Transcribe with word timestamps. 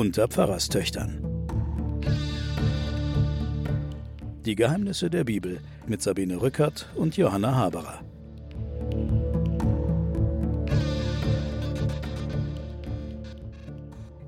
unter 0.00 0.28
Pfarrerstöchtern. 0.28 1.22
Die 4.46 4.54
Geheimnisse 4.54 5.10
der 5.10 5.24
Bibel 5.24 5.60
mit 5.86 6.00
Sabine 6.00 6.40
Rückert 6.40 6.88
und 6.94 7.18
Johanna 7.18 7.54
Haberer. 7.54 8.00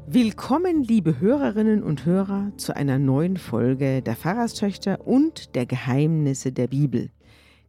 Willkommen, 0.06 0.84
liebe 0.84 1.19
Hörerinnen 1.20 1.82
und 1.82 2.04
Hörer, 2.04 2.52
zu 2.59 2.77
einer 2.77 2.98
neuen 2.98 3.39
Folge 3.39 4.02
der 4.02 4.14
Pfarrerstöchter 4.14 5.07
und 5.07 5.54
der 5.54 5.64
Geheimnisse 5.64 6.52
der 6.52 6.66
Bibel. 6.66 7.09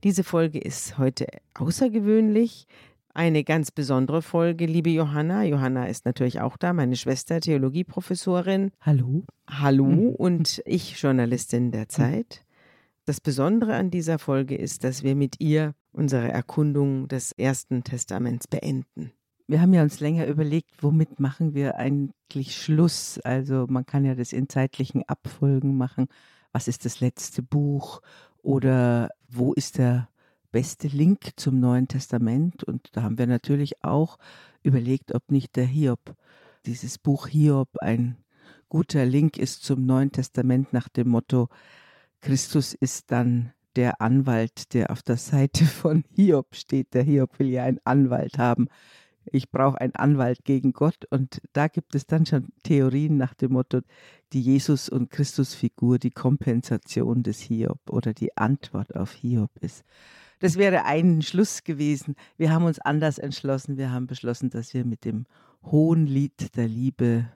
Diese 0.04 0.26
Folge 0.26 0.60
ist 0.60 0.98
heute 0.98 1.26
außergewöhnlich, 1.54 2.68
eine 3.13 3.44
ganz 3.44 3.72
besondere 3.72 4.22
Folge, 4.22 4.66
liebe 4.66 4.90
Johanna. 4.90 5.44
Johanna 5.44 5.85
ist 5.85 6.05
natürlich 6.05 6.41
auch 6.41 6.58
da, 6.58 6.73
meine 6.73 6.95
Schwester, 6.95 7.40
Theologieprofessorin. 7.40 8.71
Hallo. 8.81 9.23
Hallo 9.48 10.09
und 10.09 10.62
ich, 10.66 10.99
Journalistin 10.99 11.71
der 11.71 11.90
Zeit. 11.90 12.44
Das 13.05 13.21
Besondere 13.21 13.76
an 13.76 13.91
dieser 13.91 14.18
Folge 14.18 14.55
ist, 14.55 14.84
dass 14.84 15.04
wir 15.04 15.16
mit 15.16 15.40
ihr 15.40 15.76
unsere 15.91 16.31
Erkundung 16.31 17.07
des 17.07 17.31
Ersten 17.34 17.84
Testaments 17.84 18.48
beenden. 18.48 19.12
Wir 19.45 19.62
haben 19.62 19.73
ja 19.73 19.84
uns 19.84 19.99
länger 19.99 20.26
überlegt, 20.26 20.82
womit 20.82 21.20
machen 21.20 21.54
wir 21.54 21.76
eigentlich 21.76 22.55
Schluss? 22.55 23.20
Also 23.20 23.68
man 23.70 23.85
kann 23.85 24.05
ja 24.05 24.16
das 24.16 24.34
in 24.34 24.49
zeitlichen 24.49 25.04
Abfolgen 25.07 25.77
machen. 25.77 26.07
Was 26.54 26.68
ist 26.68 26.85
das 26.85 27.02
letzte 27.02 27.43
Buch? 27.43 28.02
Oder 28.41 29.09
wo 29.27 29.54
ist 29.54 29.77
der 29.77 30.07
beste 30.53 30.88
Link 30.88 31.31
zum 31.35 31.59
Neuen 31.59 31.89
Testament. 31.89 32.63
Und 32.63 32.88
da 32.93 33.02
haben 33.02 33.17
wir 33.17 33.27
natürlich 33.27 33.84
auch 33.84 34.18
überlegt, 34.62 35.13
ob 35.13 35.29
nicht 35.32 35.57
der 35.57 35.65
Hiob, 35.65 36.15
dieses 36.65 36.98
Buch 36.98 37.27
Hiob, 37.27 37.70
ein 37.79 38.15
guter 38.70 39.05
Link 39.05 39.37
ist 39.37 39.63
zum 39.63 39.85
Neuen 39.85 40.12
Testament 40.12 40.71
nach 40.71 40.87
dem 40.87 41.10
Motto, 41.10 41.49
Christus 42.21 42.73
ist 42.73 43.12
dann 43.12 43.51
der 43.76 43.99
Anwalt, 43.99 44.73
der 44.73 44.91
auf 44.91 45.01
der 45.01 45.18
Seite 45.18 45.65
von 45.65 46.04
Hiob 46.15 46.55
steht. 46.55 46.93
Der 46.93 47.04
Hiob 47.04 47.38
will 47.40 47.49
ja 47.49 47.63
einen 47.63 47.82
Anwalt 47.84 48.38
haben. 48.38 48.67
Ich 49.26 49.49
brauche 49.49 49.82
einen 49.82 49.95
Anwalt 49.95 50.45
gegen 50.45 50.71
Gott. 50.71 51.05
Und 51.10 51.41
da 51.54 51.67
gibt 51.67 51.95
es 51.95 52.05
dann 52.05 52.26
schon 52.26 52.49
Theorien 52.63 53.17
nach 53.17 53.34
dem 53.34 53.54
Motto, 53.54 53.82
die 54.34 54.41
Jesus- 54.41 54.90
und 54.90 55.10
Christusfigur 55.10 55.98
die 55.98 56.12
Kompensation 56.12 57.23
des 57.23 57.41
Hiob 57.41 57.79
oder 57.90 58.13
die 58.13 58.38
Antwort 58.38 58.95
auf 58.95 59.12
Hiob 59.13 59.51
ist. 59.62 59.84
Das 60.44 60.58
wäre 60.58 60.84
ein 60.84 61.22
Schluss 61.22 61.63
gewesen. 61.63 62.16
Wir 62.36 62.52
haben 62.52 62.66
uns 62.66 62.77
anders 62.77 63.18
entschlossen. 63.18 63.77
Wir 63.77 63.91
haben 63.91 64.08
beschlossen, 64.08 64.50
dass 64.50 64.74
wir 64.74 64.84
mit 64.84 65.06
dem 65.06 65.25
hohen 65.63 66.06
Lied 66.06 66.58
der 66.58 66.68
Liebe, 66.68 67.30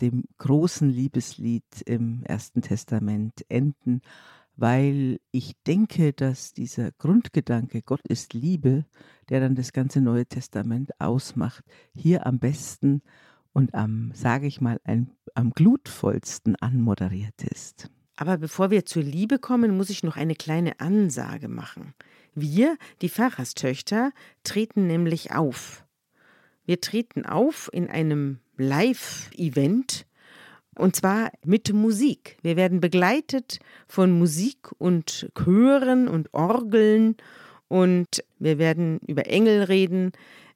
dem 0.00 0.24
großen 0.38 0.90
Liebeslied 0.90 1.62
im 1.86 2.24
Ersten 2.24 2.60
Testament 2.60 3.48
enden, 3.48 4.00
weil 4.56 5.20
ich 5.30 5.62
denke, 5.64 6.12
dass 6.12 6.52
dieser 6.52 6.90
Grundgedanke, 6.90 7.82
Gott 7.82 8.04
ist 8.08 8.34
Liebe, 8.34 8.84
der 9.28 9.38
dann 9.38 9.54
das 9.54 9.72
ganze 9.72 10.00
Neue 10.00 10.26
Testament 10.26 10.90
ausmacht, 11.00 11.62
hier 11.94 12.26
am 12.26 12.40
besten 12.40 13.00
und 13.52 13.76
am, 13.76 14.10
sage 14.12 14.48
ich 14.48 14.60
mal, 14.60 14.80
ein, 14.82 15.12
am 15.36 15.52
glutvollsten 15.52 16.56
anmoderiert 16.56 17.44
ist. 17.44 17.92
Aber 18.16 18.38
bevor 18.38 18.72
wir 18.72 18.84
zur 18.84 19.04
Liebe 19.04 19.38
kommen, 19.38 19.76
muss 19.76 19.88
ich 19.88 20.02
noch 20.02 20.16
eine 20.16 20.34
kleine 20.34 20.80
Ansage 20.80 21.46
machen. 21.46 21.94
Wir, 22.34 22.76
die 23.02 23.08
Pfarrerstöchter, 23.08 24.12
treten 24.44 24.86
nämlich 24.86 25.32
auf. 25.32 25.84
Wir 26.64 26.80
treten 26.80 27.26
auf 27.26 27.68
in 27.72 27.88
einem 27.88 28.38
Live-Event 28.56 30.06
und 30.76 30.96
zwar 30.96 31.32
mit 31.44 31.72
Musik. 31.72 32.38
Wir 32.42 32.56
werden 32.56 32.80
begleitet 32.80 33.58
von 33.88 34.16
Musik 34.18 34.70
und 34.78 35.30
Chören 35.34 36.08
und 36.08 36.32
Orgeln 36.32 37.16
und 37.68 38.24
wir 38.38 38.58
werden 38.58 39.00
über 39.06 39.26
Engel 39.26 39.64
reden 39.64 40.12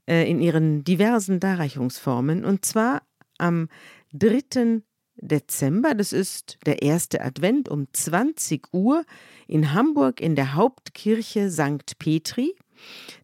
äh, 0.07 0.29
in 0.31 0.41
ihren 0.41 0.85
diversen 0.85 1.41
Darreichungsformen 1.41 2.45
und 2.45 2.65
zwar 2.65 3.03
am 3.39 3.69
3. 4.13 4.83
Dezember, 5.17 5.95
das 5.95 6.13
ist 6.13 6.59
der 6.67 6.83
erste 6.83 7.21
Advent 7.21 7.69
um 7.69 7.87
20 7.93 8.73
Uhr 8.73 9.05
in 9.47 9.73
Hamburg 9.73 10.21
in 10.21 10.35
der 10.35 10.55
Hauptkirche 10.55 11.51
St. 11.51 11.99
Petri. 11.99 12.55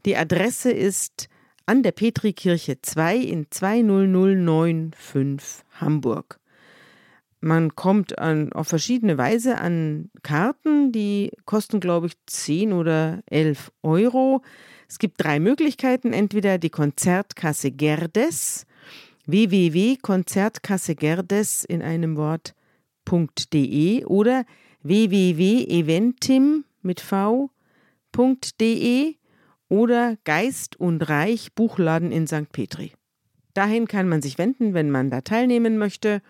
Die 0.07 0.17
Adresse 0.17 0.71
ist 0.71 1.29
an 1.67 1.83
der 1.83 1.93
Petrikirche 1.93 2.81
2 2.81 3.17
in 3.17 3.51
20095 3.51 5.65
Hamburg. 5.81 6.41
Man 7.41 7.75
kommt 7.75 8.19
an, 8.19 8.53
auf 8.53 8.69
verschiedene 8.69 9.17
Weise 9.17 9.59
an 9.59 10.11
Karten, 10.23 10.93
die 10.93 11.33
kosten, 11.47 11.81
glaube 11.81 12.09
ich, 12.09 12.13
10 12.27 12.75
oder 12.75 13.23
11 13.27 13.73
Euro. 13.83 14.43
Es 14.89 14.99
gibt 14.99 15.23
drei 15.23 15.41
Möglichkeiten, 15.41 16.13
entweder 16.13 16.59
die 16.59 16.69
Konzertkasse 16.69 17.71
Gerdes, 17.71 18.67
www.konzertkassegerdes 19.27 21.65
in 21.65 21.83
einem 21.83 22.17
Wort.de 22.17 24.05
oder 24.05 24.45
www.eventim 24.83 26.65
mit 26.83 27.01
v.de 27.01 27.55
oder 29.69 30.17
Geist 30.25 30.81
und 30.81 31.09
Reich 31.09 31.55
Buchladen 31.55 32.13
in 32.13 32.27
St. 32.27 32.53
Petri. 32.53 32.93
Dahin 33.55 33.89
kann 33.89 34.09
man 34.09 34.23
sich 34.23 34.39
wenden, 34.39 34.75
wenn 34.75 34.91
man 34.91 35.11
da 35.11 35.21
teilnehmen 35.21 35.79
möchte. 35.79 36.23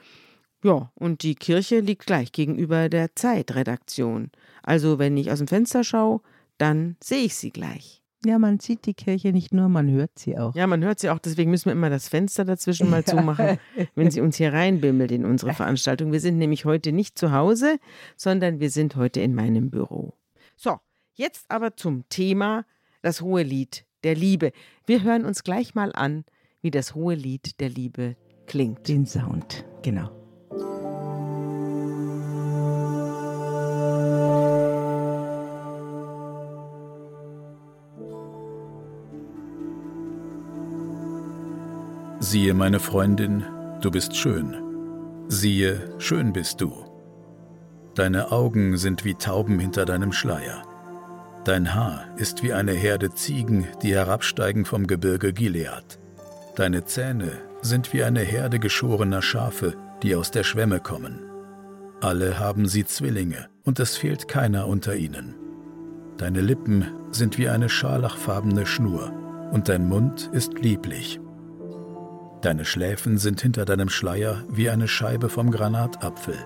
Ja, 0.63 0.91
und 0.95 1.23
die 1.23 1.35
Kirche 1.35 1.81
liegt 1.81 2.07
gleich 2.07 2.33
gegenüber 2.33 2.89
der 2.89 3.15
Zeitredaktion. 3.15 4.31
Also 4.63 4.99
wenn 4.99 5.17
ich 5.17 5.31
aus 5.31 5.39
dem 5.39 5.49
Fenster 5.49 5.85
schaue, 5.85 6.21
dann 6.59 6.97
sehe 7.03 7.25
ich 7.25 7.35
sie 7.35 7.51
gleich. 7.51 8.00
Ja, 8.25 8.39
man 8.39 8.61
sieht 8.61 8.85
die 8.85 8.93
Kirche 8.93 9.33
nicht 9.33 9.55
nur, 9.55 9.69
man 9.69 9.91
hört 9.91 10.19
sie 10.19 10.37
auch. 10.37 10.55
Ja, 10.55 10.67
man 10.67 10.85
hört 10.85 10.99
sie 10.99 11.09
auch, 11.09 11.19
deswegen 11.19 11.51
müssen 11.51 11.67
wir 11.67 11.73
immer 11.73 11.89
das 11.89 12.09
Fenster 12.09 12.45
dazwischen 12.45 12.91
mal 12.91 13.05
zumachen, 13.07 13.59
wenn 13.95 14.11
sie 14.11 14.21
uns 14.21 14.37
hier 14.37 14.53
reinbimmelt 14.53 15.11
in 15.11 15.25
unsere 15.25 15.55
Veranstaltung. 15.55 16.13
Wir 16.13 16.21
sind 16.21 16.37
nämlich 16.37 16.67
heute 16.67 16.93
nicht 16.93 17.19
zu 17.19 17.33
Hause, 17.33 17.79
sondern 18.17 18.61
wir 18.61 18.71
sind 18.71 18.97
heute 18.97 19.21
in 19.21 19.35
meinem 19.35 19.71
Büro. 19.71 20.13
So, 20.57 20.79
jetzt 21.15 21.51
aber 21.51 21.77
zum 21.77 22.07
Thema 22.11 22.67
das 23.01 23.23
hohe 23.23 23.43
Lied 23.43 23.87
der 24.05 24.15
Liebe. 24.15 24.53
Wir 24.87 25.03
hören 25.03 25.25
uns 25.25 25.43
gleich 25.43 25.75
mal 25.75 25.93
an, 25.95 26.25
wie 26.61 26.71
das 26.71 26.95
hohe 26.95 27.15
Lied 27.15 27.59
der 27.61 27.71
Liebe 27.71 28.17
klingt. 28.47 28.87
Den 28.87 29.07
Sound, 29.07 29.65
genau. 29.83 30.20
Siehe, 42.31 42.55
meine 42.55 42.79
Freundin, 42.79 43.43
du 43.81 43.91
bist 43.91 44.17
schön. 44.17 44.55
Siehe, 45.27 45.81
schön 45.99 46.33
bist 46.33 46.61
du. 46.61 46.73
Deine 47.97 48.31
Augen 48.31 48.77
sind 48.77 49.05
wie 49.05 49.15
Tauben 49.15 49.59
hinter 49.59 49.85
deinem 49.85 50.13
Schleier. 50.13 50.63
Dein 51.45 51.75
Haar 51.75 52.05
ist 52.19 52.45
wie 52.45 52.53
eine 52.53 52.71
Herde 52.71 53.13
Ziegen, 53.13 53.67
die 53.83 53.95
herabsteigen 53.95 54.65
vom 54.65 54.87
Gebirge 54.87 55.33
Gilead. 55.33 55.99
Deine 56.55 56.85
Zähne 56.85 57.33
sind 57.63 57.93
wie 57.93 58.05
eine 58.05 58.21
Herde 58.21 58.61
geschorener 58.61 59.23
Schafe, 59.23 59.75
die 60.05 60.15
aus 60.15 60.31
der 60.31 60.45
Schwemme 60.45 60.79
kommen. 60.79 61.19
Alle 62.01 62.39
haben 62.39 62.69
sie 62.69 62.85
Zwillinge, 62.85 63.49
und 63.65 63.81
es 63.81 63.97
fehlt 63.97 64.29
keiner 64.29 64.69
unter 64.69 64.95
ihnen. 64.95 65.35
Deine 66.17 66.43
Lippen 66.43 66.87
sind 67.11 67.39
wie 67.39 67.49
eine 67.49 67.69
scharlachfarbene 67.69 68.67
Schnur, 68.67 69.13
und 69.51 69.69
dein 69.69 69.89
Mund 69.89 70.31
ist 70.33 70.61
lieblich. 70.61 71.19
Deine 72.43 72.65
Schläfen 72.65 73.19
sind 73.19 73.41
hinter 73.43 73.65
deinem 73.65 73.91
Schleier 73.91 74.45
wie 74.49 74.71
eine 74.71 74.89
Scheibe 74.89 75.29
vom 75.29 75.51
Granatapfel. 75.51 76.37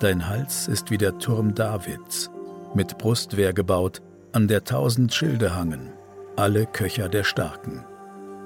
Dein 0.00 0.28
Hals 0.28 0.66
ist 0.66 0.90
wie 0.90 0.98
der 0.98 1.18
Turm 1.18 1.54
Davids, 1.54 2.30
mit 2.74 2.96
Brustwehr 2.98 3.52
gebaut, 3.52 4.00
an 4.32 4.48
der 4.48 4.64
tausend 4.64 5.12
Schilde 5.12 5.54
hangen, 5.54 5.92
alle 6.36 6.66
Köcher 6.66 7.08
der 7.08 7.24
Starken. 7.24 7.84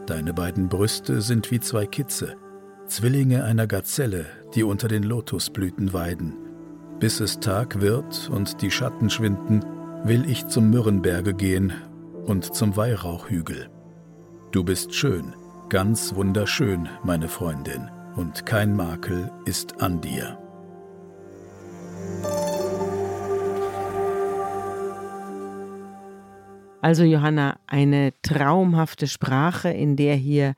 Deine 0.06 0.34
beiden 0.34 0.68
Brüste 0.68 1.20
sind 1.20 1.50
wie 1.50 1.60
zwei 1.60 1.86
Kitze, 1.86 2.36
Zwillinge 2.88 3.44
einer 3.44 3.66
Gazelle, 3.66 4.26
die 4.54 4.64
unter 4.64 4.88
den 4.88 5.02
Lotusblüten 5.04 5.92
weiden. 5.92 6.36
Bis 6.98 7.20
es 7.20 7.40
Tag 7.40 7.80
wird 7.80 8.30
und 8.32 8.62
die 8.62 8.70
Schatten 8.70 9.10
schwinden, 9.10 9.64
will 10.04 10.28
ich 10.28 10.46
zum 10.48 10.70
Myrrenberge 10.70 11.34
gehen 11.34 11.72
und 12.24 12.54
zum 12.54 12.76
Weihrauchhügel. 12.76 13.68
Du 14.50 14.64
bist 14.64 14.94
schön, 14.94 15.34
Ganz 15.68 16.14
wunderschön, 16.14 16.88
meine 17.02 17.26
Freundin, 17.26 17.90
und 18.14 18.46
kein 18.46 18.76
Makel 18.76 19.32
ist 19.46 19.80
an 19.82 20.00
dir. 20.00 20.38
Also 26.80 27.02
Johanna, 27.02 27.58
eine 27.66 28.12
traumhafte 28.22 29.08
Sprache, 29.08 29.70
in 29.70 29.96
der 29.96 30.14
hier 30.14 30.54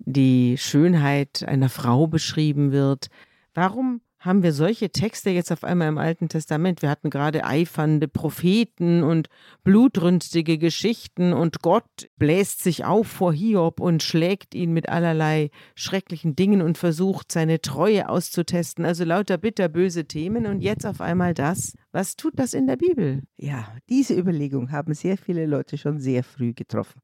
die 0.00 0.56
Schönheit 0.58 1.44
einer 1.46 1.68
Frau 1.68 2.08
beschrieben 2.08 2.72
wird. 2.72 3.06
Warum 3.54 4.00
haben 4.20 4.42
wir 4.42 4.52
solche 4.52 4.90
Texte 4.90 5.30
jetzt 5.30 5.50
auf 5.50 5.64
einmal 5.64 5.88
im 5.88 5.96
Alten 5.96 6.28
Testament? 6.28 6.82
Wir 6.82 6.90
hatten 6.90 7.08
gerade 7.08 7.44
eifernde 7.44 8.06
Propheten 8.06 9.02
und 9.02 9.28
blutrünstige 9.64 10.58
Geschichten 10.58 11.32
und 11.32 11.62
Gott 11.62 12.10
bläst 12.18 12.62
sich 12.62 12.84
auf 12.84 13.06
vor 13.06 13.32
Hiob 13.32 13.80
und 13.80 14.02
schlägt 14.02 14.54
ihn 14.54 14.72
mit 14.74 14.90
allerlei 14.90 15.50
schrecklichen 15.74 16.36
Dingen 16.36 16.60
und 16.60 16.76
versucht 16.76 17.32
seine 17.32 17.62
Treue 17.62 18.10
auszutesten. 18.10 18.84
Also 18.84 19.04
lauter 19.04 19.38
bitterböse 19.38 20.04
Themen 20.04 20.46
und 20.46 20.60
jetzt 20.60 20.84
auf 20.84 21.00
einmal 21.00 21.32
das. 21.32 21.72
Was 21.90 22.14
tut 22.14 22.38
das 22.38 22.52
in 22.52 22.66
der 22.66 22.76
Bibel? 22.76 23.22
Ja, 23.38 23.74
diese 23.88 24.14
Überlegung 24.14 24.70
haben 24.70 24.92
sehr 24.92 25.16
viele 25.16 25.46
Leute 25.46 25.78
schon 25.78 25.98
sehr 25.98 26.24
früh 26.24 26.52
getroffen. 26.52 27.00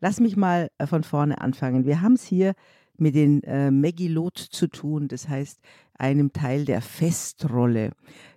Lass 0.00 0.18
mich 0.18 0.36
mal 0.36 0.70
äh, 0.78 0.86
von 0.86 1.04
vorne 1.04 1.40
anfangen. 1.40 1.84
Wir 1.84 2.00
haben 2.00 2.14
es 2.14 2.24
hier 2.24 2.54
mit 3.00 3.14
den 3.14 3.42
äh, 3.44 3.70
Megillot 3.70 4.38
zu 4.38 4.68
tun, 4.68 5.08
das 5.08 5.28
heißt 5.28 5.60
einem 5.94 6.32
Teil 6.32 6.64
der 6.64 6.82
Festrolle. 6.82 7.92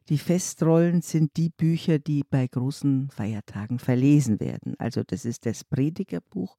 Die 0.10 0.18
Festrollen 0.18 1.02
sind 1.02 1.38
die 1.38 1.50
Bücher, 1.50 2.00
die 2.00 2.24
bei 2.30 2.48
großen 2.48 3.10
Feiertagen 3.10 3.80
verlesen 3.80 4.40
werden. 4.40 4.76
Also 4.78 5.04
das 5.04 5.26
ist 5.26 5.46
das 5.46 5.64
Predigerbuch, 5.64 6.58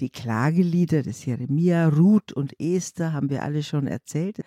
die 0.00 0.10
Klagelieder 0.10 1.02
des 1.02 1.24
Jeremia, 1.24 1.88
Ruth 1.88 2.32
und 2.32 2.54
Esther 2.60 3.12
haben 3.12 3.30
wir 3.30 3.42
alle 3.42 3.64
schon 3.64 3.88
erzählt. 3.88 4.40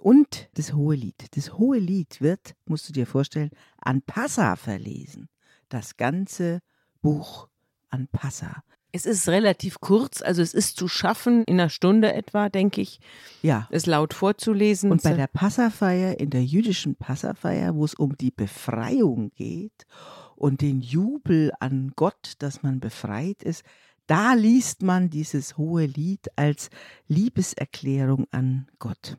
Und 0.00 0.48
das 0.54 0.74
Hohelied. 0.74 1.36
Das 1.36 1.56
Hohelied 1.56 2.20
wird, 2.20 2.54
musst 2.64 2.88
du 2.88 2.92
dir 2.92 3.06
vorstellen, 3.06 3.50
an 3.78 4.02
Passa 4.02 4.56
verlesen. 4.56 5.28
Das 5.68 5.96
ganze 5.96 6.60
Buch 7.02 7.48
an 7.88 8.08
Passa. 8.08 8.64
Es 8.96 9.04
ist 9.04 9.28
relativ 9.28 9.80
kurz, 9.80 10.22
also 10.22 10.40
es 10.40 10.54
ist 10.54 10.78
zu 10.78 10.88
schaffen, 10.88 11.44
in 11.44 11.60
einer 11.60 11.68
Stunde 11.68 12.14
etwa, 12.14 12.48
denke 12.48 12.80
ich, 12.80 12.98
Ja. 13.42 13.68
es 13.70 13.84
laut 13.84 14.14
vorzulesen. 14.14 14.90
Und 14.90 15.02
bei 15.02 15.12
der 15.12 15.26
Passafeier, 15.26 16.18
in 16.18 16.30
der 16.30 16.42
jüdischen 16.44 16.94
Passafeier, 16.94 17.74
wo 17.74 17.84
es 17.84 17.92
um 17.94 18.16
die 18.16 18.30
Befreiung 18.30 19.32
geht 19.36 19.86
und 20.34 20.62
den 20.62 20.80
Jubel 20.80 21.52
an 21.60 21.92
Gott, 21.94 22.32
dass 22.38 22.62
man 22.62 22.80
befreit 22.80 23.42
ist, 23.42 23.64
da 24.06 24.32
liest 24.34 24.82
man 24.82 25.10
dieses 25.10 25.58
hohe 25.58 25.84
Lied 25.84 26.28
als 26.36 26.70
Liebeserklärung 27.08 28.26
an 28.30 28.68
Gott. 28.78 29.18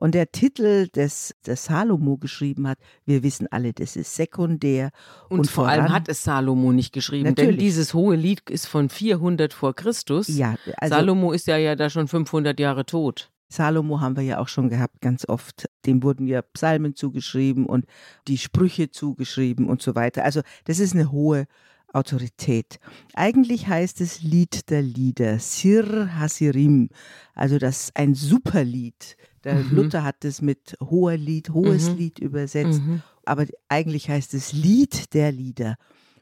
Und 0.00 0.14
der 0.14 0.30
Titel, 0.30 0.86
des, 0.88 1.34
das 1.42 1.64
Salomo 1.64 2.18
geschrieben 2.18 2.68
hat, 2.68 2.78
wir 3.04 3.24
wissen 3.24 3.48
alle, 3.50 3.72
das 3.72 3.96
ist 3.96 4.14
sekundär. 4.14 4.90
und, 5.28 5.50
vor 5.50 5.66
allem 5.66 5.86
voran- 5.86 5.92
hat 5.92 6.08
es 6.08 6.22
Salomo 6.22 6.70
nicht 6.72 6.92
geschrieben, 6.92 7.34
denn 7.34 7.46
Natürlich. 7.46 7.58
dieses 7.58 7.94
hohe 7.94 8.14
Lied 8.14 8.48
ist 8.48 8.66
von 8.66 8.88
400 8.90 9.52
vor 9.52 9.74
Christus. 9.74 10.28
Ja, 10.28 10.54
also 10.76 10.94
Salomo 10.94 11.32
ist 11.32 11.48
ja, 11.48 11.56
ja 11.56 11.74
da 11.74 11.90
schon 11.90 12.06
500 12.06 12.60
Jahre 12.60 12.86
tot. 12.86 13.32
Salomo 13.48 14.00
haben 14.00 14.14
wir 14.16 14.22
ja 14.22 14.38
auch 14.38 14.48
schon 14.48 14.68
gehabt, 14.68 15.00
ganz 15.00 15.28
oft. 15.28 15.68
Dem 15.84 16.02
wurden 16.04 16.28
ja 16.28 16.42
Psalmen 16.42 16.94
zugeschrieben 16.94 17.66
und 17.66 17.86
die 18.28 18.38
Sprüche 18.38 18.90
zugeschrieben 18.90 19.68
und 19.68 19.82
so 19.82 19.96
weiter. 19.96 20.22
Also 20.22 20.42
das 20.64 20.78
ist 20.78 20.94
eine 20.94 21.10
hohe 21.10 21.46
Autorität. 21.92 22.78
Eigentlich 23.14 23.66
heißt 23.66 24.00
es 24.00 24.22
Lied 24.22 24.70
der 24.70 24.82
Lieder, 24.82 25.38
Sir 25.38 26.14
Hasirim, 26.18 26.90
also 27.34 27.58
das 27.58 27.84
ist 27.84 27.96
ein 27.96 28.14
Superlied. 28.14 29.16
Der 29.44 29.62
Mhm. 29.62 29.76
Luther 29.76 30.04
hat 30.04 30.24
es 30.24 30.42
mit 30.42 30.76
hoher 30.80 31.16
Lied, 31.16 31.50
hohes 31.50 31.90
Mhm. 31.90 31.98
Lied 31.98 32.18
übersetzt, 32.18 32.82
Mhm. 32.82 33.02
aber 33.24 33.46
eigentlich 33.68 34.08
heißt 34.08 34.34
es 34.34 34.52
Lied 34.52 35.14
der 35.14 35.32
Lieder. 35.32 35.76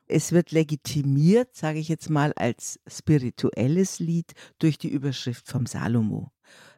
Es 0.08 0.30
wird 0.32 0.52
legitimiert, 0.52 1.56
sage 1.56 1.78
ich 1.78 1.88
jetzt 1.88 2.10
mal, 2.10 2.32
als 2.36 2.78
spirituelles 2.86 3.98
Lied 3.98 4.32
durch 4.58 4.78
die 4.78 4.88
Überschrift 4.90 5.48
vom 5.48 5.66
Salomo. 5.66 6.30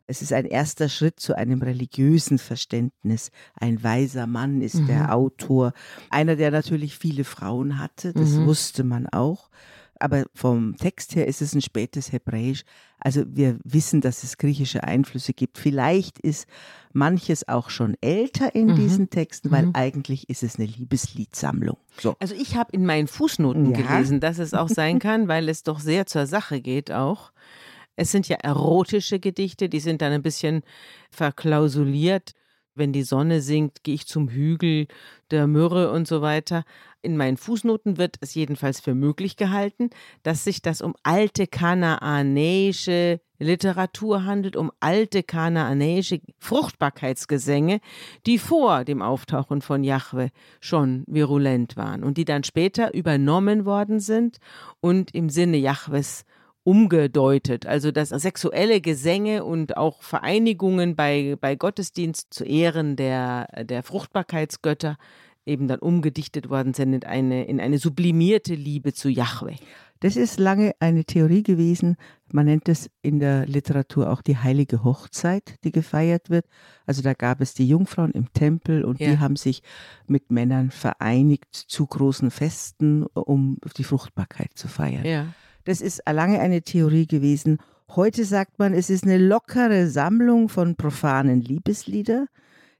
Es 0.07 0.23
ist 0.23 0.33
ein 0.33 0.47
erster 0.47 0.89
Schritt 0.89 1.21
zu 1.21 1.37
einem 1.37 1.61
religiösen 1.61 2.39
Verständnis. 2.39 3.31
Ein 3.55 3.83
weiser 3.83 4.27
Mann 4.27 4.63
ist 4.63 4.77
Mhm. 4.77 4.87
der 4.87 5.15
Autor. 5.15 5.73
Einer, 6.09 6.37
der 6.37 6.51
natürlich 6.51 6.97
viele 6.97 7.25
Frauen 7.25 7.79
hatte, 7.79 8.15
das 8.15 8.39
Mhm. 8.39 8.47
wusste 8.47 8.85
man 8.85 9.07
auch. 9.09 9.51
Aber 10.01 10.25
vom 10.35 10.77
Text 10.77 11.15
her 11.17 11.27
ist 11.27 11.43
es 11.43 11.55
ein 11.55 11.63
spätes 11.63 12.13
Hebräisch. 12.13 12.65
Also 13.01 13.23
wir 13.27 13.59
wissen, 13.65 14.01
dass 14.01 14.23
es 14.25 14.39
griechische 14.39 14.85
Einflüsse 14.85 15.33
gibt. 15.33 15.59
Vielleicht 15.59 16.19
ist 16.19 16.47
manches 16.93 17.47
auch 17.49 17.71
schon 17.71 17.97
älter 18.01 18.55
in 18.55 18.69
Mhm. 18.69 18.75
diesen 18.77 19.11
Texten, 19.11 19.51
weil 19.51 19.67
Mhm. 19.67 19.73
eigentlich 19.75 20.29
ist 20.29 20.43
es 20.43 20.57
eine 20.59 20.67
Liebesliedsammlung. 20.67 21.77
So. 22.01 22.17
Also 22.19 22.35
ich 22.35 22.57
habe 22.57 22.71
in 22.73 22.85
meinen 22.87 23.07
Fußnoten 23.09 23.71
Ja. 23.71 23.77
gelesen, 23.83 24.21
dass 24.21 24.39
es 24.39 24.55
auch 24.55 24.69
sein 24.69 24.99
kann, 25.01 25.29
weil 25.29 25.49
es 25.49 25.63
doch 25.63 25.81
sehr 25.81 26.07
zur 26.07 26.27
Sache 26.27 26.61
geht 26.61 26.91
auch. 26.91 27.33
Es 27.97 28.13
sind 28.13 28.29
ja 28.29 28.37
erotische 28.37 29.19
Gedichte, 29.19 29.69
die 29.69 29.81
sind 29.81 30.03
dann 30.03 30.13
ein 30.13 30.23
bisschen 30.23 30.63
verklausuliert. 31.11 32.33
Wenn 32.75 32.93
die 32.93 33.03
Sonne 33.03 33.41
sinkt, 33.41 33.83
gehe 33.83 33.95
ich 33.97 34.07
zum 34.07 34.29
Hügel 34.29 34.87
der 35.33 35.49
Myrrhe 35.49 35.91
und 35.91 36.07
so 36.07 36.23
weiter. 36.23 36.65
In 37.01 37.17
meinen 37.17 37.37
Fußnoten 37.37 37.97
wird 37.97 38.17
es 38.21 38.35
jedenfalls 38.35 38.81
für 38.81 38.95
möglich 38.95 39.37
gehalten, 39.37 39.91
dass 40.25 40.43
sich 40.43 40.63
das 40.63 40.83
um 40.83 40.95
alte 41.05 41.47
kanaanäische 41.47 43.21
Literatur 43.39 44.25
handelt, 44.25 44.57
um 44.57 44.73
alte 44.81 45.23
kanaanäische 45.23 46.21
Fruchtbarkeitsgesänge, 46.41 47.81
die 48.27 48.39
vor 48.39 48.85
dem 48.85 49.01
Auftauchen 49.01 49.63
von 49.63 49.85
Jahwe 49.85 50.31
schon 50.61 51.05
virulent 51.07 51.77
waren 51.77 52.03
und 52.03 52.17
die 52.17 52.25
dann 52.25 52.43
später 52.43 52.93
übernommen 52.95 53.65
worden 53.65 54.01
sind 54.01 54.39
und 54.81 55.15
im 55.15 55.31
Sinne 55.31 55.59
Jahwes 55.59 56.25
umgedeutet. 56.65 57.65
Also 57.65 57.93
dass 57.93 58.09
sexuelle 58.09 58.81
Gesänge 58.81 59.45
und 59.45 59.77
auch 59.77 60.03
Vereinigungen 60.03 60.97
bei, 60.97 61.37
bei 61.41 61.55
Gottesdienst 61.55 62.35
zu 62.35 62.45
Ehren 62.45 62.97
der, 62.97 63.47
der 63.65 63.85
Fruchtbarkeitsgötter 63.85 64.99
eben 65.49 65.67
dann 65.67 65.81
umgedichtet 65.81 66.51
worden 66.51 66.75
sind 66.75 66.93
in 66.93 67.05
eine, 67.05 67.45
in 67.47 67.61
eine 67.61 67.79
sublimierte 67.79 68.55
Liebe 68.55 68.93
zu 68.93 69.09
Jahwe. 69.09 69.57
Das 70.01 70.15
ist 70.15 70.39
lange 70.39 70.75
eine 70.79 71.05
Theorie 71.05 71.43
gewesen. 71.43 71.97
Man 72.33 72.47
nennt 72.47 72.69
es 72.69 72.89
in 73.03 73.19
der 73.19 73.47
Literatur 73.47 74.13
auch 74.13 74.23
die 74.23 74.37
heilige 74.37 74.85
Hochzeit, 74.85 75.57
die 75.65 75.73
gefeiert 75.73 76.31
wird. 76.31 76.47
Also 76.87 77.03
da 77.03 77.15
gab 77.15 77.41
es 77.41 77.55
die 77.55 77.67
Jungfrauen 77.67 78.13
im 78.13 78.33
Tempel 78.33 78.85
und 78.85 79.01
Ja. 79.01 79.11
die 79.11 79.19
haben 79.19 79.35
sich 79.35 79.63
mit 80.07 80.31
Männern 80.31 80.71
vereinigt 80.71 81.53
zu 81.53 81.85
großen 81.85 82.31
Festen, 82.31 83.07
um 83.07 83.59
die 83.77 83.83
Fruchtbarkeit 83.85 84.53
zu 84.55 84.69
feiern. 84.69 85.05
Ja. 85.05 85.27
Das 85.65 85.81
ist 85.81 86.03
lange 86.09 86.39
eine 86.39 86.63
Theorie 86.63 87.07
gewesen. 87.07 87.59
Heute 87.97 88.25
sagt 88.25 88.59
man, 88.61 88.75
es 88.75 88.91
ist 88.91 89.03
eine 89.05 89.19
lockere 89.19 89.89
Sammlung 89.89 90.49
von 90.49 90.77
profanen 90.77 91.41
Liebeslieder, 91.41 92.27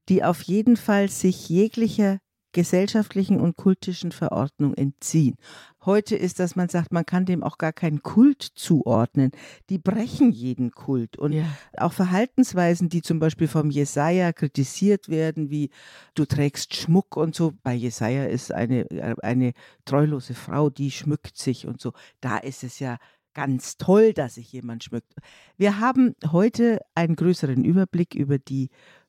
die 0.09 0.23
auf 0.23 0.43
jeden 0.43 0.77
Fall 0.77 1.09
sich 1.09 1.49
jeglicher 1.49 2.19
gesellschaftlichen 2.53 3.41
und 3.41 3.57
kultischen 3.57 4.13
Verordnung 4.13 4.75
entziehen. 4.75 5.37
Heute 5.85 6.17
ist, 6.17 6.41
dass 6.41 6.57
man 6.57 6.69
sagt, 6.69 6.93
man 6.93 7.07
kann 7.07 7.25
dem 7.25 7.43
auch 7.43 7.59
gar 7.59 7.73
keinen 7.73 8.03
Kult 8.03 8.43
zuordnen. 8.43 9.31
Die 9.71 9.79
brechen 9.79 10.33
jeden 10.33 10.71
Kult. 10.71 11.17
Und 11.17 11.33
ja. 11.33 11.45
auch 11.77 11.93
Verhaltensweisen, 11.93 12.89
die 12.89 13.03
zum 13.03 13.19
Beispiel 13.19 13.49
vom 13.49 13.71
Jesaja 13.71 14.33
kritisiert 14.33 15.09
werden, 15.09 15.51
wie 15.51 15.71
du 16.15 16.25
trägst 16.25 16.75
Schmuck 16.75 17.17
und 17.17 17.35
so. 17.35 17.53
Bei 17.63 17.75
Jesaja 17.75 18.25
ist 18.25 18.53
eine, 18.53 18.87
eine 19.23 19.53
treulose 19.85 20.35
Frau, 20.35 20.71
die 20.71 20.91
schmückt 20.91 21.37
sich 21.37 21.67
und 21.67 21.81
so. 21.81 21.93
Da 22.21 22.39
ist 22.39 22.65
es 22.65 22.79
ja 22.79 22.99
ganz 23.35 23.77
toll, 23.77 24.13
dass 24.15 24.35
sich 24.35 24.53
jemand 24.53 24.83
schmückt. 24.83 25.15
Wir 25.57 25.79
haben 25.79 26.17
heute 26.33 26.81
einen 26.97 27.15
größeren 27.15 27.65
Überblick 27.65 28.17
über 28.17 28.39
die 28.39 28.69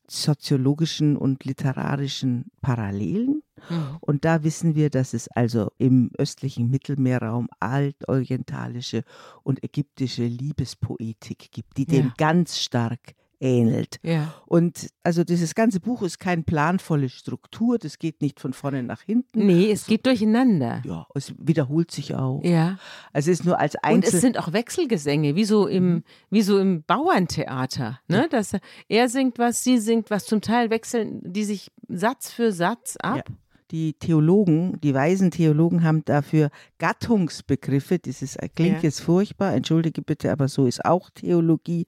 soziologischen 0.10 1.16
und 1.18 1.46
literarischen 1.46 2.52
Parallelen. 2.62 3.44
Mhm. 3.70 3.98
Und 4.02 4.26
da 4.26 4.44
wissen 4.44 4.76
wir, 4.76 4.90
dass 4.90 5.14
es 5.14 5.28
also 5.30 5.72
im 5.78 6.12
östlichen 6.18 6.70
Mittelmeerraum 6.70 7.50
altorientalische 7.60 9.04
und 9.44 9.64
ägyptische 9.64 10.26
Liebespoetik 10.26 11.52
gibt, 11.52 11.78
die 11.78 11.86
dem 11.86 12.08
Ja. 12.08 12.14
ganz 12.18 12.58
stark 12.60 13.16
ähnelt. 13.40 14.00
Ja. 14.04 14.34
Und 14.46 14.90
also 15.04 15.24
dieses 15.24 15.56
ganze 15.56 15.80
Buch 15.80 16.02
ist 16.02 16.20
keine 16.20 16.44
planvolle 16.44 17.10
Struktur, 17.10 17.78
das 17.78 18.00
geht 18.00 18.22
nicht 18.22 18.40
von 18.40 18.54
vorne 18.54 18.84
nach 18.84 19.02
hinten. 19.02 19.46
Nee, 19.46 19.72
es 19.72 19.86
geht 19.86 20.06
durcheinander. 20.06 20.82
Ja, 20.86 21.08
es 21.16 21.34
wiederholt 21.38 21.92
sich 21.92 22.16
auch. 22.16 22.44
Ja. 22.44 22.78
Also 23.14 23.32
es 23.32 23.40
ist 23.40 23.46
nur 23.46 23.60
als 23.60 23.76
Und 23.76 23.84
Einzel 23.84 24.16
es 24.16 24.22
sind 24.22 24.38
auch 24.38 24.54
Wechselgesänge, 24.54 25.36
wie 25.36 25.46
so 25.46 25.68
im, 25.68 26.04
wie 26.30 26.42
so 26.42 26.60
im 26.60 26.84
Bauerntheater. 26.84 28.00
Ne? 28.08 28.28
Dass 28.30 28.52
er 28.88 29.10
singt 29.10 29.40
was, 29.40 29.64
sie 29.64 29.78
singt 29.78 30.10
was. 30.10 30.26
Zum 30.26 30.42
Teil 30.42 30.70
wechseln 30.70 31.22
die 31.24 31.44
sich 31.44 31.72
Satz 31.88 32.32
für 32.32 32.52
Satz 32.52 32.98
ab. 32.98 33.30
Ja. 33.30 33.36
Die 33.72 33.94
Theologen, 33.94 34.80
die 34.82 34.96
weisen 34.96 35.30
Theologen 35.30 35.84
haben 35.84 36.04
dafür 36.04 36.50
Gattungsbegriffe. 36.80 38.00
Das 38.00 38.24
ist, 38.24 38.40
klingt 38.56 38.78
Ja. 38.78 38.82
jetzt 38.82 39.00
furchtbar, 39.00 39.54
entschuldige 39.54 40.02
bitte, 40.02 40.32
aber 40.32 40.48
so 40.48 40.66
ist 40.66 40.84
auch 40.86 41.12
Theologie. 41.12 41.86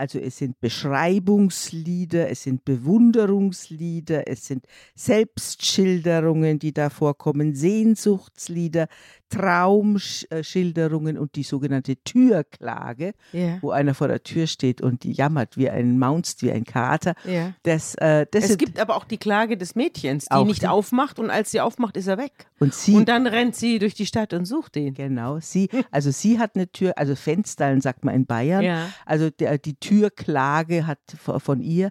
Also 0.00 0.18
es 0.18 0.38
sind 0.38 0.58
Beschreibungslieder, 0.60 2.30
es 2.30 2.42
sind 2.44 2.64
Bewunderungslieder, 2.64 4.26
es 4.26 4.46
sind 4.46 4.64
Selbstschilderungen, 4.94 6.58
die 6.58 6.72
da 6.72 6.88
vorkommen, 6.88 7.54
Sehnsuchtslieder, 7.54 8.88
Traumschilderungen 9.28 11.18
und 11.18 11.34
die 11.36 11.42
sogenannte 11.42 11.96
Türklage, 11.96 13.12
Ja. 13.32 13.58
wo 13.60 13.70
einer 13.70 13.94
vor 13.94 14.08
der 14.08 14.22
Tür 14.22 14.46
steht 14.46 14.80
und 14.80 15.04
jammert 15.04 15.56
wie 15.56 15.68
ein 15.70 15.98
Maunst, 15.98 16.42
wie 16.42 16.50
ein 16.50 16.64
Kater. 16.64 17.14
Ja. 17.24 17.52
Das, 17.62 17.94
äh, 17.96 18.26
das 18.30 18.50
Es 18.50 18.58
gibt 18.58 18.78
aber 18.80 18.96
auch 18.96 19.04
die 19.04 19.18
Klage 19.18 19.56
des 19.56 19.74
Mädchens, 19.74 20.26
die 20.26 20.44
nicht 20.44 20.62
die- 20.62 20.68
aufmacht 20.68 21.18
und 21.18 21.30
als 21.30 21.50
sie 21.50 21.60
aufmacht, 21.60 21.96
ist 21.96 22.06
er 22.06 22.18
weg. 22.18 22.32
und 22.58 22.74
sie, 22.74 22.94
Und 22.94 23.08
dann 23.08 23.26
rennt 23.26 23.56
sie 23.56 23.78
durch 23.78 23.94
die 23.94 24.04
Stadt 24.04 24.34
und 24.34 24.44
sucht 24.44 24.76
ihn. 24.76 24.92
genau, 24.92 25.38
sie, 25.40 25.70
also 25.90 26.10
sie 26.10 26.38
hat 26.38 26.56
eine 26.56 26.70
Tür, 26.70 26.92
also 26.98 27.14
Fensterlen 27.16 27.80
sagt 27.80 28.04
man 28.04 28.14
in 28.14 28.26
Bayern, 28.26 28.62
Ja. 28.62 28.88
Also 29.06 29.30
der, 29.30 29.56
die 29.58 29.74
Türklage 29.90 30.86
hat 30.86 31.00
von 31.18 31.60
ihr, 31.60 31.90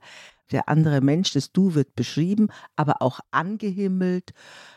der 0.51 0.69
andere 0.69 1.01
Mensch, 1.01 1.33
das 1.33 1.51
Du 1.51 1.75
wird 1.75 1.95
beschrieben, 1.95 2.47
aber 2.77 3.01
auch 3.01 3.19
angehimmelt. 3.31 4.33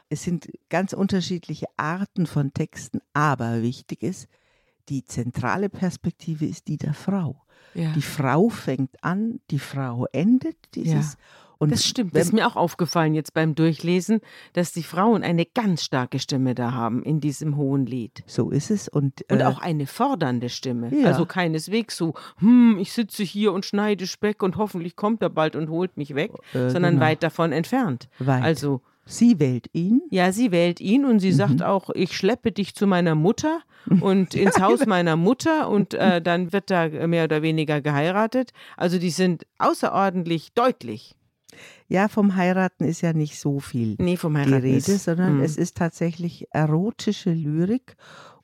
Es 0.08 0.24
sind 0.24 0.50
ganz 0.68 0.92
unterschiedliche 0.92 1.66
Arten 1.76 2.26
von 2.26 2.52
Texten, 2.52 3.00
aber 3.12 3.62
wichtig 3.62 4.02
ist, 4.02 4.28
die 4.88 5.04
zentrale 5.04 5.68
Perspektive 5.68 6.46
ist 6.46 6.66
die 6.66 6.76
der 6.76 6.94
Frau. 6.94 7.40
Ja. 7.74 7.92
Die 7.92 8.02
Frau 8.02 8.48
fängt 8.48 9.02
an, 9.04 9.40
die 9.50 9.60
Frau 9.60 10.06
endet 10.12 10.56
dieses. 10.74 11.16
Und 11.62 11.70
Das 11.72 11.84
stimmt. 11.84 12.14
Das 12.16 12.24
ist 12.26 12.32
mir 12.32 12.46
auch 12.46 12.56
aufgefallen 12.56 13.14
jetzt 13.14 13.34
beim 13.34 13.54
Durchlesen, 13.54 14.20
dass 14.52 14.72
die 14.72 14.82
Frauen 14.82 15.22
eine 15.22 15.46
ganz 15.46 15.84
starke 15.84 16.18
Stimme 16.18 16.54
da 16.54 16.72
haben 16.72 17.02
in 17.02 17.20
diesem 17.20 17.56
hohen 17.56 17.86
Lied. 17.86 18.22
so 18.26 18.50
ist 18.50 18.70
es. 18.70 18.88
Und, 18.88 19.24
Und 19.30 19.40
äh, 19.40 19.44
auch 19.44 19.60
eine 19.60 19.86
fordernde 19.86 20.48
Stimme. 20.48 20.94
ja. 20.94 21.06
Also 21.06 21.24
keineswegs 21.26 21.96
so, 21.96 22.14
hm, 22.38 22.78
ich 22.80 22.92
sitze 22.92 23.22
hier 23.22 23.52
und 23.52 23.64
schneide 23.64 24.06
Speck 24.06 24.42
und 24.42 24.56
hoffentlich 24.56 24.96
kommt 24.96 25.22
er 25.22 25.30
bald 25.30 25.56
und 25.56 25.70
holt 25.70 25.96
mich 25.96 26.14
weg, 26.14 26.32
Äh, 26.52 26.68
sondern 26.70 26.94
genau. 26.94 27.06
weit 27.06 27.22
davon 27.22 27.52
entfernt. 27.52 28.08
Weit. 28.18 28.42
Also, 28.42 28.80
sie 29.04 29.38
wählt 29.40 29.66
ihn. 29.72 30.02
ja, 30.10 30.32
sie 30.32 30.50
wählt 30.52 30.80
ihn 30.80 31.04
und 31.04 31.20
sie 31.20 31.30
Mhm. 31.32 31.36
sagt 31.36 31.62
auch, 31.62 31.90
ich 31.94 32.16
schleppe 32.16 32.52
dich 32.52 32.74
zu 32.74 32.86
meiner 32.86 33.14
Mutter 33.14 33.60
und 34.00 34.34
ins. 34.34 34.60
Haus 34.60 34.86
meiner 34.86 35.16
Mutter 35.16 35.68
und 35.68 35.94
äh, 35.94 36.20
dann 36.22 36.52
wird 36.52 36.70
da 36.70 36.88
mehr 36.88 37.24
oder 37.24 37.42
weniger 37.42 37.80
geheiratet. 37.80 38.52
Also 38.76 38.98
die 38.98 39.10
sind 39.10 39.44
außerordentlich 39.58 40.52
deutlich. 40.54 41.14
Ja, 41.88 42.08
vom 42.08 42.36
Heiraten 42.36 42.84
ist 42.84 43.00
ja 43.02 43.12
nicht 43.12 43.38
so 43.38 43.60
viel. 43.60 43.96
Nee, 43.98 44.16
vom 44.16 44.34
die 44.34 44.40
Heiraten 44.40 44.62
Rede, 44.62 44.92
ist- 44.92 45.04
sondern 45.04 45.38
Mm. 45.38 45.40
es 45.42 45.56
ist 45.56 45.76
tatsächlich 45.76 46.46
erotische 46.52 47.32
Lyrik, 47.32 47.96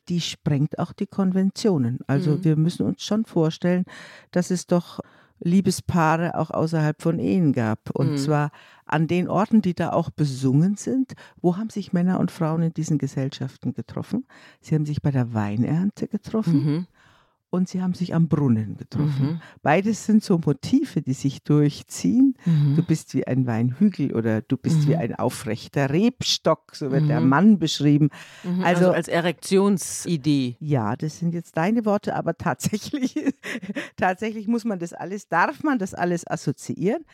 die 0.08 0.20
sprengt 0.20 0.78
auch 0.78 0.92
die 0.92 1.06
Konventionen. 1.06 1.98
Also 2.06 2.32
Mhm. 2.32 2.44
wir 2.44 2.56
müssen 2.56 2.86
uns 2.86 3.02
schon 3.02 3.24
vorstellen, 3.24 3.84
dass 4.30 4.50
es 4.50 4.66
doch 4.66 5.00
Liebespaare 5.40 6.36
auch 6.36 6.50
außerhalb 6.50 7.00
von 7.00 7.18
Ehen 7.18 7.52
gab. 7.52 7.90
Und 7.90 8.12
Mhm. 8.12 8.16
zwar 8.16 8.50
an 8.86 9.06
den 9.06 9.28
Orten, 9.28 9.62
die 9.62 9.74
da 9.74 9.92
auch 9.92 10.10
besungen 10.10 10.76
sind. 10.76 11.12
Wo 11.40 11.56
haben 11.56 11.70
sich 11.70 11.92
Männer 11.92 12.18
und 12.20 12.30
Frauen 12.30 12.62
in 12.62 12.72
diesen 12.74 12.98
Gesellschaften 12.98 13.72
getroffen? 13.72 14.26
Sie 14.60 14.74
haben 14.74 14.86
sich 14.86 15.00
bei 15.00 15.10
der 15.10 15.32
Weinernte 15.34 16.08
getroffen 16.08 16.64
Mhm. 16.64 16.86
Und 17.50 17.68
sie 17.68 17.80
haben 17.82 17.94
sich 17.94 18.14
am 18.14 18.28
Brunnen 18.28 18.76
getroffen. 18.76 19.26
Mhm. 19.26 19.40
Beides 19.62 20.04
sind 20.04 20.22
so 20.22 20.38
Motive, 20.44 21.00
die 21.02 21.14
sich 21.14 21.42
durchziehen. 21.42 22.34
Mhm. 22.44 22.76
Du 22.76 22.82
bist 22.82 23.14
wie 23.14 23.26
ein 23.26 23.46
Weinhügel 23.46 24.12
oder 24.14 24.42
du 24.42 24.56
bist 24.56 24.86
wie 24.86 24.94
Mhm. 24.94 25.00
ein 25.00 25.14
aufrechter 25.14 25.90
Rebstock, 25.90 26.74
so 26.76 26.90
wird 26.90 27.08
der 27.08 27.20
Mhm. 27.20 27.28
Mann 27.28 27.58
beschrieben. 27.58 28.10
Mhm, 28.44 28.62
Also- 28.64 28.78
Also, 28.86 28.92
als 28.92 29.08
Erektionsidee. 29.08 30.56
Ja, 30.60 30.96
das 30.96 31.18
sind 31.18 31.34
jetzt 31.34 31.56
deine 31.56 31.84
Worte, 31.84 32.14
aber 32.14 32.36
tatsächlich, 32.36 33.14
tatsächlich 33.96 34.46
muss 34.48 34.64
man 34.64 34.78
das 34.78 34.92
alles, 34.92 35.28
darf 35.28 35.62
man 35.62 35.78
das 35.78 35.94
alles 35.94 36.26
assoziieren. 36.26 37.04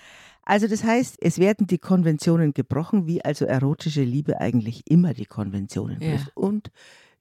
Also 0.47 0.69
das 0.69 0.85
heißt, 0.85 1.17
es 1.23 1.39
werden 1.39 1.67
die 1.67 1.79
Konventionen 1.79 2.53
gebrochen, 2.53 3.07
wie 3.07 3.25
also 3.25 3.47
erotische 3.47 4.03
Liebe 4.03 4.41
eigentlich 4.41 4.83
immer 4.91 5.15
die 5.15 5.25
Konventionen 5.25 6.01
Ja. 6.03 6.11
bricht. 6.11 6.37
Und 6.37 6.71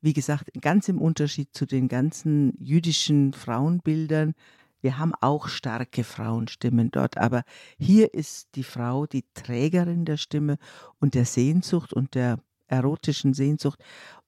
wie 0.03 0.13
gesagt, 0.13 0.51
ganz 0.62 0.89
im 0.89 1.00
Unterschied 1.01 1.50
zu 1.53 1.65
den 1.65 1.88
ganzen 1.88 2.53
jüdischen 2.60 3.33
Frauenbildern, 3.33 4.36
wir 4.81 4.98
haben 4.98 5.13
auch 5.22 5.48
starke 5.48 6.03
Frauenstimmen 6.03 6.91
dort, 6.91 7.17
aber 7.17 7.43
hier 7.79 8.13
ist 8.13 8.50
die 8.55 8.65
Frau 8.65 9.05
die 9.07 9.24
Trägerin 9.33 10.03
der 10.03 10.17
Stimme 10.17 10.57
und 11.00 11.13
der 11.13 11.24
Sehnsucht 11.24 11.93
und 11.93 12.15
der 12.15 12.39
erotischen 12.67 13.33
Sehnsucht. 13.33 13.79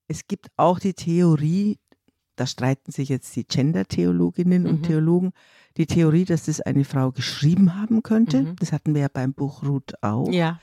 Es 0.07 0.27
gibt 0.27 0.47
auch 0.55 0.79
die 0.79 0.93
Theorie, 0.93 1.77
da 2.37 2.47
streiten 2.47 2.93
sich 2.93 3.09
jetzt 3.09 3.35
die 3.35 3.45
Gender-Theologinnen 3.45 4.65
und 4.65 4.79
Mhm. 4.79 4.83
Theologen, 4.83 5.31
die 5.75 5.87
Theorie, 5.87 6.23
dass 6.23 6.45
das 6.45 6.61
eine 6.61 6.85
Frau 6.85 7.11
geschrieben 7.11 7.75
haben 7.75 8.01
könnte. 8.01 8.43
Mhm. 8.43 8.55
Das 8.55 8.71
hatten 8.71 8.93
wir 8.93 9.01
ja 9.01 9.07
beim 9.11 9.33
Buch 9.33 9.63
Ruth 9.63 10.01
auch 10.01 10.31
Ja. 10.31 10.61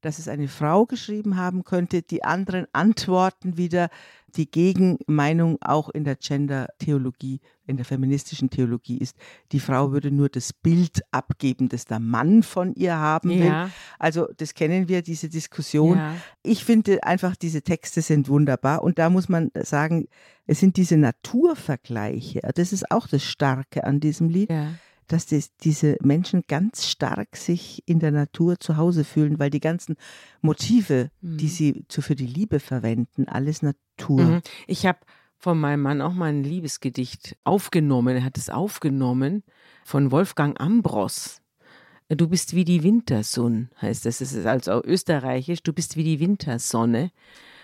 Dass 0.00 0.18
es 0.18 0.28
eine 0.28 0.48
Frau 0.48 0.86
geschrieben 0.86 1.36
haben 1.36 1.64
könnte. 1.64 2.02
Die 2.02 2.24
anderen 2.24 2.66
antworten 2.72 3.56
wieder 3.56 3.88
die 4.36 4.50
Gegenmeinung 4.50 5.58
auch 5.60 5.88
in 5.88 6.04
der 6.04 6.16
Gender-Theologie, 6.16 7.40
in 7.66 7.76
der 7.76 7.84
feministischen 7.84 8.50
Theologie 8.50 8.98
ist, 8.98 9.16
die 9.52 9.60
Frau 9.60 9.92
würde 9.92 10.10
nur 10.10 10.28
das 10.28 10.52
Bild 10.52 11.02
abgeben, 11.10 11.68
das 11.68 11.84
der 11.86 12.00
Mann 12.00 12.42
von 12.42 12.74
ihr 12.74 12.96
haben 12.96 13.30
will. 13.30 13.46
Ja. 13.46 13.70
Also 13.98 14.28
das 14.36 14.54
kennen 14.54 14.88
wir, 14.88 15.02
diese 15.02 15.28
Diskussion. 15.28 15.98
ja. 15.98 16.14
Ich 16.42 16.64
finde 16.64 17.02
einfach, 17.04 17.36
diese 17.36 17.62
Texte 17.62 18.02
sind 18.02 18.28
wunderbar 18.28 18.82
und 18.82 18.98
da 18.98 19.10
muss 19.10 19.28
man 19.28 19.50
sagen, 19.54 20.08
es 20.46 20.60
sind 20.60 20.76
diese 20.76 20.96
Naturvergleiche. 20.96 22.40
Das 22.54 22.72
ist 22.72 22.90
auch 22.90 23.06
das 23.06 23.22
Starke 23.22 23.84
an 23.84 24.00
diesem 24.00 24.28
Lied 24.28 24.50
ja. 24.50 24.72
Dass 25.08 25.26
das, 25.26 25.56
diese 25.56 25.96
Menschen 26.02 26.44
ganz 26.46 26.86
stark 26.86 27.36
sich 27.36 27.82
in 27.86 27.98
der 27.98 28.10
Natur 28.12 28.60
zu 28.60 28.76
Hause 28.76 29.04
fühlen, 29.04 29.38
weil 29.38 29.50
die 29.50 29.60
ganzen 29.60 29.96
Motive, 30.40 31.10
die 31.20 31.46
Mhm. 31.46 31.48
sie 31.48 31.84
zu, 31.88 32.02
für 32.02 32.14
die 32.14 32.26
Liebe 32.26 32.60
verwenden, 32.60 33.26
alles 33.28 33.62
Natur. 33.62 34.22
Mhm. 34.22 34.40
Ich 34.66 34.86
habe 34.86 34.98
von 35.38 35.58
meinem 35.58 35.82
Mann 35.82 36.00
auch 36.02 36.14
mal 36.14 36.26
ein 36.26 36.42
Liebesgedicht 36.44 37.36
aufgenommen. 37.44 38.16
Er 38.16 38.24
hat 38.24 38.38
es 38.38 38.50
aufgenommen 38.50 39.42
von 39.84 40.10
Wolfgang 40.10 40.60
Ambros. 40.60 41.40
Du 42.10 42.26
bist 42.26 42.54
wie 42.54 42.64
die 42.64 42.82
Wintersonne, 42.82 43.68
heißt 43.82 44.06
das. 44.06 44.22
Es 44.22 44.32
ist 44.32 44.46
also 44.46 44.82
österreichisch. 44.82 45.62
Du 45.62 45.74
bist 45.74 45.94
wie 45.96 46.04
die 46.04 46.20
Wintersonne. 46.20 47.10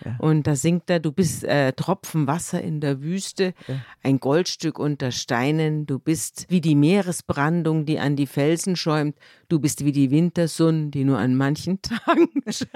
Ja. 0.03 0.17
Und 0.19 0.45
da 0.45 0.55
singt 0.55 0.87
er, 0.89 0.99
du 0.99 1.11
bist 1.11 1.43
äh, 1.45 1.71
Tropfen 1.73 2.27
Wasser 2.27 2.61
in 2.61 2.79
der 2.79 3.01
Wüste, 3.01 3.55
Ja. 3.67 3.75
ein 4.03 4.19
Goldstück 4.19 4.77
unter 4.77 5.11
Steinen. 5.11 5.87
Du 5.87 5.97
bist 5.97 6.45
wie 6.49 6.61
die 6.61 6.75
Meeresbrandung, 6.75 7.85
die 7.87 7.97
an 7.97 8.15
die 8.15 8.27
Felsen 8.27 8.75
schäumt. 8.75 9.17
Du 9.49 9.59
bist 9.59 9.83
wie 9.83 9.93
die 9.93 10.11
Wintersonne, 10.11 10.89
die 10.89 11.05
nur 11.05 11.17
an 11.17 11.35
manchen 11.35 11.81
Tagen 11.81 12.29
scheint. 12.47 12.69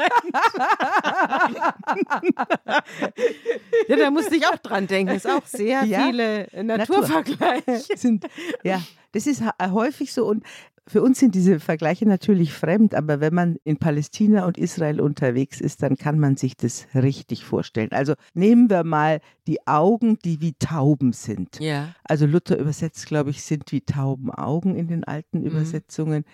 ja, 3.88 3.95
da 3.95 4.11
musste 4.11 4.35
ich 4.35 4.45
auch 4.47 4.57
dran 4.57 4.88
denken. 4.88 5.13
Es 5.15 5.25
ist 5.25 5.31
auch 5.31 5.45
sehr 5.45 5.83
Ja. 5.83 6.05
viele 6.07 6.47
äh, 6.51 6.63
Natur. 6.63 7.01
Naturvergleiche. 7.01 7.79
sind, 7.97 8.25
ja, 8.63 8.81
das 9.11 9.27
ist 9.27 9.43
häufig 9.61 10.13
so 10.13 10.25
und 10.25 10.43
für 10.89 11.03
uns 11.03 11.19
sind 11.19 11.36
diese 11.36 11.60
Vergleiche 11.60 12.08
natürlich 12.08 12.51
fremd, 12.51 12.96
aber 12.96 13.22
wenn 13.22 13.34
man 13.34 13.58
in 13.63 13.77
Palästina 13.77 14.46
und 14.46 14.58
Israel 14.58 15.00
unterwegs 15.00 15.62
ist, 15.62 15.84
dann 15.84 15.98
kann 15.98 16.17
man 16.17 16.36
sich 16.36 16.58
das 16.58 16.88
richtig 16.96 17.46
vorstellen. 17.46 17.91
Also 17.91 18.15
nehmen 18.34 18.69
wir 18.69 18.84
mal 18.84 19.22
die 19.46 19.65
Augen, 19.67 20.17
die 20.25 20.41
wie 20.41 20.53
Tauben 20.53 21.13
sind. 21.13 21.60
Ja. 21.60 21.93
Also 22.03 22.25
Luther 22.25 22.58
übersetzt, 22.58 23.05
glaube 23.05 23.29
ich, 23.29 23.43
sind 23.43 23.72
wie 23.72 23.81
Tauben 23.81 24.31
Augen 24.31 24.75
in 24.75 24.88
den 24.88 25.03
alten 25.03 25.43
Übersetzungen. 25.43 26.25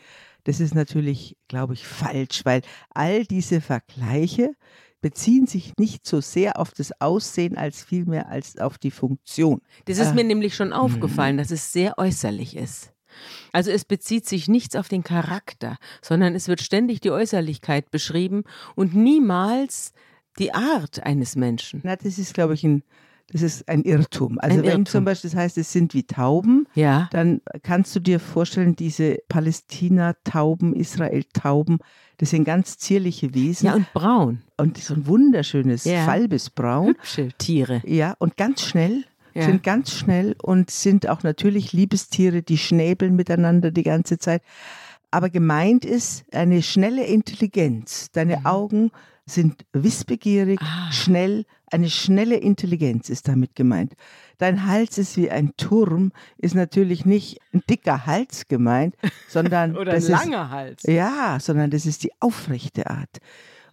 Das 0.45 0.59
ist 0.59 0.73
natürlich, 0.73 1.35
glaube 1.47 1.73
ich, 1.73 1.85
falsch, 1.85 2.45
weil 2.45 2.61
all 2.93 3.25
diese 3.25 3.59
Vergleiche 3.61 4.51
beziehen 5.01 5.45
sich 5.45 5.73
nicht 5.77 6.07
so 6.07 6.21
sehr 6.21 6.59
auf 6.59 6.71
das 6.71 6.99
Aussehen 7.01 7.57
als 7.57 7.83
vielmehr 7.83 8.29
als 8.29 8.57
auf 8.57 8.77
die 8.77 8.89
Funktion. 8.91 9.61
Das 9.85 9.99
ist 9.99 10.07
Ah. 10.07 10.13
mir 10.13 10.23
nämlich 10.23 10.55
schon 10.55 10.73
aufgefallen, 10.73 11.37
dass 11.37 11.51
es 11.51 11.73
sehr 11.73 11.97
äußerlich 11.99 12.55
ist. 12.55 12.94
Also 13.51 13.71
es 13.71 13.85
bezieht 13.85 14.25
sich 14.27 14.47
nichts 14.47 14.75
auf 14.75 14.87
den 14.87 15.03
Charakter, 15.03 15.77
sondern 16.01 16.35
es 16.35 16.47
wird 16.47 16.61
ständig 16.61 17.01
die 17.01 17.11
Äußerlichkeit 17.11 17.91
beschrieben 17.91 18.43
und 18.75 18.95
niemals 18.95 19.93
die 20.39 20.53
Art 20.53 21.03
eines 21.03 21.35
Menschen. 21.35 21.81
Na, 21.83 21.95
das 21.95 22.17
ist, 22.17 22.33
glaube 22.33 22.53
ich, 22.55 22.63
ein, 22.63 22.83
das 23.31 23.41
ist 23.41 23.67
ein 23.69 23.83
Irrtum. 23.83 24.37
Also 24.39 24.57
Ein 24.57 24.63
wenn 24.63 24.69
Irrtum. 24.69 24.85
zum 24.85 25.05
Beispiel 25.05 25.29
das 25.29 25.37
heißt, 25.39 25.57
es 25.57 25.71
sind 25.71 25.93
wie 25.93 26.03
Tauben, 26.03 26.67
Ja. 26.75 27.07
dann 27.11 27.41
kannst 27.63 27.95
du 27.95 27.99
dir 27.99 28.19
vorstellen, 28.19 28.75
diese 28.75 29.17
Palästina-Tauben, 29.29 30.73
Israel-Tauben, 30.75 31.79
das 32.17 32.29
sind 32.29 32.43
ganz 32.45 32.77
zierliche 32.77 33.33
Wesen 33.33 33.67
Ja, 33.67 33.75
und 33.75 33.91
braun. 33.93 34.41
und 34.57 34.77
so 34.77 34.93
ein 34.93 35.07
wunderschönes 35.07 35.85
Ja. 35.85 36.05
Falbesbraun. 36.05 36.89
Hübsche 36.89 37.29
Tiere. 37.37 37.81
Ja, 37.85 38.15
und 38.19 38.37
ganz 38.37 38.61
schnell, 38.61 39.03
Ja. 39.35 39.43
sind 39.43 39.63
ganz 39.63 39.91
schnell 39.91 40.35
und 40.41 40.71
sind 40.71 41.09
auch 41.09 41.21
natürlich 41.23 41.73
Liebestiere, 41.73 42.41
die 42.41 42.57
schnäbeln 42.57 43.15
miteinander 43.15 43.69
die 43.71 43.83
ganze 43.83 44.17
Zeit. 44.17 44.41
Aber 45.11 45.29
gemeint 45.29 45.85
ist 45.85 46.23
eine 46.33 46.61
schnelle 46.63 47.05
Intelligenz. 47.05 48.09
Deine 48.11 48.37
Mhm. 48.39 48.45
Augen 48.45 48.91
sind 49.25 49.65
wissbegierig, 49.73 50.59
Ah. 50.61 50.91
schnell, 50.91 51.45
eine 51.71 51.89
schnelle 51.89 52.35
Intelligenz 52.35 53.09
ist 53.09 53.27
damit 53.27 53.55
gemeint. 53.55 53.93
Dein 54.37 54.67
Hals 54.67 54.97
ist 54.97 55.17
wie 55.17 55.31
ein 55.31 55.51
Turm, 55.57 56.11
ist 56.37 56.53
natürlich 56.55 57.05
nicht 57.05 57.39
ein 57.53 57.63
dicker 57.69 58.05
Hals 58.05 58.47
gemeint, 58.47 58.95
sondern 59.27 59.75
Oder 59.75 59.93
ein 59.93 60.01
langer 60.03 60.49
Hals. 60.51 60.83
Ist, 60.83 60.93
ja, 60.93 61.37
sondern 61.41 61.71
das 61.71 61.85
ist 61.85 62.03
die 62.03 62.11
aufrechte 62.19 62.89
Art 62.89 63.17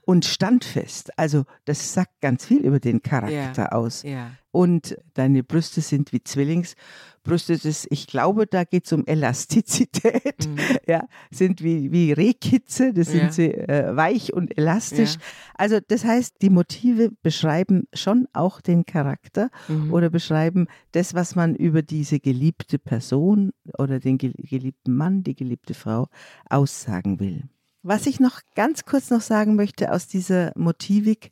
und 0.06 0.24
standfest. 0.24 1.16
Also 1.18 1.44
das 1.66 1.92
sagt 1.92 2.20
ganz 2.20 2.46
viel 2.46 2.60
über 2.60 2.80
den 2.80 3.02
Charakter 3.02 3.74
aus. 3.74 4.02
Ja. 4.04 4.30
Und 4.52 4.96
deine 5.14 5.42
Brüste 5.42 5.80
sind 5.80 6.12
wie 6.12 6.22
Zwillingsbrüste. 6.22 7.56
Das, 7.58 7.86
ich 7.90 8.06
glaube, 8.06 8.46
da 8.46 8.64
geht 8.64 8.84
es 8.86 8.92
um 8.92 9.04
Elastizität. 9.06 10.46
Mhm. 10.46 10.56
Ja, 10.86 11.06
sind 11.30 11.62
wie, 11.62 11.90
wie 11.92 12.12
Rehkitze, 12.12 12.92
das 12.92 13.12
Ja. 13.12 13.20
sind 13.20 13.32
sie 13.34 13.54
äh, 13.54 13.96
weich 13.96 14.32
und 14.34 14.56
elastisch. 14.58 15.14
Ja. 15.14 15.20
Also 15.54 15.78
das 15.86 16.04
heißt, 16.04 16.36
die 16.42 16.50
Motive 16.50 17.10
beschreiben 17.22 17.86
schon 17.94 18.26
auch 18.32 18.60
den 18.60 18.84
Charakter 18.84 19.48
Mhm. 19.68 19.92
oder 19.92 20.10
beschreiben 20.10 20.66
das, 20.92 21.14
was 21.14 21.34
man 21.34 21.54
über 21.54 21.82
diese 21.82 22.20
geliebte 22.20 22.78
Person 22.78 23.52
oder 23.78 24.00
den 24.00 24.18
gel- 24.18 24.34
geliebten 24.36 24.94
Mann, 24.94 25.22
die 25.22 25.34
geliebte 25.34 25.72
Frau 25.74 26.08
aussagen 26.50 27.20
will. 27.20 27.44
Was 27.84 28.06
ich 28.06 28.20
noch 28.20 28.40
ganz 28.54 28.84
kurz 28.84 29.10
noch 29.10 29.22
sagen 29.22 29.56
möchte 29.56 29.92
aus 29.92 30.06
dieser 30.06 30.52
Motivik, 30.56 31.30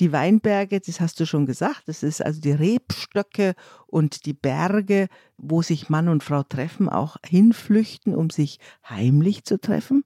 die 0.00 0.12
Weinberge, 0.12 0.80
das 0.80 1.00
hast 1.00 1.20
du 1.20 1.26
schon 1.26 1.46
gesagt, 1.46 1.82
das 1.86 2.02
ist 2.02 2.24
also 2.24 2.40
die 2.40 2.52
Rebstöcke 2.52 3.54
und 3.86 4.26
die 4.26 4.32
Berge, 4.34 5.08
wo 5.36 5.62
sich 5.62 5.88
Mann 5.88 6.08
und 6.08 6.22
Frau 6.22 6.42
treffen, 6.42 6.88
auch 6.88 7.16
hinflüchten, 7.24 8.14
um 8.14 8.30
sich 8.30 8.58
heimlich 8.88 9.44
zu 9.44 9.60
treffen. 9.60 10.02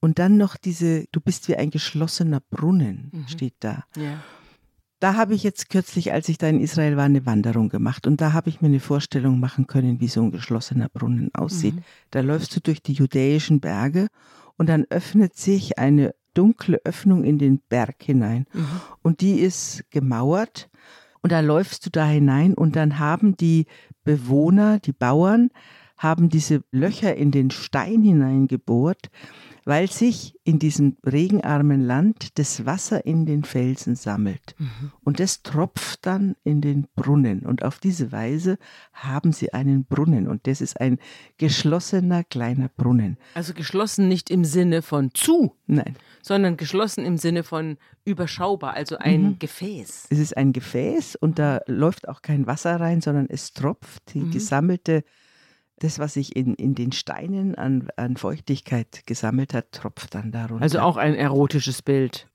Und 0.00 0.18
dann 0.18 0.36
noch 0.36 0.56
diese, 0.56 1.04
du 1.12 1.20
bist 1.20 1.46
wie 1.48 1.56
ein 1.56 1.70
geschlossener 1.70 2.40
Brunnen, 2.50 3.10
Mhm. 3.12 3.28
steht 3.28 3.54
da. 3.60 3.84
ja. 3.96 4.20
Da 5.00 5.14
habe 5.16 5.34
ich 5.34 5.42
jetzt 5.42 5.68
kürzlich, 5.68 6.12
als 6.12 6.28
ich 6.28 6.38
da 6.38 6.46
in 6.48 6.60
Israel 6.60 6.96
war, 6.96 7.06
eine 7.06 7.26
Wanderung 7.26 7.68
gemacht 7.70 8.06
und 8.06 8.20
da 8.20 8.32
habe 8.32 8.48
ich 8.48 8.60
mir 8.60 8.68
eine 8.68 8.78
Vorstellung 8.78 9.40
machen 9.40 9.66
können, 9.66 9.98
wie 9.98 10.06
so 10.06 10.22
ein 10.22 10.30
geschlossener 10.30 10.88
Brunnen 10.88 11.34
aussieht. 11.34 11.74
Mhm. 11.74 11.82
Da 12.12 12.20
läufst 12.20 12.54
du 12.54 12.60
durch 12.60 12.84
die 12.84 12.92
judäischen 12.92 13.58
Berge 13.58 14.06
und 14.58 14.68
dann 14.68 14.84
öffnet 14.90 15.34
sich 15.34 15.76
eine 15.76 16.14
dunkle 16.34 16.80
Öffnung 16.84 17.24
in 17.24 17.38
den 17.38 17.60
Berg 17.68 17.96
hinein. 18.02 18.46
Mhm. 18.52 18.66
und 19.02 19.20
die 19.20 19.40
ist 19.40 19.84
gemauert. 19.90 20.68
Und 21.22 21.30
da 21.30 21.38
läufst 21.38 21.86
du 21.86 21.90
da 21.90 22.04
hinein 22.04 22.52
und 22.54 22.74
dann 22.74 22.98
haben 22.98 23.36
die 23.36 23.66
Bewohner, 24.02 24.80
die 24.80 24.92
Bauern, 24.92 25.50
haben 25.96 26.28
diese 26.28 26.64
Löcher 26.72 27.14
in 27.14 27.30
den 27.30 27.52
Stein 27.52 28.02
hineingebohrt, 28.02 29.08
weil 29.64 29.90
sich 29.90 30.34
in 30.44 30.58
diesem 30.58 30.96
regenarmen 31.06 31.80
Land 31.80 32.38
das 32.38 32.66
Wasser 32.66 33.06
in 33.06 33.26
den 33.26 33.44
Felsen 33.44 33.94
sammelt. 33.96 34.54
Mhm. 34.58 34.92
Und 35.04 35.20
das 35.20 35.42
tropft 35.42 36.04
dann 36.06 36.34
in 36.44 36.60
den 36.60 36.86
Brunnen. 36.96 37.40
Und 37.46 37.62
auf 37.64 37.78
diese 37.78 38.10
Weise 38.12 38.58
haben 38.92 39.32
sie 39.32 39.52
einen 39.52 39.84
Brunnen. 39.84 40.26
Und 40.28 40.46
das 40.46 40.60
ist 40.60 40.80
ein 40.80 40.98
geschlossener 41.38 42.24
kleiner 42.24 42.68
Brunnen. 42.68 43.18
Also 43.34 43.52
geschlossen 43.54 44.08
nicht 44.08 44.30
im 44.30 44.44
Sinne 44.44 44.80
von 44.82 45.10
zu, 45.14 45.56
Nein, 45.66 45.96
sondern 46.22 46.56
geschlossen 46.56 47.04
im 47.04 47.16
Sinne 47.18 47.42
von 47.42 47.76
überschaubar, 48.04 48.74
also 48.74 48.96
ein 48.98 49.22
Mhm. 49.22 49.38
Gefäß. 49.38 50.06
es 50.10 50.18
ist 50.18 50.36
ein 50.36 50.52
Gefäß 50.52 51.16
und 51.16 51.38
da 51.38 51.60
läuft 51.66 52.08
auch 52.08 52.22
kein 52.22 52.46
Wasser 52.46 52.80
rein, 52.80 53.00
sondern 53.00 53.26
es 53.28 53.52
tropft 53.52 54.14
die 54.14 54.20
Mhm. 54.20 54.30
gesammelte, 54.32 55.04
das, 55.82 55.98
was 55.98 56.14
sich 56.14 56.36
in, 56.36 56.54
in 56.54 56.74
den 56.74 56.92
Steinen 56.92 57.54
an, 57.54 57.88
an 57.96 58.16
Feuchtigkeit 58.16 59.02
gesammelt 59.06 59.54
hat, 59.54 59.72
tropft 59.72 60.14
dann 60.14 60.32
darunter. 60.32 60.62
Also 60.62 60.80
auch 60.80 60.96
ein 60.96 61.14
erotisches 61.14 61.82
Bild. 61.82 62.28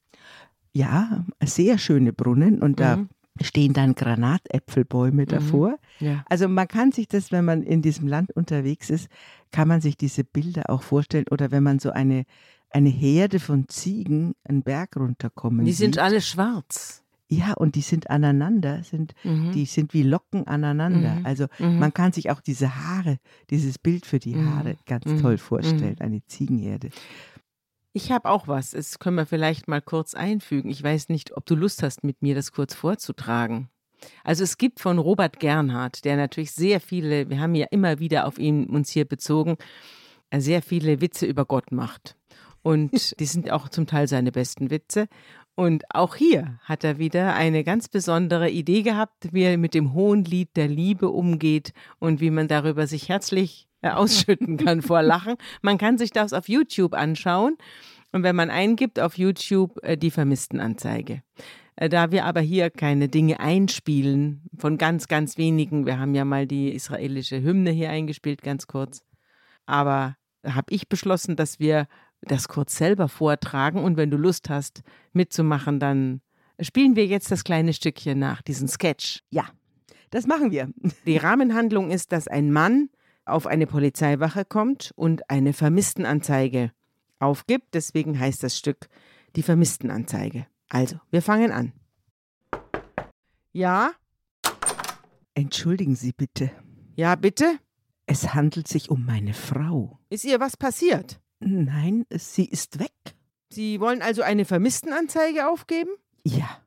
Ja, 0.74 1.25
sehr 1.44 1.77
schöne 1.77 2.13
Brunnen 2.13 2.62
und 2.62 2.80
da 2.80 2.98
Mhm. 2.98 3.10
stehen 3.42 3.74
dann 3.74 3.96
Granatäpfelbäume 3.96 5.25
davor. 5.25 5.77
Ja. 6.00 6.24
Also 6.30 6.48
man 6.48 6.68
kann 6.68 6.92
sich 6.92 7.08
das, 7.08 7.32
wenn 7.32 7.46
man 7.46 7.63
in 7.63 7.82
diesem 7.82 8.08
Land 8.08 8.32
unterwegs 8.36 8.89
ist, 8.89 9.10
kann 9.51 9.68
man 9.68 9.82
sich 9.82 9.98
diese 9.98 10.24
Bilder 10.24 10.70
auch 10.70 10.84
vorstellen. 10.84 11.25
Oder 11.32 11.51
wenn 11.51 11.63
man 11.63 11.80
so 11.80 11.92
eine, 11.92 12.25
eine 12.70 12.89
Herde 12.89 13.39
von 13.39 13.68
Ziegen 13.70 14.36
einen 14.44 14.62
Berg 14.63 14.96
runterkommen 14.98 15.66
Die 15.66 15.72
sieht. 15.72 15.77
sind 15.94 15.98
alle 16.00 16.22
schwarz. 16.22 17.04
Ja, 17.30 17.54
und 17.54 17.76
die 17.76 17.82
sind 17.82 18.10
aneinander, 18.10 18.84
sind, 18.84 19.14
Mhm. 19.24 19.52
die 19.52 19.66
sind 19.66 19.94
wie 19.94 20.04
Locken 20.04 20.48
aneinander. 20.48 21.16
Mhm. 21.20 21.26
Also 21.26 21.48
Mhm. 21.60 21.80
man 21.80 21.94
kann 21.94 22.14
sich 22.14 22.30
auch 22.32 22.40
diese 22.40 22.76
Haare, 22.76 23.18
dieses 23.50 23.78
Bild 23.80 24.06
für 24.06 24.20
die 24.20 24.36
Mhm. 24.36 24.50
Haare 24.56 24.78
ganz 24.86 25.06
Mhm. 25.06 25.18
toll 25.22 25.38
vorstellen, 25.38 25.98
eine 26.00 26.26
Ziegenherde. 26.26 26.90
Ich 27.94 28.12
habe 28.12 28.30
auch 28.30 28.48
was. 28.48 28.72
Das 28.72 29.00
können 29.00 29.16
wir 29.18 29.26
vielleicht 29.26 29.68
mal 29.68 29.82
kurz 29.82 30.13
einfügen. 30.13 30.70
Ich 30.70 30.82
weiß 30.84 31.10
nicht, 31.10 31.36
ob 31.36 31.46
du 31.46 31.56
Lust 31.56 31.84
hast, 31.84 32.04
mit 32.04 32.22
mir 32.22 32.36
das 32.36 32.52
kurz 32.52 32.74
vorzutragen. 32.76 33.70
Also 34.24 34.44
es 34.44 34.58
gibt 34.58 34.80
von 34.80 35.00
Robert 35.00 35.40
Gernhardt, 35.40 36.06
der 36.06 36.16
natürlich 36.18 36.52
sehr 36.52 36.80
viele, 36.80 37.30
wir 37.30 37.40
haben 37.40 37.56
ja 37.56 37.66
immer 37.72 38.00
wieder 38.00 38.28
auf 38.28 38.38
ihn 38.38 38.68
uns 38.68 38.92
hier 38.92 39.06
bezogen, 39.06 39.58
äh, 40.30 40.40
sehr 40.40 40.62
viele 40.62 41.02
Witze 41.02 41.26
über 41.26 41.46
Gott 41.46 41.72
macht. 41.72 42.16
Und 42.62 42.92
die 43.20 43.26
sind 43.26 43.50
auch 43.52 43.70
zum 43.70 43.88
Teil 43.88 44.08
seine 44.08 44.32
besten 44.32 44.70
Witze. 44.70 45.08
Und 45.58 45.86
auch 45.89 46.15
hier 46.15 46.60
hat 46.62 46.84
er 46.84 47.00
wieder 47.00 47.34
eine 47.34 47.63
ganz 47.63 47.89
besondere 47.89 48.48
Idee 48.48 48.84
gehabt, 48.84 49.34
wie 49.34 49.41
er 49.41 49.58
mit 49.58 49.74
dem 49.74 49.96
hohen 49.96 50.24
Lied 50.24 50.56
der 50.56 50.67
Liebe 50.67 51.10
umgeht 51.10 51.74
und 51.98 52.22
wie 52.22 52.30
man 52.30 52.48
darüber 52.48 52.86
sich 52.86 53.10
herzlich 53.10 53.67
äh, 53.82 53.89
ausschütten 53.89 54.58
kann 54.63 54.84
vor 54.84 55.02
Lachen. 55.02 55.34
Man 55.63 55.80
kann 55.80 55.98
sich 55.98 56.12
das 56.12 56.32
auf 56.32 56.48
YouTube 56.48 56.93
anschauen. 56.93 57.58
Und 58.12 58.22
wenn 58.22 58.36
man 58.36 58.52
eingibt 58.52 59.00
auf 59.00 59.17
YouTube 59.17 59.80
äh, 59.82 59.98
die 59.98 60.12
Vermisstenanzeige. 60.12 61.24
Äh, 61.76 61.89
Da 61.89 62.12
wir 62.12 62.26
aber 62.26 62.41
hier 62.41 62.70
keine 62.70 63.08
Dinge 63.08 63.39
einspielen, 63.39 64.43
von 64.60 64.78
ganz, 64.78 65.08
ganz 65.08 65.39
wenigen, 65.39 65.88
wir 65.88 65.98
haben 65.98 66.13
ja 66.13 66.24
mal 66.24 66.46
die 66.46 66.72
israelische 66.72 67.41
Hymne 67.41 67.72
hier 67.72 67.89
eingespielt, 67.89 68.43
ganz 68.43 68.67
kurz. 68.67 69.02
Aber 69.65 70.17
habe 70.46 70.72
ich 70.72 70.88
beschlossen, 70.88 71.36
dass 71.36 71.60
wir 71.60 71.88
das 72.28 72.48
kurz 72.48 72.76
selber 72.76 73.08
vortragen 73.08 73.84
und 73.84 73.98
wenn 73.98 74.12
du 74.12 74.18
Lust 74.18 74.50
hast 74.50 74.84
mitzumachen, 75.13 75.80
dann 75.80 76.22
spielen 76.60 76.96
wir 76.96 77.06
jetzt 77.06 77.32
das 77.32 77.44
kleine 77.44 77.74
Stückchen 77.74 78.20
nach, 78.20 78.42
diesen 78.42 78.68
Sketch. 78.68 79.24
Ja, 79.30 79.46
das 80.10 80.28
machen 80.28 80.52
wir. 80.52 80.70
Die 81.06 81.18
Rahmenhandlung 81.18 81.92
ist, 81.92 82.12
dass 82.12 82.28
ein 82.28 82.52
Mann 82.52 82.90
auf 83.26 83.46
eine 83.46 83.68
Polizeiwache 83.68 84.46
kommt 84.46 84.92
und 84.96 85.30
eine 85.30 85.54
Vermisstenanzeige 85.54 86.72
aufgibt. 87.20 87.74
Deswegen 87.74 88.20
heißt 88.20 88.44
das 88.44 88.58
Stück 88.58 88.88
die 89.36 89.44
Vermisstenanzeige. 89.44 90.48
Also, 90.70 90.98
wir 91.12 91.22
fangen 91.22 91.52
an. 91.52 91.74
Ja, 93.52 93.92
Entschuldigen 95.34 95.96
Sie 95.96 96.13
bitte. 96.13 96.50
ja, 96.96 97.16
bitte. 97.16 97.60
Es 98.08 98.34
handelt 98.34 98.68
sich 98.68 98.90
um 98.90 99.06
meine 99.06 99.34
Frau. 99.34 100.00
Ist 100.10 100.24
ihr 100.24 100.40
was 100.40 100.56
passiert? 100.58 101.20
Nein, 101.39 102.06
sie 102.10 102.45
ist 102.45 102.80
weg. 102.80 102.91
Sie 103.50 103.80
wollen 103.80 104.02
also 104.02 104.21
eine 104.21 104.45
Vermisstenanzeige 104.45 105.47
aufgeben? 105.50 105.91
Ja, 106.23 106.62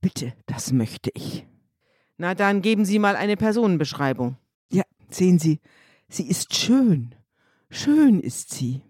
bitte, 0.00 0.32
das 0.46 0.72
möchte 0.72 1.10
ich. 1.14 1.46
Na, 2.16 2.34
dann 2.34 2.62
geben 2.62 2.84
Sie 2.84 2.98
mal 2.98 3.16
eine 3.16 3.36
Personenbeschreibung. 3.36 4.36
Ja, 4.70 4.84
sehen 5.10 5.38
Sie, 5.38 5.60
sie 6.08 6.28
ist 6.28 6.54
schön. 6.54 7.14
Schön 7.70 8.20
ist 8.20 8.50
sie. 8.50 8.82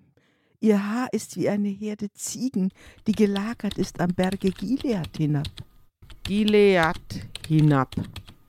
Ihr 0.58 0.84
Haar 0.86 1.08
ist 1.12 1.36
wie 1.36 1.48
eine 1.48 1.68
Herde 1.68 2.12
Ziegen, 2.12 2.70
die 3.06 3.12
gelagert 3.12 3.78
ist 3.78 4.00
am 4.00 4.14
Berge 4.14 4.50
Gilead 4.50 5.16
hinab. 5.16 5.48
Gilead 6.24 6.96
hinab. 7.46 7.94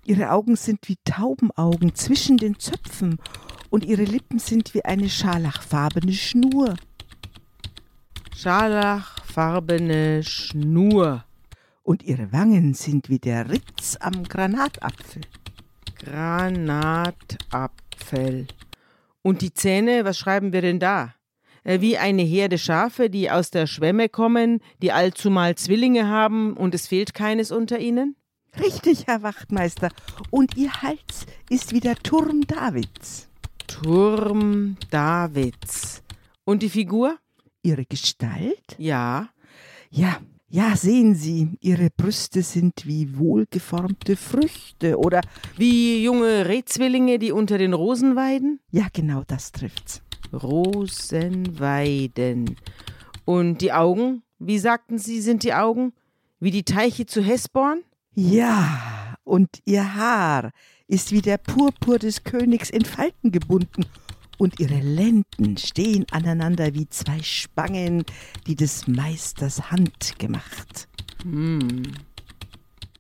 Ihre 0.05 0.31
Augen 0.31 0.55
sind 0.55 0.87
wie 0.89 0.97
Taubenaugen 1.05 1.95
zwischen 1.95 2.37
den 2.37 2.59
Zöpfen 2.59 3.19
und 3.71 3.83
ihre 3.85 4.03
Lippen 4.03 4.37
sind 4.37 4.75
wie 4.75 4.85
eine 4.85 5.09
scharlachfarbene 5.09 6.13
Schnur. 6.13 6.75
Scharlachfarbene 8.35 10.21
Schnur. 10.23 11.23
Und 11.81 12.03
ihre 12.03 12.31
Wangen 12.31 12.75
sind 12.75 13.09
wie 13.09 13.17
der 13.17 13.49
Ritz 13.49 13.97
am 13.99 14.23
Granatapfel. 14.25 15.23
Granatapfel. 15.95 17.25
Und 19.23 19.41
die 19.41 19.53
Zähne, 19.53 20.05
was 20.05 20.19
schreiben 20.19 20.53
wir 20.53 20.61
denn 20.61 20.79
da? 20.79 21.15
Äh, 21.63 21.79
Wie 21.79 21.97
eine 21.97 22.23
Herde 22.23 22.57
Schafe, 22.57 23.09
die 23.09 23.31
aus 23.31 23.51
der 23.51 23.67
Schwemme 23.67 24.09
kommen, 24.09 24.59
die 24.81 24.91
allzumal 24.91 25.55
Zwillinge 25.55 26.07
haben 26.07 26.57
und 26.57 26.75
es 26.75 26.87
fehlt 26.87 27.13
keines 27.13 27.51
unter 27.51 27.79
ihnen? 27.79 28.17
Richtig, 28.59 29.07
Herr 29.07 29.23
Wachtmeister. 29.23 29.89
Und 30.29 30.57
ihr 30.57 30.81
Hals 30.81 31.25
ist 31.49 31.71
wie 31.71 31.79
der 31.79 31.95
Turm 31.95 32.41
Davids. 32.47 33.30
Turm 33.71 34.75
Davids. 34.89 36.03
Und 36.43 36.61
die 36.61 36.69
Figur? 36.69 37.17
Ihre 37.63 37.85
Gestalt? 37.85 38.75
Ja. 38.77 39.29
Ja, 39.89 40.17
ja, 40.49 40.75
sehen 40.75 41.15
Sie, 41.15 41.57
Ihre 41.61 41.89
Brüste 41.89 42.43
sind 42.43 42.85
wie 42.85 43.17
wohlgeformte 43.17 44.17
Früchte 44.17 44.99
oder 44.99 45.21
Wie 45.55 46.03
junge 46.03 46.47
Rehzwillinge, 46.47 47.17
die 47.17 47.31
unter 47.31 47.57
den 47.57 47.71
Rosen 47.73 48.17
weiden? 48.17 48.59
ja, 48.71 48.87
genau 48.91 49.23
das 49.25 49.53
trifft's. 49.53 50.01
Rosenweiden. 50.33 52.57
Und 53.23 53.61
die 53.61 53.71
Augen? 53.71 54.23
Wie 54.39 54.59
sagten 54.59 54.97
Sie, 54.97 55.21
sind 55.21 55.43
die 55.43 55.53
Augen? 55.53 55.93
Wie 56.41 56.51
die 56.51 56.63
Teiche 56.63 57.05
zu 57.05 57.21
Hesborn? 57.21 57.83
Ja, 58.13 59.15
und 59.23 59.47
ihr 59.65 59.95
Haar 59.95 60.51
ist 60.91 61.13
wie 61.13 61.21
der 61.21 61.37
Purpur 61.37 61.99
des 61.99 62.25
Königs 62.25 62.69
in 62.69 62.83
Falten 62.83 63.31
gebunden, 63.31 63.85
und 64.37 64.59
ihre 64.59 64.79
Lenden 64.79 65.55
stehen 65.55 66.05
aneinander 66.11 66.73
wie 66.73 66.89
zwei 66.89 67.21
Spangen, 67.21 68.03
die 68.47 68.55
des 68.55 68.87
Meisters 68.87 69.71
Hand 69.71 70.17
gemacht. 70.17 70.89
Hm. 71.21 71.83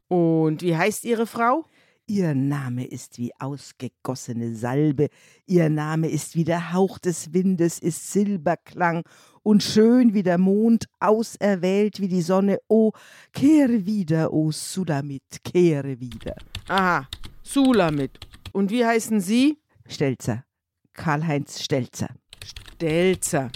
Und 0.07 0.61
wie 0.61 0.77
heißt 0.77 1.03
Ihre 1.03 1.25
Frau? 1.25 1.65
Ihr 2.05 2.35
Name 2.35 2.85
ist 2.85 3.17
wie 3.17 3.31
ausgegossene 3.39 4.53
Salbe, 4.55 5.07
ihr 5.47 5.69
Name 5.69 6.09
ist 6.09 6.35
wie 6.35 6.43
der 6.43 6.73
Hauch 6.73 6.99
des 6.99 7.33
Windes, 7.33 7.79
ist 7.79 8.11
Silberklang 8.11 9.03
und 9.43 9.63
schön 9.63 10.13
wie 10.13 10.23
der 10.23 10.37
Mond, 10.37 10.85
auserwählt 10.99 11.99
wie 11.99 12.07
die 12.07 12.21
Sonne. 12.21 12.59
O, 12.67 12.91
kehre 13.33 13.85
wieder, 13.85 14.31
o 14.31 14.51
Sulamit, 14.51 15.43
kehre 15.43 15.99
wieder. 15.99 16.35
Aha, 16.67 17.07
Sulamit. 17.51 18.17
Und 18.53 18.71
wie 18.71 18.85
heißen 18.85 19.19
Sie? 19.19 19.57
Stelzer, 19.85 20.45
Karl-Heinz 20.93 21.61
Stelzer. 21.61 22.07
Stelzer. 22.45 23.51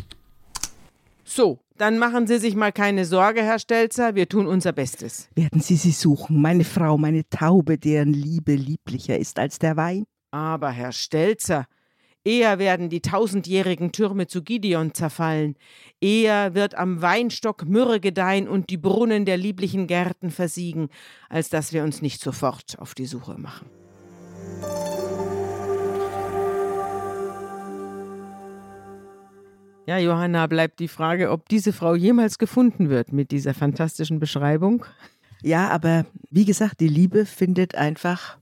So, 1.23 1.61
dann 1.77 1.97
machen 1.97 2.27
Sie 2.27 2.37
sich 2.37 2.57
mal 2.57 2.73
keine 2.73 3.05
Sorge, 3.05 3.41
Herr 3.41 3.57
Stelzer, 3.57 4.15
wir 4.15 4.27
tun 4.27 4.47
unser 4.47 4.73
Bestes. 4.73 5.29
Werden 5.35 5.61
Sie 5.61 5.77
sie 5.77 5.91
suchen, 5.91 6.41
meine 6.41 6.65
Frau, 6.65 6.97
meine 6.97 7.23
Taube, 7.29 7.77
deren 7.77 8.11
Liebe 8.11 8.55
lieblicher 8.55 9.17
ist 9.17 9.39
als 9.39 9.59
der 9.59 9.77
Wein? 9.77 10.03
Aber, 10.29 10.71
Herr 10.71 10.91
Stelzer, 10.91 11.65
eher 12.25 12.59
werden 12.59 12.89
die 12.89 12.99
tausendjährigen 13.01 13.93
Türme 13.93 14.27
zu 14.27 14.43
Gideon 14.43 14.93
zerfallen, 14.93 15.55
eher 16.01 16.53
wird 16.53 16.75
am 16.75 17.01
Weinstock 17.01 17.65
Myrrhe 17.65 18.01
gedeihen 18.01 18.49
und 18.49 18.69
die 18.69 18.77
Brunnen 18.77 19.23
der 19.23 19.37
lieblichen 19.37 19.87
Gärten 19.87 20.31
versiegen, 20.31 20.89
als 21.29 21.47
dass 21.47 21.71
wir 21.71 21.85
uns 21.85 22.01
nicht 22.01 22.19
sofort 22.19 22.77
auf 22.77 22.93
die 22.93 23.05
Suche 23.05 23.39
machen. 23.39 23.69
Ja, 29.87 29.99
Johanna, 29.99 30.47
bleibt 30.47 30.79
die 30.79 30.87
Frage, 30.87 31.29
ob 31.29 31.47
diese 31.47 31.71
Frau 31.71 31.93
jemals 31.93 32.39
gefunden 32.39 32.89
wird 32.89 33.13
mit 33.13 33.31
dieser 33.31 33.53
fantastischen 33.53 34.19
Beschreibung. 34.19 34.83
Ja, 35.43 35.69
aber 35.69 36.05
wie 36.31 36.45
gesagt, 36.45 36.79
die 36.79 36.87
Liebe 36.87 37.25
findet 37.25 37.75
einfach 37.75 38.39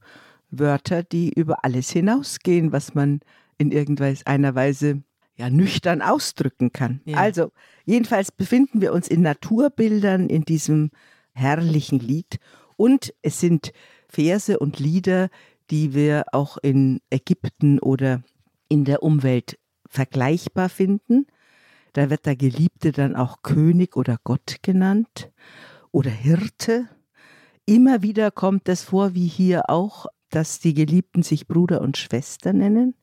Wörter, 0.52 1.04
die 1.04 1.34
über 1.34 1.66
alles 1.66 1.90
hinausgehen, 1.90 2.72
was 2.72 2.96
man 2.96 3.20
in 3.58 3.72
irgendeiner 3.72 4.56
Weise 4.56 5.04
ja 5.36 5.50
nüchtern 5.50 6.02
ausdrücken 6.02 6.72
kann. 6.72 7.02
Ja. 7.06 7.18
Also, 7.18 7.52
jedenfalls 7.86 8.32
befinden 8.32 8.80
wir 8.80 8.94
uns 8.94 9.08
in 9.08 9.22
Naturbildern 9.22 10.30
in 10.30 10.46
diesem 10.46 10.92
herrlichen 11.34 12.00
Lied 12.00 12.38
und 12.78 13.14
es 13.22 13.40
sind 13.40 13.74
Verse 14.08 14.58
und 14.60 14.80
Lieder, 14.80 15.30
die 15.74 15.96
wir 15.96 16.26
auch 16.34 16.58
in 16.62 17.02
Ägypten 17.10 17.80
oder 17.80 18.22
in 18.70 18.86
der 18.86 19.02
Umwelt 19.02 19.58
vergleichbar 19.90 20.70
finden. 20.70 21.26
Da 21.94 22.12
wird 22.12 22.28
der 22.28 22.36
Geliebte 22.36 22.92
dann 22.92 23.16
auch 23.16 23.42
König 23.42 23.98
oder 23.98 24.20
Gott 24.24 24.58
genannt 24.62 25.32
oder 25.90 26.12
Hirte. 26.12 26.88
Immer 27.66 28.04
wieder 28.04 28.30
kommt 28.30 28.70
es 28.70 28.84
vor, 28.84 29.16
wie 29.16 29.26
hier 29.26 29.72
auch, 29.72 30.06
dass 30.30 30.60
die 30.60 30.76
Geliebten 30.76 31.24
sich 31.24 31.48
Bruder 31.48 31.82
und 31.82 31.98
Schwester 31.98 32.54
nennen. 32.54 32.94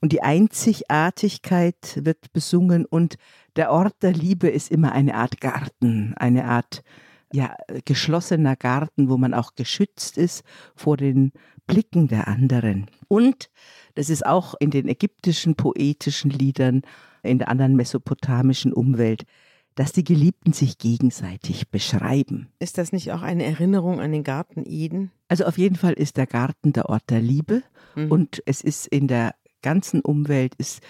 Und 0.00 0.10
die 0.10 0.22
Einzigartigkeit 0.22 2.00
wird 2.02 2.32
besungen 2.32 2.86
und 2.86 3.18
der 3.54 3.70
Ort 3.70 4.02
der 4.02 4.14
Liebe 4.14 4.48
ist 4.48 4.72
immer 4.72 4.90
eine 4.90 5.14
Art 5.14 5.40
Garten, 5.40 6.14
eine 6.16 6.46
Art 6.46 6.82
ja, 7.34 7.56
geschlossener 7.84 8.54
Garten, 8.54 9.08
wo 9.08 9.16
man 9.16 9.34
auch 9.34 9.56
geschützt 9.56 10.18
ist 10.18 10.44
vor 10.76 10.96
den 10.96 11.32
Blicken 11.66 12.08
der 12.08 12.28
anderen. 12.28 12.86
Und 13.08 13.48
das 13.94 14.10
ist 14.10 14.24
auch 14.26 14.54
in 14.58 14.70
den 14.70 14.88
ägyptischen 14.88 15.54
poetischen 15.54 16.30
Liedern, 16.30 16.82
in 17.22 17.38
der 17.38 17.48
anderen 17.48 17.74
mesopotamischen 17.76 18.72
Umwelt, 18.72 19.24
dass 19.74 19.92
die 19.92 20.04
Geliebten 20.04 20.52
sich 20.52 20.78
gegenseitig 20.78 21.68
beschreiben. 21.70 22.48
Ist 22.60 22.78
das 22.78 22.92
nicht 22.92 23.12
auch 23.12 23.22
eine 23.22 23.44
Erinnerung 23.44 24.00
an 24.00 24.12
den 24.12 24.22
Garten 24.22 24.62
Eden? 24.66 25.10
Also 25.28 25.44
auf 25.46 25.58
jeden 25.58 25.76
Fall 25.76 25.94
ist 25.94 26.16
der 26.16 26.26
Garten 26.26 26.72
der 26.72 26.88
Ort 26.88 27.10
der 27.10 27.20
Liebe 27.20 27.62
Mhm. 27.96 28.10
und 28.12 28.42
es 28.46 28.60
ist 28.60 28.86
in 28.86 29.08
der 29.08 29.34
ganzen 29.62 30.00
Umwelt, 30.00 30.54
ist, 30.56 30.80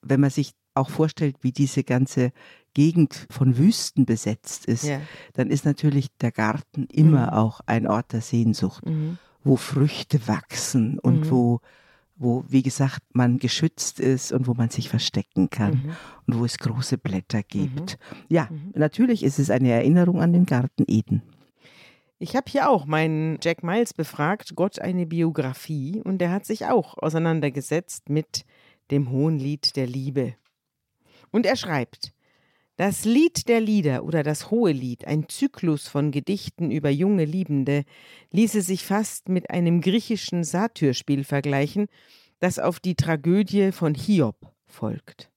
wenn 0.00 0.20
man 0.20 0.30
sich 0.30 0.52
auch 0.74 0.88
vorstellt, 0.90 1.36
wie 1.42 1.52
diese 1.52 1.84
ganze 1.84 2.32
Gegend 2.72 3.26
von 3.30 3.58
Wüsten 3.58 4.06
besetzt 4.06 4.64
ist, 4.64 4.84
Ja. 4.84 5.00
dann 5.34 5.50
ist 5.50 5.64
natürlich 5.66 6.08
der 6.20 6.32
Garten 6.32 6.86
immer 6.90 7.26
Mhm. 7.26 7.32
auch 7.34 7.60
ein 7.66 7.86
Ort 7.86 8.12
der 8.12 8.22
Sehnsucht, 8.22 8.86
Mhm. 8.88 9.18
Wo 9.44 9.56
Früchte 9.56 10.26
wachsen 10.28 10.98
und 10.98 11.26
Mhm. 11.26 11.30
wo, 11.30 11.60
wo, 12.16 12.44
wie 12.48 12.62
gesagt, 12.62 13.02
man 13.12 13.38
geschützt 13.38 13.98
ist 13.98 14.32
und 14.32 14.46
wo 14.46 14.54
man 14.54 14.70
sich 14.70 14.88
verstecken 14.88 15.50
kann 15.50 15.72
Mhm. 15.84 15.96
und 16.26 16.38
wo 16.40 16.44
es 16.44 16.58
große 16.58 16.98
Blätter 16.98 17.42
gibt. 17.42 17.98
Ja, 18.28 18.48
Mhm. 18.50 18.72
natürlich 18.74 19.22
ist 19.22 19.38
es 19.38 19.50
eine 19.50 19.70
Erinnerung 19.72 20.20
an 20.20 20.32
den 20.32 20.46
Garten 20.46 20.84
Eden. 20.86 21.22
Ich 22.18 22.36
habe 22.36 22.48
hier 22.48 22.70
auch 22.70 22.86
meinen 22.86 23.38
Jack 23.42 23.64
Miles 23.64 23.94
befragt, 23.94 24.54
Gott 24.54 24.78
eine 24.78 25.06
Biografie, 25.06 26.00
und 26.04 26.18
der 26.18 26.30
hat 26.30 26.46
sich 26.46 26.66
auch 26.66 26.96
auseinandergesetzt 26.98 28.08
mit 28.10 28.44
dem 28.92 29.10
Hohenlied 29.10 29.74
der 29.74 29.88
Liebe. 29.88 30.36
Und 31.32 31.46
er 31.46 31.56
schreibt, 31.56 32.12
das 32.76 33.04
Lied 33.04 33.48
der 33.48 33.60
Lieder 33.60 34.04
oder 34.04 34.22
das 34.22 34.50
Hohelied, 34.50 35.06
ein 35.06 35.28
Zyklus 35.28 35.88
von 35.88 36.10
Gedichten 36.10 36.70
über 36.70 36.90
junge 36.90 37.24
Liebende, 37.24 37.84
ließe 38.30 38.62
sich 38.62 38.84
fast 38.84 39.28
mit 39.28 39.50
einem 39.50 39.80
griechischen 39.80 40.42
Satyrspiel 40.42 41.24
vergleichen, 41.24 41.86
das 42.40 42.58
auf 42.58 42.80
die 42.80 42.94
Tragödie 42.94 43.72
von 43.72 43.94
Hiob 43.94 44.36
folgt. 44.66 45.30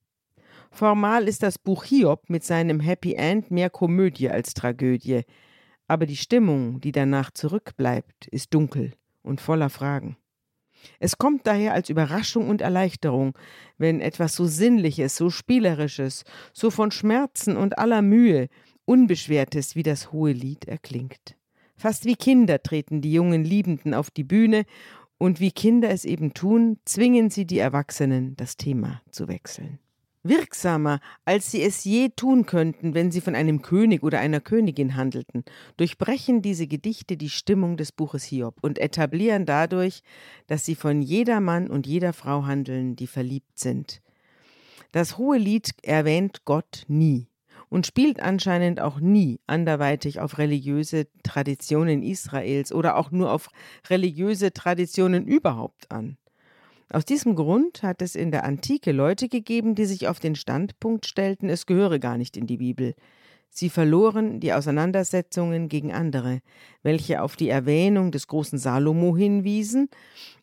Formal 0.72 1.28
ist 1.28 1.44
das 1.44 1.60
Buch 1.60 1.84
Hiob 1.84 2.30
mit 2.30 2.44
seinem 2.44 2.80
Happy 2.80 3.14
End 3.14 3.52
mehr 3.52 3.70
Komödie 3.70 4.30
als 4.30 4.54
Tragödie, 4.54 5.22
aber 5.88 6.06
die 6.06 6.18
Stimmung, 6.18 6.82
die 6.82 6.92
danach 6.92 7.32
zurückbleibt, 7.32 8.28
ist 8.28 8.54
dunkel 8.54 8.94
und 9.22 9.40
voller 9.40 9.70
Fragen. 9.70 10.18
Es 11.00 11.18
kommt 11.18 11.48
daher 11.48 11.74
als 11.74 11.90
Überraschung 11.90 12.50
und 12.50 12.62
Erleichterung, 12.62 13.38
wenn 13.78 14.02
etwas 14.02 14.36
so 14.36 14.46
Sinnliches, 14.46 15.16
so 15.16 15.30
Spielerisches, 15.30 16.24
so 16.54 16.70
von 16.70 16.92
Schmerzen 16.92 17.58
und 17.58 17.78
aller 17.78 18.02
Mühe, 18.02 18.48
Unbeschwertes 18.86 19.76
wie 19.76 19.84
das 19.84 20.12
hohe 20.12 20.32
Lied 20.32 20.66
erklingt. 20.66 21.36
Fast 21.76 22.06
wie 22.06 22.16
Kinder 22.16 22.62
treten 22.62 23.02
die 23.02 23.12
jungen 23.12 23.44
Liebenden 23.44 23.94
auf 23.94 24.12
die 24.12 24.24
Bühne, 24.24 24.66
und 25.18 25.40
wie 25.40 25.52
Kinder 25.52 25.90
es 25.90 26.04
eben 26.04 26.34
tun, 26.34 26.78
zwingen 26.84 27.30
sie 27.30 27.46
die 27.46 27.60
Erwachsenen, 27.60 28.36
das 28.36 28.58
Thema 28.58 29.02
zu 29.12 29.28
wechseln. 29.28 29.80
Wirksamer, 30.28 31.02
als 31.24 31.52
sie 31.52 31.62
es 31.62 31.84
je 31.84 32.10
tun 32.10 32.48
könnten, 32.48 32.96
wenn 32.96 33.12
sie 33.12 33.22
von 33.22 33.36
einem 33.36 33.62
König 33.62 34.02
oder 34.02 34.20
einer 34.20 34.42
Königin 34.42 34.96
handelten, 34.96 35.46
durchbrechen 35.78 36.42
diese 36.42 36.66
Gedichte 36.66 37.16
die 37.16 37.30
Stimmung 37.30 37.78
des 37.78 37.92
Buches 37.92 38.24
Hiob 38.24 38.56
und 38.62 38.80
etablieren 38.80 39.46
dadurch, 39.46 40.02
dass 40.48 40.66
sie 40.66 40.74
von 40.74 41.04
jeder 41.04 41.42
Mann 41.42 41.70
und 41.70 41.86
jeder 41.86 42.12
Frau 42.12 42.46
handeln, 42.46 42.96
die 42.96 43.06
verliebt 43.06 43.60
sind. 43.60 44.02
Das 44.92 45.20
hohe 45.20 45.38
Lied 45.38 45.76
erwähnt 45.84 46.44
Gott 46.44 46.86
nie 46.88 47.28
und 47.70 47.86
spielt 47.86 48.20
anscheinend 48.20 48.80
auch 48.80 49.00
nie 49.00 49.40
anderweitig 49.46 50.20
auf 50.20 50.40
religiöse 50.40 51.08
Traditionen 51.22 52.02
Israels 52.02 52.72
oder 52.72 52.96
auch 52.96 53.12
nur 53.12 53.32
auf 53.32 53.50
religiöse 53.90 54.54
Traditionen 54.54 55.28
überhaupt 55.28 55.92
an. 55.92 56.18
Aus 56.92 57.06
diesem 57.06 57.36
Grund 57.36 57.84
hat 57.84 58.02
es 58.02 58.16
in 58.16 58.32
der 58.32 58.44
Antike 58.44 58.92
Leute 58.92 59.28
gegeben, 59.28 59.76
die 59.76 59.86
sich 59.86 60.08
auf 60.08 60.20
den 60.20 60.36
Standpunkt 60.36 61.06
stellten, 61.06 61.50
es 61.50 61.66
gehöre 61.66 62.00
gar 62.00 62.18
nicht 62.18 62.38
in 62.38 62.46
die 62.46 62.58
Bibel. 62.58 62.94
Sie 63.50 63.70
verloren 63.70 64.40
die 64.40 64.54
Auseinandersetzungen 64.54 65.70
gegen 65.70 65.94
andere, 65.94 66.42
welche 66.84 67.22
auf 67.22 67.36
die 67.36 67.50
Erwähnung 67.50 68.12
des 68.12 68.28
großen 68.28 68.60
Salomo 68.60 69.16
hinwiesen 69.16 69.90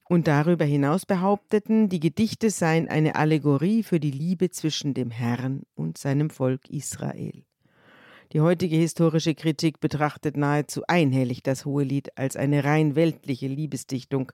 und 0.09 0.27
darüber 0.27 0.65
hinaus 0.65 1.07
behaupteten, 1.07 1.89
die 1.89 2.01
Gedichte 2.01 2.51
seien 2.51 2.89
eine 2.89 3.15
Allegorie 3.15 3.83
für 3.83 4.01
die 4.01 4.11
Liebe 4.11 4.51
zwischen 4.51 4.95
dem 4.95 5.11
Herrn 5.11 5.63
und 5.75 5.99
seinem 5.99 6.31
Volk 6.31 6.69
Israel. 6.71 7.45
Die 8.33 8.41
heutige 8.41 8.77
historische 8.77 9.35
Kritik 9.35 9.79
betrachtet 9.79 10.39
nahezu 10.39 10.83
einhellig 10.89 11.43
das 11.43 11.67
Hohelied 11.67 12.17
als 12.17 12.35
eine 12.35 12.65
rein 12.65 12.97
weltliche 12.97 13.47
Liebesdichtung, 13.47 14.33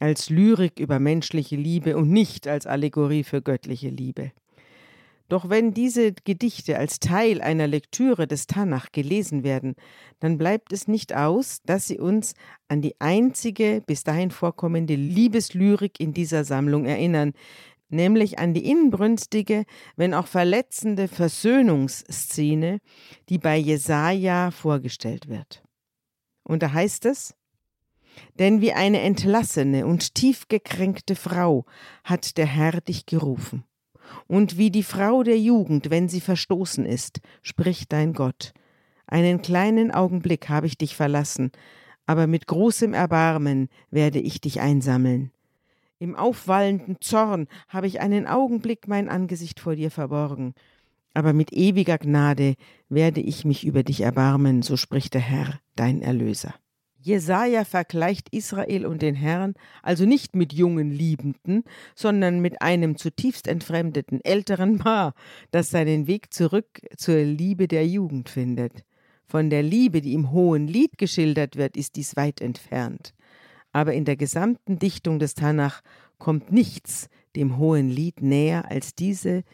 als 0.00 0.28
Lyrik 0.28 0.80
über 0.80 0.98
menschliche 0.98 1.54
Liebe 1.54 1.96
und 1.96 2.10
nicht 2.10 2.48
als 2.48 2.66
Allegorie 2.66 3.22
für 3.22 3.40
göttliche 3.40 3.90
Liebe. 3.90 4.32
Doch 5.28 5.50
wenn 5.50 5.72
diese 5.74 6.12
Gedichte 6.12 6.78
als 6.78 7.00
Teil 7.00 7.40
einer 7.40 7.66
Lektüre 7.66 8.26
des 8.26 8.46
Tanach 8.46 8.92
gelesen 8.92 9.44
werden, 9.44 9.74
dann 10.20 10.38
bleibt 10.38 10.72
es 10.72 10.88
nicht 10.88 11.14
aus, 11.14 11.60
dass 11.64 11.86
sie 11.86 11.98
uns 11.98 12.34
an 12.66 12.80
die 12.80 12.98
einzige 12.98 13.82
bis 13.86 14.02
dahin 14.04 14.30
vorkommende 14.30 14.94
Liebeslyrik 14.94 16.00
in 16.00 16.12
dieser 16.12 16.44
Sammlung 16.44 16.86
erinnern, 16.86 17.34
nämlich 17.88 18.38
an 18.38 18.54
die 18.54 18.68
inbrünstige, 18.70 19.64
wenn 19.96 20.14
auch 20.14 20.26
verletzende 20.26 21.08
Versöhnungsszene, 21.08 22.80
die 23.28 23.38
bei 23.38 23.56
Jesaja 23.56 24.50
vorgestellt 24.50 25.28
wird. 25.28 25.62
Und 26.42 26.62
da 26.62 26.72
heißt 26.72 27.06
es: 27.06 27.34
Denn 28.38 28.60
wie 28.60 28.72
eine 28.72 29.00
entlassene 29.00 29.86
und 29.86 30.14
tief 30.14 30.48
gekränkte 30.48 31.14
Frau 31.14 31.64
hat 32.04 32.36
der 32.36 32.46
Herr 32.46 32.80
dich 32.80 33.06
gerufen. 33.06 33.64
Und 34.26 34.56
wie 34.56 34.70
die 34.70 34.82
Frau 34.82 35.22
der 35.22 35.38
Jugend, 35.38 35.90
wenn 35.90 36.08
sie 36.08 36.20
verstoßen 36.20 36.86
ist, 36.86 37.20
spricht 37.42 37.92
dein 37.92 38.14
Gott. 38.14 38.54
Einen 39.06 39.42
kleinen 39.42 39.90
Augenblick 39.90 40.48
habe 40.48 40.66
ich 40.66 40.78
dich 40.78 40.96
verlassen, 40.96 41.50
aber 42.06 42.26
mit 42.26 42.46
großem 42.46 42.94
Erbarmen 42.94 43.68
werde 43.90 44.18
ich 44.18 44.40
dich 44.40 44.60
einsammeln. 44.60 45.30
Im 46.00 46.14
aufwallenden 46.14 46.98
Zorn 47.00 47.48
habe 47.68 47.88
ich 47.88 48.00
einen 48.00 48.28
Augenblick 48.28 48.86
mein 48.86 49.08
Angesicht 49.08 49.58
vor 49.58 49.74
dir 49.74 49.90
verborgen, 49.90 50.54
aber 51.12 51.32
mit 51.32 51.52
ewiger 51.52 51.98
Gnade 51.98 52.54
werde 52.88 53.20
ich 53.20 53.44
mich 53.44 53.66
über 53.66 53.82
dich 53.82 54.02
erbarmen, 54.02 54.62
so 54.62 54.76
spricht 54.76 55.14
der 55.14 55.20
Herr, 55.20 55.58
dein 55.74 56.00
Erlöser. 56.00 56.54
Jesaja 57.00 57.64
vergleicht 57.64 58.28
Israel 58.30 58.86
und 58.86 59.02
den 59.02 59.16
Herrn 59.16 59.54
also 59.82 60.04
nicht 60.04 60.36
mit 60.36 60.52
jungen 60.52 60.92
Liebenden, 60.92 61.64
sondern 61.96 62.40
mit 62.40 62.62
einem 62.62 62.96
zutiefst 62.96 63.48
entfremdeten 63.48 64.20
älteren 64.24 64.78
Paar, 64.78 65.14
das 65.50 65.70
seinen 65.70 66.06
Weg 66.06 66.32
zurück 66.32 66.80
zur 66.96 67.16
Liebe 67.16 67.66
der 67.66 67.86
Jugend 67.86 68.28
findet. 68.28 68.84
Von 69.26 69.50
der 69.50 69.64
Liebe, 69.64 70.00
die 70.00 70.14
im 70.14 70.30
hohen 70.30 70.68
Lied 70.68 70.96
geschildert 70.98 71.56
wird, 71.56 71.76
ist 71.76 71.96
dies 71.96 72.14
weit 72.14 72.40
entfernt 72.40 73.14
aber 73.72 73.92
in 73.94 74.04
der 74.04 74.16
gesamten 74.16 74.78
Dichtung 74.78 75.18
des 75.18 75.34
Tanach 75.34 75.82
kommt 76.18 76.52
nichts 76.52 77.08
dem 77.36 77.58
hohen 77.58 77.88
Lied 77.88 78.22
näher 78.22 78.70
als 78.70 78.94
diese 78.94 79.44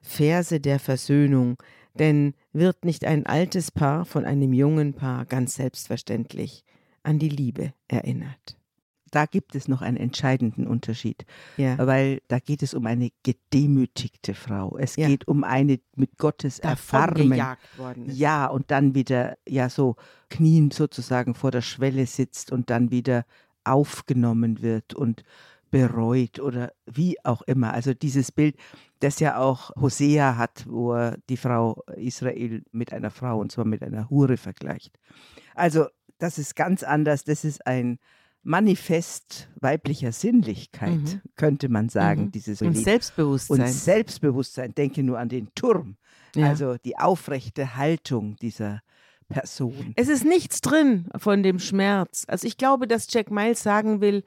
Verse 0.00 0.60
der 0.60 0.78
Versöhnung, 0.78 1.56
denn 1.94 2.34
wird 2.52 2.84
nicht 2.84 3.04
ein 3.04 3.26
altes 3.26 3.70
Paar 3.70 4.04
von 4.04 4.24
einem 4.24 4.52
jungen 4.52 4.94
Paar 4.94 5.24
ganz 5.24 5.54
selbstverständlich 5.54 6.64
an 7.02 7.18
die 7.18 7.28
Liebe 7.28 7.72
erinnert. 7.88 8.57
Da 9.10 9.26
gibt 9.26 9.54
es 9.54 9.68
noch 9.68 9.82
einen 9.82 9.96
entscheidenden 9.96 10.66
Unterschied, 10.66 11.24
ja. 11.56 11.78
weil 11.78 12.20
da 12.28 12.38
geht 12.38 12.62
es 12.62 12.74
um 12.74 12.86
eine 12.86 13.10
gedemütigte 13.22 14.34
Frau. 14.34 14.76
Es 14.78 14.96
ja. 14.96 15.06
geht 15.06 15.28
um 15.28 15.44
eine 15.44 15.80
mit 15.96 16.18
Gottes 16.18 16.58
Erfahrung. 16.58 17.32
Ja, 18.06 18.46
und 18.46 18.70
dann 18.70 18.94
wieder 18.94 19.36
ja 19.46 19.68
so 19.68 19.96
knien 20.30 20.70
sozusagen 20.70 21.34
vor 21.34 21.50
der 21.50 21.62
Schwelle 21.62 22.06
sitzt 22.06 22.52
und 22.52 22.70
dann 22.70 22.90
wieder 22.90 23.24
aufgenommen 23.64 24.62
wird 24.62 24.94
und 24.94 25.24
bereut 25.70 26.40
oder 26.40 26.72
wie 26.86 27.16
auch 27.24 27.42
immer. 27.42 27.72
Also 27.74 27.94
dieses 27.94 28.32
Bild, 28.32 28.56
das 29.00 29.20
ja 29.20 29.38
auch 29.38 29.70
Hosea 29.76 30.36
hat, 30.36 30.64
wo 30.68 30.94
er 30.94 31.18
die 31.28 31.36
Frau 31.36 31.82
Israel 31.96 32.62
mit 32.72 32.92
einer 32.92 33.10
Frau 33.10 33.38
und 33.38 33.52
zwar 33.52 33.64
mit 33.64 33.82
einer 33.82 34.08
Hure 34.10 34.36
vergleicht. 34.36 34.98
Also 35.54 35.86
das 36.18 36.38
ist 36.38 36.56
ganz 36.56 36.82
anders. 36.82 37.24
Das 37.24 37.44
ist 37.44 37.66
ein 37.66 37.98
Manifest 38.42 39.48
weiblicher 39.60 40.12
Sinnlichkeit, 40.12 40.90
mhm. 40.90 41.20
könnte 41.36 41.68
man 41.68 41.88
sagen, 41.88 42.26
mhm. 42.26 42.30
dieses 42.32 42.62
Und 42.62 42.76
Selbstbewusstsein. 42.76 43.60
Und 43.60 43.68
Selbstbewusstsein. 43.68 44.74
Denke 44.74 45.02
nur 45.02 45.18
an 45.18 45.28
den 45.28 45.48
Turm. 45.54 45.96
Ja. 46.34 46.48
Also 46.48 46.76
die 46.76 46.98
aufrechte 46.98 47.76
Haltung 47.76 48.36
dieser 48.36 48.82
Person. 49.28 49.92
Es 49.96 50.08
ist 50.08 50.24
nichts 50.24 50.60
drin 50.60 51.08
von 51.16 51.42
dem 51.42 51.58
Schmerz. 51.58 52.24
Also 52.28 52.46
ich 52.46 52.56
glaube, 52.56 52.86
dass 52.86 53.12
Jack 53.12 53.30
Miles 53.30 53.62
sagen 53.62 54.00
will, 54.00 54.24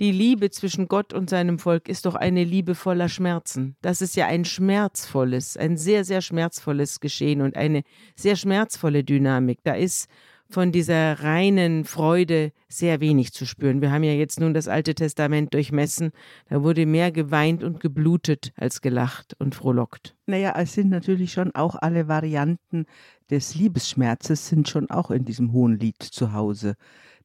die 0.00 0.12
Liebe 0.12 0.50
zwischen 0.50 0.88
Gott 0.88 1.12
und 1.12 1.30
seinem 1.30 1.58
Volk 1.58 1.88
ist 1.88 2.06
doch 2.06 2.14
eine 2.14 2.44
Liebe 2.44 2.74
voller 2.74 3.08
Schmerzen. 3.08 3.76
Das 3.80 4.00
ist 4.00 4.16
ja 4.16 4.26
ein 4.26 4.44
schmerzvolles, 4.44 5.56
ein 5.56 5.76
sehr, 5.76 6.04
sehr 6.04 6.20
schmerzvolles 6.20 7.00
Geschehen 7.00 7.40
und 7.40 7.56
eine 7.56 7.82
sehr 8.16 8.36
schmerzvolle 8.36 9.04
Dynamik. 9.04 9.60
Da 9.62 9.74
ist 9.74 10.08
von 10.54 10.70
dieser 10.70 11.18
reinen 11.20 11.84
Freude 11.84 12.52
sehr 12.68 13.00
wenig 13.00 13.32
zu 13.32 13.44
spüren. 13.44 13.82
Wir 13.82 13.90
haben 13.90 14.04
ja 14.04 14.12
jetzt 14.12 14.38
nun 14.38 14.54
das 14.54 14.68
Alte 14.68 14.94
Testament 14.94 15.52
durchmessen. 15.52 16.12
Da 16.48 16.62
wurde 16.62 16.86
mehr 16.86 17.10
geweint 17.10 17.64
und 17.64 17.80
geblutet 17.80 18.52
als 18.56 18.80
gelacht 18.80 19.34
und 19.40 19.56
frohlockt. 19.56 20.14
Naja, 20.26 20.54
es 20.56 20.74
sind 20.74 20.90
natürlich 20.90 21.32
schon 21.32 21.52
auch 21.56 21.74
alle 21.74 22.06
Varianten 22.06 22.86
des 23.30 23.56
Liebesschmerzes 23.56 24.46
sind 24.46 24.68
schon 24.68 24.90
auch 24.90 25.10
in 25.10 25.24
diesem 25.24 25.52
hohen 25.52 25.76
Lied 25.76 26.00
zu 26.00 26.32
Hause. 26.32 26.76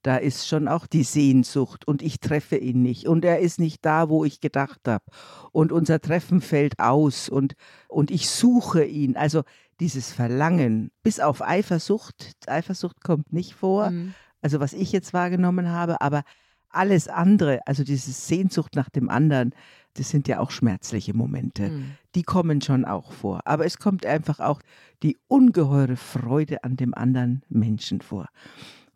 Da 0.02 0.18
ist 0.18 0.48
schon 0.48 0.68
auch 0.68 0.88
die 0.88 1.04
Sehnsucht 1.04 1.88
und 1.88 2.02
ich 2.02 2.20
treffe 2.20 2.58
ihn 2.58 2.82
nicht 2.82 3.08
und 3.08 3.26
er 3.26 3.40
ist 3.40 3.60
nicht 3.60 3.86
da, 3.86 4.10
wo 4.10 4.26
ich 4.26 4.40
gedacht 4.40 4.80
habe 4.88 5.04
und 5.52 5.72
unser 5.72 6.00
Treffen 6.00 6.42
fällt 6.42 6.80
aus 6.80 7.30
und, 7.30 7.54
und 7.90 8.10
ich 8.10 8.28
suche 8.28 8.86
ihn. 8.86 9.18
Also 9.18 9.44
dieses 9.80 10.12
Verlangen, 10.12 10.92
bis 11.04 11.20
auf 11.20 11.42
Eifersucht, 11.42 12.34
Eifersucht 12.48 13.02
kommt 13.02 13.32
nicht 13.32 13.54
vor, 13.54 13.92
mhm. 13.92 14.14
also 14.42 14.60
was 14.60 14.74
ich 14.74 14.92
jetzt 14.92 15.14
wahrgenommen 15.14 15.70
habe, 15.70 16.02
aber 16.02 16.24
alles 16.70 17.08
andere, 17.08 17.66
also 17.66 17.84
diese 17.84 18.12
Sehnsucht 18.12 18.76
nach 18.76 18.90
dem 18.90 19.10
anderen, 19.10 19.54
das 19.96 20.10
sind 20.10 20.28
ja 20.28 20.40
auch 20.40 20.52
schmerzliche 20.52 21.14
Momente. 21.14 21.70
Mhm. 21.70 21.92
Die 22.16 22.24
kommen 22.24 22.62
schon 22.62 22.86
auch 22.86 23.12
vor. 23.12 23.42
Aber 23.46 23.66
es 23.66 23.80
kommt 23.80 24.06
einfach 24.06 24.40
auch 24.40 24.62
die 25.02 25.18
ungeheure 25.28 25.96
Freude 25.96 26.64
an 26.64 26.78
dem 26.78 26.94
anderen 26.94 27.44
Menschen 27.50 28.02
vor. 28.02 28.28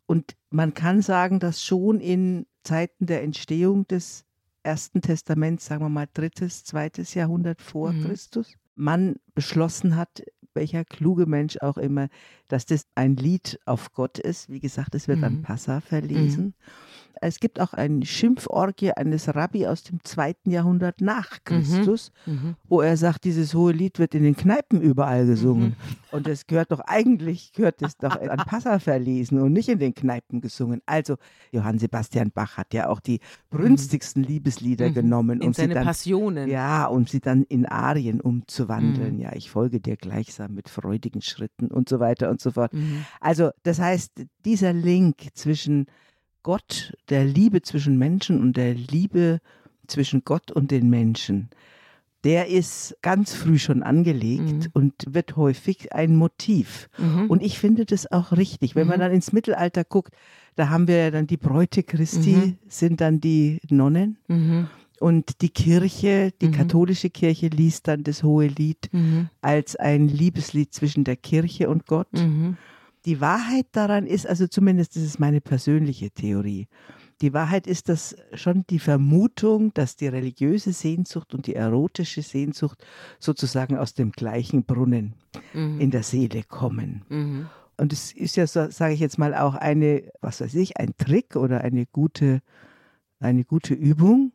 Und 0.05 0.35
man 0.49 0.73
kann 0.73 1.01
sagen, 1.01 1.39
dass 1.39 1.63
schon 1.63 1.99
in 1.99 2.45
Zeiten 2.63 3.07
der 3.07 3.23
Entstehung 3.23 3.87
des 3.87 4.25
Ersten 4.61 5.01
Testaments, 5.01 5.65
sagen 5.65 5.83
wir 5.83 5.89
mal 5.89 6.07
drittes, 6.13 6.63
zweites 6.63 7.13
Jahrhundert 7.15 7.61
vor 7.61 7.91
mhm. 7.91 8.05
Christus, 8.05 8.53
man 8.75 9.17
beschlossen 9.35 9.97
hat, 9.97 10.23
welcher 10.55 10.85
kluge 10.85 11.25
Mensch 11.25 11.57
auch 11.57 11.77
immer, 11.77 12.09
dass 12.47 12.65
das 12.65 12.85
ein 12.95 13.15
Lied 13.15 13.59
auf 13.65 13.91
Gott 13.91 14.19
ist. 14.19 14.49
Wie 14.49 14.59
gesagt, 14.59 14.95
es 14.95 15.07
wird 15.07 15.19
mhm. 15.19 15.23
an 15.23 15.41
Passa 15.41 15.81
verlesen. 15.81 16.45
Mhm. 16.45 16.53
Es 17.21 17.39
gibt 17.39 17.59
auch 17.59 17.73
eine 17.73 18.05
Schimpforgie 18.05 18.91
eines 18.91 19.33
Rabbi 19.33 19.67
aus 19.67 19.83
dem 19.83 20.03
zweiten 20.03 20.51
Jahrhundert 20.51 21.01
nach 21.01 21.31
mhm. 21.31 21.43
Christus, 21.43 22.11
mhm. 22.25 22.55
wo 22.67 22.81
er 22.81 22.97
sagt, 22.97 23.23
dieses 23.23 23.53
hohe 23.53 23.71
Lied 23.71 23.99
wird 23.99 24.15
in 24.15 24.23
den 24.23 24.35
Kneipen 24.35 24.81
überall 24.81 25.25
gesungen. 25.25 25.69
Mhm. 25.69 25.75
Und 26.11 26.27
es 26.27 26.47
gehört 26.47 26.71
doch 26.71 26.79
eigentlich, 26.81 27.53
gehört 27.53 27.81
es 27.81 27.97
doch 27.97 28.19
an 28.19 28.37
Passa 28.45 28.79
verlesen 28.79 29.39
und 29.39 29.53
nicht 29.53 29.69
in 29.69 29.79
den 29.79 29.93
Kneipen 29.93 30.41
gesungen. 30.41 30.81
Also 30.85 31.15
Johann 31.51 31.79
Sebastian 31.79 32.31
Bach 32.31 32.57
hat 32.57 32.73
ja 32.73 32.89
auch 32.89 32.99
die 32.99 33.19
brünstigsten 33.49 34.23
Liebeslieder 34.23 34.89
mhm. 34.89 34.93
genommen. 34.93 35.41
In 35.41 35.47
und 35.47 35.55
seine 35.55 35.73
dann, 35.73 35.85
Passionen. 35.85 36.49
Ja, 36.49 36.85
um 36.85 37.07
sie 37.07 37.19
dann 37.19 37.43
in 37.43 37.65
Arien 37.65 38.21
umzuwandeln. 38.21 39.15
Mhm. 39.15 39.21
Ja, 39.21 39.35
ich 39.35 39.49
folge 39.49 39.79
dir 39.79 39.97
gleichsam 39.97 40.53
mit 40.53 40.69
freudigen 40.69 41.21
Schritten 41.21 41.67
und 41.67 41.89
so 41.89 41.99
weiter 41.99 42.29
und 42.29 42.41
so 42.41 42.51
fort. 42.51 42.73
Mhm. 42.73 43.05
Also 43.19 43.51
das 43.63 43.79
heißt, 43.79 44.25
dieser 44.45 44.73
Link 44.73 45.27
zwischen 45.33 45.87
Gott, 46.43 46.93
der 47.09 47.25
Liebe 47.25 47.61
zwischen 47.61 47.97
Menschen 47.97 48.39
und 48.39 48.57
der 48.57 48.73
Liebe 48.73 49.39
zwischen 49.87 50.23
Gott 50.23 50.51
und 50.51 50.71
den 50.71 50.89
Menschen, 50.89 51.49
der 52.23 52.47
ist 52.47 52.95
ganz 53.01 53.33
früh 53.33 53.59
schon 53.59 53.83
angelegt 53.83 54.65
mhm. 54.65 54.69
und 54.73 54.93
wird 55.09 55.35
häufig 55.35 55.93
ein 55.93 56.15
Motiv. 56.15 56.89
Mhm. 56.97 57.29
Und 57.29 57.43
ich 57.43 57.59
finde 57.59 57.85
das 57.85 58.09
auch 58.11 58.31
richtig. 58.31 58.75
Wenn 58.75 58.83
mhm. 58.83 58.91
man 58.91 58.99
dann 59.01 59.11
ins 59.11 59.33
Mittelalter 59.33 59.83
guckt, 59.83 60.13
da 60.55 60.69
haben 60.69 60.87
wir 60.87 60.97
ja 60.97 61.11
dann 61.11 61.27
die 61.27 61.37
Bräute 61.37 61.83
Christi, 61.83 62.35
mhm. 62.35 62.57
sind 62.67 63.01
dann 63.01 63.19
die 63.19 63.59
Nonnen. 63.69 64.17
Mhm. 64.27 64.67
Und 64.99 65.41
die 65.41 65.49
Kirche, 65.49 66.31
die 66.39 66.47
mhm. 66.47 66.53
katholische 66.53 67.09
Kirche, 67.09 67.47
liest 67.47 67.89
dann 67.89 68.03
das 68.03 68.23
hohe 68.23 68.47
Lied 68.47 68.89
als 69.41 69.75
ein 69.75 70.07
Liebeslied 70.07 70.73
zwischen 70.73 71.03
der 71.03 71.17
Kirche 71.17 71.67
und 71.69 71.87
Gott. 71.87 72.07
Die 73.05 73.19
Wahrheit 73.19 73.67
daran 73.73 74.07
ist, 74.07 74.25
also 74.25 74.47
zumindest 74.47 74.95
das 74.95 75.03
ist 75.03 75.19
meine 75.19 75.41
persönliche 75.41 76.11
Theorie, 76.11 76.67
die 77.21 77.33
Wahrheit 77.33 77.67
ist, 77.67 77.89
dass 77.89 78.15
schon 78.33 78.65
die 78.69 78.79
Vermutung, 78.79 79.73
dass 79.73 79.95
die 79.95 80.07
religiöse 80.07 80.73
Sehnsucht 80.73 81.33
und 81.33 81.47
die 81.47 81.55
erotische 81.55 82.21
Sehnsucht 82.21 82.85
sozusagen 83.19 83.77
aus 83.77 83.93
dem 83.93 84.11
gleichen 84.11 84.65
Brunnen 84.65 85.13
mhm. 85.53 85.79
in 85.79 85.91
der 85.91 86.03
Seele 86.03 86.43
kommen. 86.43 87.05
Mhm. 87.07 87.49
Und 87.77 87.93
es 87.93 88.11
ist 88.11 88.35
ja, 88.35 88.45
so, 88.45 88.69
sage 88.69 88.93
ich 88.93 88.99
jetzt 88.99 89.17
mal, 89.17 89.35
auch 89.35 89.55
eine, 89.55 90.11
was 90.21 90.41
weiß 90.41 90.53
ich, 90.55 90.77
ein 90.77 90.95
Trick 90.97 91.35
oder 91.35 91.61
eine 91.61 91.85
gute, 91.85 92.41
eine 93.19 93.45
gute 93.45 93.73
Übung, 93.73 94.33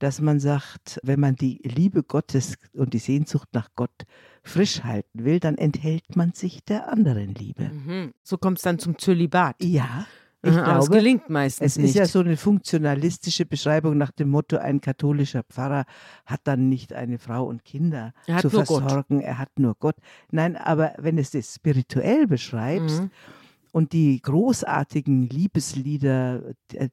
dass 0.00 0.20
man 0.20 0.40
sagt, 0.40 0.98
wenn 1.04 1.20
man 1.20 1.36
die 1.36 1.60
Liebe 1.62 2.02
Gottes 2.02 2.56
und 2.72 2.94
die 2.94 2.98
Sehnsucht 2.98 3.48
nach 3.52 3.68
Gott 3.76 4.04
frisch 4.42 4.82
halten 4.82 5.24
will, 5.24 5.38
dann 5.38 5.56
enthält 5.56 6.16
man 6.16 6.32
sich 6.32 6.64
der 6.64 6.88
anderen 6.88 7.34
Liebe. 7.34 7.70
Mhm. 7.70 8.12
So 8.22 8.38
kommt 8.38 8.58
es 8.58 8.64
dann 8.64 8.78
zum 8.78 8.98
Zölibat. 8.98 9.56
Ja. 9.62 10.06
Ich 10.42 10.52
Aha, 10.52 10.64
glaube, 10.64 10.78
es 10.78 10.90
gelingt 10.90 11.28
meistens 11.28 11.72
es 11.72 11.76
nicht. 11.76 11.90
ist 11.90 11.96
ja 11.96 12.06
so 12.06 12.20
eine 12.20 12.38
funktionalistische 12.38 13.44
Beschreibung 13.44 13.98
nach 13.98 14.10
dem 14.10 14.30
Motto, 14.30 14.56
ein 14.56 14.80
katholischer 14.80 15.42
Pfarrer 15.42 15.84
hat 16.24 16.40
dann 16.44 16.70
nicht 16.70 16.94
eine 16.94 17.18
Frau 17.18 17.44
und 17.44 17.62
Kinder 17.62 18.14
zu 18.40 18.48
versorgen, 18.48 19.18
Gott. 19.18 19.26
er 19.26 19.36
hat 19.36 19.50
nur 19.58 19.74
Gott. 19.78 19.96
Nein, 20.30 20.56
aber 20.56 20.94
wenn 20.96 21.18
es 21.18 21.30
das 21.32 21.54
spirituell 21.54 22.26
beschreibst, 22.26 23.02
mhm. 23.02 23.10
Und 23.72 23.92
die 23.92 24.20
großartigen 24.20 25.28
Liebeslieder 25.28 26.42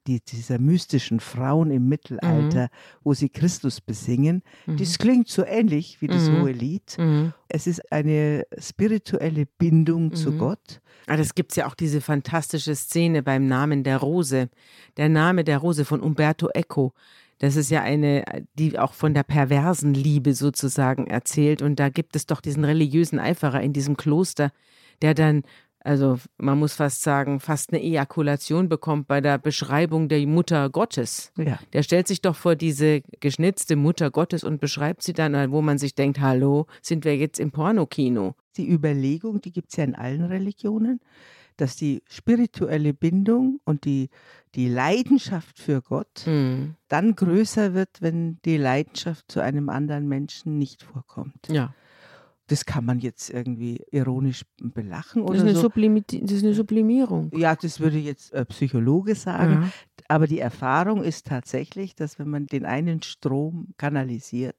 die, 0.05 0.19
dieser 0.21 0.59
mystischen 0.59 1.19
Frauen 1.19 1.71
im 1.71 1.87
Mittelalter, 1.87 2.63
mhm. 2.63 2.99
wo 3.03 3.13
sie 3.13 3.29
Christus 3.29 3.81
besingen, 3.81 4.43
mhm. 4.65 4.77
das 4.77 4.97
klingt 4.97 5.27
so 5.27 5.43
ähnlich 5.43 6.01
wie 6.01 6.07
das 6.07 6.29
mhm. 6.29 6.41
hohe 6.41 6.51
Lied. 6.51 6.97
Mhm. 6.97 7.33
Es 7.47 7.67
ist 7.67 7.91
eine 7.91 8.45
spirituelle 8.59 9.45
Bindung 9.57 10.13
zu 10.13 10.31
mhm. 10.33 10.37
Gott. 10.37 10.81
Ah, 11.07 11.17
das 11.17 11.35
gibt 11.35 11.51
es 11.51 11.55
ja 11.55 11.67
auch 11.67 11.75
diese 11.75 12.01
fantastische 12.01 12.75
Szene 12.75 13.23
beim 13.23 13.47
Namen 13.47 13.83
der 13.83 13.97
Rose. 13.97 14.49
Der 14.97 15.09
Name 15.09 15.43
der 15.43 15.57
Rose 15.59 15.85
von 15.85 16.01
Umberto 16.01 16.49
Eco. 16.53 16.93
Das 17.39 17.55
ist 17.55 17.69
ja 17.69 17.83
eine, 17.83 18.23
die 18.55 18.79
auch 18.79 18.93
von 18.93 19.13
der 19.13 19.23
perversen 19.23 19.93
Liebe 19.93 20.33
sozusagen 20.33 21.07
erzählt. 21.07 21.61
Und 21.61 21.79
da 21.79 21.89
gibt 21.89 22.15
es 22.15 22.25
doch 22.25 22.41
diesen 22.41 22.65
religiösen 22.65 23.19
Eiferer 23.19 23.61
in 23.61 23.73
diesem 23.73 23.95
Kloster, 23.95 24.51
der 25.01 25.13
dann 25.13 25.43
also 25.87 26.19
man 26.37 26.59
muss 26.59 26.73
fast 26.73 27.01
sagen, 27.01 27.39
fast 27.39 27.71
eine 27.71 27.81
Ejakulation 27.81 28.67
bekommt 28.67 29.07
bei 29.07 29.21
der 29.21 29.37
Beschreibung 29.37 30.09
der 30.09 30.27
Mutter 30.27 30.69
Gottes. 30.69 31.31
Ja. 31.37 31.59
Der 31.71 31.81
stellt 31.81 32.09
sich 32.09 32.21
doch 32.21 32.35
vor 32.35 32.55
diese 32.57 33.01
geschnitzte 33.21 33.77
Mutter 33.77 34.11
Gottes 34.11 34.43
und 34.43 34.59
beschreibt 34.59 35.01
sie 35.01 35.13
dann, 35.13 35.51
wo 35.51 35.61
man 35.61 35.77
sich 35.77 35.95
denkt, 35.95 36.19
hallo, 36.19 36.67
sind 36.81 37.05
wir 37.05 37.15
jetzt 37.15 37.39
im 37.39 37.51
Pornokino? 37.51 38.35
Die 38.57 38.69
Überlegung, 38.69 39.39
die 39.39 39.53
gibt 39.53 39.71
es 39.71 39.77
ja 39.77 39.85
in 39.85 39.95
allen 39.95 40.25
Religionen, 40.25 40.99
dass 41.55 41.77
die 41.77 42.03
spirituelle 42.09 42.93
Bindung 42.93 43.61
und 43.63 43.85
die, 43.85 44.09
die 44.55 44.67
Leidenschaft 44.67 45.57
für 45.57 45.81
Gott 45.81 46.25
mhm. 46.25 46.75
dann 46.89 47.15
größer 47.15 47.73
wird, 47.73 48.01
wenn 48.01 48.39
die 48.43 48.57
Leidenschaft 48.57 49.31
zu 49.31 49.39
einem 49.39 49.69
anderen 49.69 50.09
Menschen 50.09 50.57
nicht 50.57 50.83
vorkommt. 50.83 51.47
Ja. 51.49 51.73
Das 52.47 52.65
kann 52.65 52.85
man 52.85 52.99
jetzt 52.99 53.29
irgendwie 53.29 53.83
ironisch 53.91 54.43
belachen 54.57 55.21
oder 55.21 55.43
das 55.43 55.53
ist 55.53 55.61
so. 55.61 55.69
das 55.69 56.31
ist 56.31 56.43
eine 56.43 56.53
Sublimierung. 56.53 57.29
Ja, 57.35 57.55
das 57.55 57.79
würde 57.79 57.97
jetzt 57.97 58.33
ein 58.33 58.45
Psychologe 58.47 59.15
sagen. 59.15 59.63
Ja. 59.63 59.69
Aber 60.07 60.27
die 60.27 60.39
Erfahrung 60.39 61.03
ist 61.03 61.27
tatsächlich, 61.27 61.95
dass 61.95 62.19
wenn 62.19 62.29
man 62.29 62.47
den 62.47 62.65
einen 62.65 63.03
Strom 63.03 63.67
kanalisiert, 63.77 64.55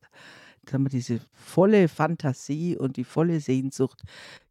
sagen 0.68 0.84
wir, 0.84 0.90
diese 0.90 1.20
volle 1.32 1.88
Fantasie 1.88 2.76
und 2.76 2.96
die 2.96 3.04
volle 3.04 3.40
Sehnsucht 3.40 4.02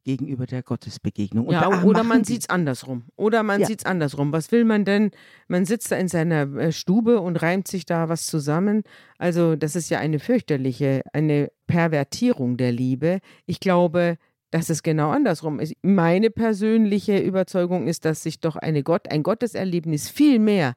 gegenüber 0.07 0.45
der 0.45 0.63
Gottesbegegnung. 0.63 1.47
Und 1.47 1.53
ja, 1.53 1.83
oder 1.83 2.03
man 2.03 2.23
sieht 2.23 2.43
es 2.43 2.49
andersrum. 2.49 3.03
Oder 3.17 3.43
man 3.43 3.59
ja. 3.59 3.67
sieht 3.67 3.79
es 3.79 3.85
andersrum. 3.85 4.31
Was 4.31 4.53
will 4.53 4.63
man 4.63 4.85
denn? 4.85 5.11
Man 5.49 5.65
sitzt 5.65 5.91
da 5.91 5.97
in 5.97 6.07
seiner 6.07 6.43
äh, 6.55 6.71
Stube 6.71 7.19
und 7.19 7.35
reimt 7.41 7.67
sich 7.67 7.85
da 7.85 8.07
was 8.07 8.25
zusammen. 8.25 8.83
Also, 9.17 9.57
das 9.57 9.75
ist 9.75 9.89
ja 9.89 9.99
eine 9.99 10.19
fürchterliche, 10.19 11.01
eine 11.11 11.51
Pervertierung 11.67 12.55
der 12.55 12.71
Liebe. 12.71 13.19
Ich 13.47 13.59
glaube, 13.59 14.17
dass 14.49 14.69
es 14.69 14.81
genau 14.81 15.09
andersrum 15.09 15.59
ist. 15.59 15.73
Meine 15.81 16.29
persönliche 16.29 17.17
Überzeugung 17.17 17.87
ist, 17.87 18.05
dass 18.05 18.23
sich 18.23 18.39
doch 18.39 18.55
eine 18.55 18.83
Gott, 18.83 19.11
ein 19.11 19.23
Gotteserlebnis 19.23 20.09
viel 20.09 20.39
mehr 20.39 20.75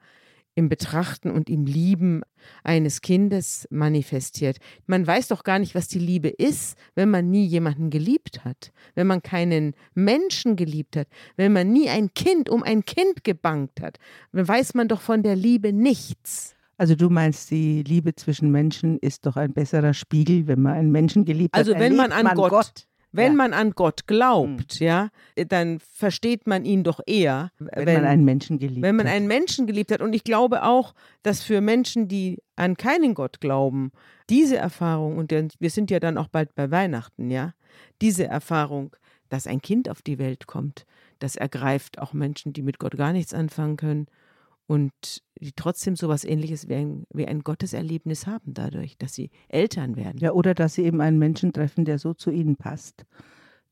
im 0.55 0.69
Betrachten 0.69 1.31
und 1.31 1.49
im 1.49 1.65
Lieben 1.65 2.23
eines 2.65 3.01
Kindes 3.01 3.67
manifestiert. 3.71 4.59
Man 4.87 5.07
weiß 5.07 5.29
doch 5.29 5.45
gar 5.45 5.59
nicht, 5.59 5.75
was 5.75 5.89
die 5.89 5.99
Liebe 5.99 6.29
ist, 6.29 6.77
wenn 6.95 7.11
man 7.11 7.31
nie 7.31 7.47
jemanden 7.47 7.91
geliebt 7.91 8.45
hat, 8.45 8.73
wenn 8.95 9.07
man 9.07 9.23
keinen 9.23 9.75
Menschen 9.95 10.57
geliebt 10.57 10.97
hat, 10.97 11.09
wenn 11.37 11.53
man 11.53 11.73
nie 11.73 11.89
ein 11.89 12.13
Kind 12.15 12.49
um 12.49 12.63
ein 12.63 12.85
Kind 12.85 13.25
gebankt 13.25 13.81
hat. 13.81 13.99
Dann 14.33 14.47
weiß 14.47 14.75
man 14.75 14.89
doch 14.89 15.01
von 15.01 15.23
der 15.23 15.37
Liebe 15.37 15.73
nichts. 15.73 16.55
Also 16.77 16.95
du 16.95 17.11
meinst, 17.11 17.51
die 17.51 17.83
Liebe 17.83 18.15
zwischen 18.15 18.51
Menschen 18.51 18.99
ist 18.99 19.27
doch 19.27 19.37
ein 19.37 19.53
besserer 19.53 19.93
Spiegel, 19.93 20.47
wenn 20.47 20.63
man 20.63 20.73
einen 20.73 20.91
Menschen 20.91 21.27
geliebt 21.27 21.55
also 21.55 21.73
hat. 21.73 21.77
Also 21.77 21.91
wenn 21.91 21.97
man 21.97 22.11
an 22.11 22.25
man 22.25 22.35
Gott, 22.35 22.51
Gott 22.51 22.87
wenn 23.12 23.33
ja. 23.33 23.37
man 23.37 23.53
an 23.53 23.73
Gott 23.73 24.07
glaubt, 24.07 24.81
mhm. 24.81 24.87
ja, 24.87 25.09
dann 25.49 25.81
versteht 25.81 26.46
man 26.46 26.64
ihn 26.64 26.85
doch 26.85 27.01
eher, 27.07 27.51
wenn, 27.59 27.87
wenn 27.87 27.94
man 27.94 28.05
einen 28.05 28.25
Menschen 28.25 28.59
geliebt 28.59 28.79
hat. 28.79 28.83
Wenn 28.83 28.96
man 28.96 29.07
einen 29.07 29.27
Menschen 29.27 29.66
geliebt 29.66 29.92
hat. 29.92 30.01
Und 30.01 30.12
ich 30.12 30.25
glaube 30.25 30.62
auch, 30.62 30.94
dass 31.23 31.42
für 31.42 31.61
Menschen, 31.61 32.09
die 32.09 32.42
an 32.57 32.77
keinen 32.77 33.14
Gott 33.14 33.40
glauben, 33.40 33.90
diese 34.29 34.57
Erfahrung, 34.57 35.18
und 35.18 35.33
wir 35.33 35.70
sind 35.70 35.90
ja 35.90 35.99
dann 35.99 36.18
auch 36.18 36.29
bald 36.29 36.55
bei 36.55 36.70
Weihnachten, 36.70 37.31
ja, 37.31 37.55
diese 38.01 38.27
Erfahrung, 38.27 38.94
dass 39.29 39.46
ein 39.46 39.62
Kind 39.62 39.88
auf 39.88 40.03
die 40.03 40.18
Welt 40.18 40.46
kommt, 40.46 40.87
das 41.18 41.37
ergreift 41.37 41.99
auch 41.99 42.12
Menschen, 42.12 42.53
die 42.53 42.62
mit 42.62 42.79
Gott 42.79 42.96
gar 42.96 43.12
nichts 43.12 43.35
anfangen 43.35 43.77
können 43.77 44.07
und 44.71 45.25
die 45.41 45.51
trotzdem 45.51 45.97
so 45.97 46.07
etwas 46.07 46.23
ähnliches 46.23 46.69
wie 46.69 46.77
ein, 46.77 47.05
wie 47.13 47.27
ein 47.27 47.41
Gotteserlebnis 47.41 48.29
haben 48.29 48.55
dadurch, 48.55 48.97
dass 48.99 49.13
sie 49.13 49.33
Eltern 49.49 49.97
werden. 49.97 50.19
Ja, 50.19 50.31
oder 50.31 50.55
dass 50.55 50.75
sie 50.75 50.85
eben 50.85 51.01
einen 51.01 51.19
Menschen 51.19 51.53
treffen, 51.53 51.85
der 51.85 51.99
so 51.99 52.15
zu 52.15 52.31
ihnen 52.31 52.55
passt. 52.55 53.05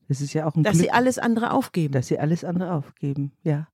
Das 0.09 0.19
ist 0.19 0.33
ja 0.33 0.45
auch 0.45 0.55
ein 0.55 0.63
Dass 0.63 0.73
Glück, 0.73 0.83
sie 0.83 0.91
alles 0.91 1.17
andere 1.17 1.53
aufgeben. 1.53 1.93
Dass 1.93 2.07
sie 2.07 2.19
alles 2.19 2.43
andere 2.43 2.73
aufgeben, 2.73 3.31
ja. 3.43 3.69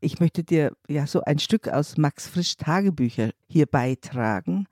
Ich 0.00 0.18
möchte 0.18 0.44
dir 0.44 0.72
ja 0.88 1.06
so 1.06 1.20
ein 1.20 1.38
Stück 1.40 1.68
aus 1.68 1.98
Max 1.98 2.26
Frisch 2.26 2.56
Tagebücher 2.56 3.32
hier 3.48 3.66
beitragen, 3.66 4.66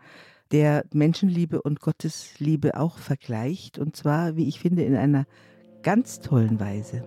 der 0.52 0.86
Menschenliebe 0.94 1.60
und 1.60 1.80
Gottesliebe 1.80 2.80
auch 2.80 2.96
vergleicht. 2.96 3.78
Und 3.78 3.94
zwar, 3.94 4.36
wie 4.36 4.48
ich 4.48 4.58
finde, 4.58 4.84
in 4.84 4.96
einer 4.96 5.26
ganz 5.82 6.20
tollen 6.20 6.60
Weise. 6.60 7.04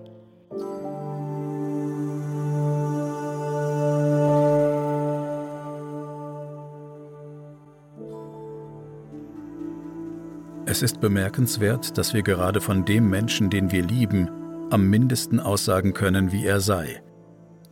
Es 10.74 10.82
ist 10.82 11.00
bemerkenswert, 11.00 12.00
dass 12.00 12.16
wir 12.16 12.24
gerade 12.24 12.60
von 12.60 12.84
dem 12.84 13.08
Menschen, 13.08 13.52
den 13.52 13.72
wir 13.72 13.84
lieben, 13.86 14.28
am 14.72 14.90
mindesten 14.90 15.40
aussagen 15.40 15.94
können, 15.94 16.32
wie 16.32 16.48
er 16.48 16.62
sei. 16.62 17.04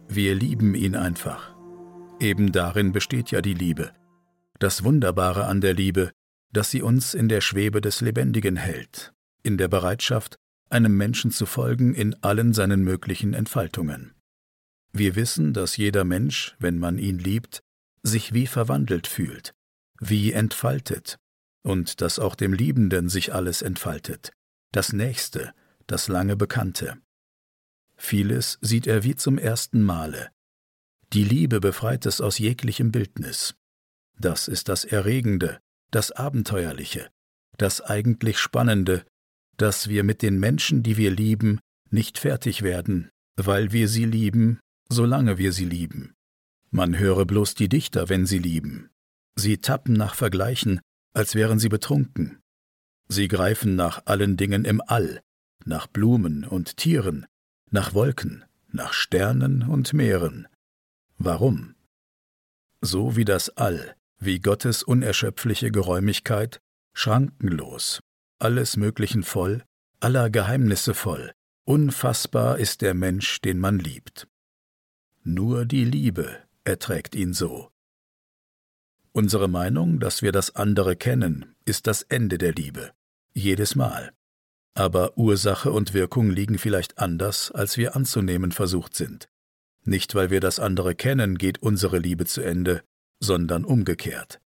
Wir 0.08 0.36
lieben 0.36 0.76
ihn 0.76 0.96
einfach. 0.96 1.56
Eben 2.20 2.52
darin 2.52 2.92
besteht 2.92 3.32
ja 3.32 3.42
die 3.42 3.56
Liebe. 3.56 3.92
Das 4.60 4.84
Wunderbare 4.84 5.46
an 5.46 5.62
der 5.62 5.74
Liebe, 5.74 6.12
dass 6.54 6.70
sie 6.70 6.84
uns 6.84 7.16
in 7.16 7.28
der 7.28 7.42
Schwebe 7.42 7.82
des 7.82 8.02
Lebendigen 8.02 8.56
hält, 8.56 9.14
in 9.42 9.58
der 9.58 9.68
Bereitschaft, 9.68 10.36
einem 10.70 10.96
Menschen 10.96 11.32
zu 11.32 11.48
folgen 11.48 11.96
in 11.96 12.16
allen 12.22 12.54
seinen 12.54 12.84
möglichen 12.84 13.34
Entfaltungen. 13.34 14.14
Wir 14.94 15.16
wissen, 15.16 15.54
dass 15.54 15.76
jeder 15.76 16.04
Mensch, 16.04 16.56
wenn 16.60 16.78
man 16.78 17.00
ihn 17.00 17.18
liebt, 17.18 17.62
sich 18.04 18.36
wie 18.36 18.46
verwandelt 18.46 19.08
fühlt, 19.08 19.54
wie 20.00 20.34
entfaltet, 20.34 21.18
und 21.64 22.02
dass 22.02 22.20
auch 22.20 22.36
dem 22.36 22.54
Liebenden 22.54 23.10
sich 23.10 23.34
alles 23.34 23.62
entfaltet, 23.62 24.32
das 24.72 24.94
Nächste, 24.94 25.54
das 25.88 26.08
lange 26.08 26.36
Bekannte. 26.36 26.98
Vieles 27.98 28.58
sieht 28.62 28.88
er 28.88 29.04
wie 29.04 29.16
zum 29.16 29.38
ersten 29.38 29.84
Male. 29.84 30.32
Die 31.14 31.24
Liebe 31.24 31.60
befreit 31.60 32.06
es 32.06 32.22
aus 32.22 32.40
jeglichem 32.40 32.92
Bildnis. 32.92 33.56
Das 34.18 34.48
ist 34.48 34.70
das 34.70 34.86
Erregende, 34.86 35.60
das 35.92 36.12
Abenteuerliche, 36.12 37.10
das 37.58 37.82
eigentlich 37.82 38.40
Spannende, 38.40 39.06
dass 39.58 39.90
wir 39.90 40.04
mit 40.04 40.22
den 40.22 40.40
Menschen, 40.40 40.84
die 40.84 40.98
wir 40.98 41.12
lieben, 41.12 41.60
nicht 41.90 42.18
fertig 42.18 42.62
werden, 42.62 43.10
weil 43.36 43.72
wir 43.72 43.88
sie 43.88 44.06
lieben, 44.06 44.60
solange 44.90 45.38
wir 45.38 45.52
sie 45.52 45.66
lieben. 45.66 46.14
Man 46.70 46.98
höre 46.98 47.26
bloß 47.26 47.56
die 47.56 47.70
Dichter, 47.70 48.10
wenn 48.10 48.26
sie 48.26 48.40
lieben. 48.40 48.90
Sie 49.36 49.58
tappen 49.58 49.94
nach 49.94 50.16
Vergleichen, 50.16 50.80
als 51.14 51.36
wären 51.36 51.60
sie 51.60 51.70
betrunken. 51.70 52.42
Sie 53.08 53.28
greifen 53.28 53.76
nach 53.76 54.06
allen 54.06 54.38
Dingen 54.38 54.66
im 54.66 54.82
All, 54.86 55.22
nach 55.66 55.88
Blumen 55.88 56.46
und 56.46 56.78
Tieren, 56.78 57.26
nach 57.70 57.94
Wolken, 57.94 58.46
nach 58.70 58.94
Sternen 58.94 59.64
und 59.64 59.94
Meeren. 59.94 60.48
Warum? 61.18 61.76
So 62.82 63.16
wie 63.16 63.26
das 63.26 63.50
All, 63.50 63.96
wie 64.18 64.40
Gottes 64.40 64.84
unerschöpfliche 64.84 65.72
Geräumigkeit, 65.72 66.62
schrankenlos, 66.94 68.00
alles 68.40 68.78
Möglichen 68.78 69.24
voll, 69.24 69.64
aller 70.00 70.30
Geheimnisse 70.30 70.94
voll, 70.94 71.32
unfassbar 71.66 72.58
ist 72.58 72.82
der 72.82 72.94
Mensch, 72.94 73.42
den 73.42 73.60
man 73.60 73.80
liebt. 73.80 74.28
Nur 75.24 75.66
die 75.66 75.86
Liebe 75.86 76.38
erträgt 76.64 77.16
ihn 77.16 77.34
so. 77.34 77.71
Unsere 79.14 79.50
Meinung, 79.50 80.00
dass 80.00 80.22
wir 80.22 80.32
das 80.32 80.56
andere 80.56 80.96
kennen, 80.96 81.56
ist 81.66 81.86
das 81.88 82.02
Ende 82.04 82.38
der 82.38 82.54
Liebe. 82.54 82.92
Jedes 83.34 83.76
Mal. 83.76 84.14
Aber 84.74 85.18
Ursache 85.18 85.72
und 85.72 85.94
Wirkung 85.94 86.30
liegen 86.30 86.58
vielleicht 86.58 86.98
anders, 86.98 87.52
als 87.52 87.78
wir 87.78 87.96
anzunehmen 87.96 88.54
versucht 88.54 88.96
sind. 88.96 89.28
Nicht 89.84 90.16
weil 90.16 90.30
wir 90.30 90.40
das 90.40 90.60
andere 90.60 90.96
kennen, 90.96 91.38
geht 91.38 91.62
unsere 91.62 91.98
Liebe 91.98 92.26
zu 92.26 92.42
Ende, 92.42 92.84
sondern 93.20 93.66
umgekehrt. 93.66 94.40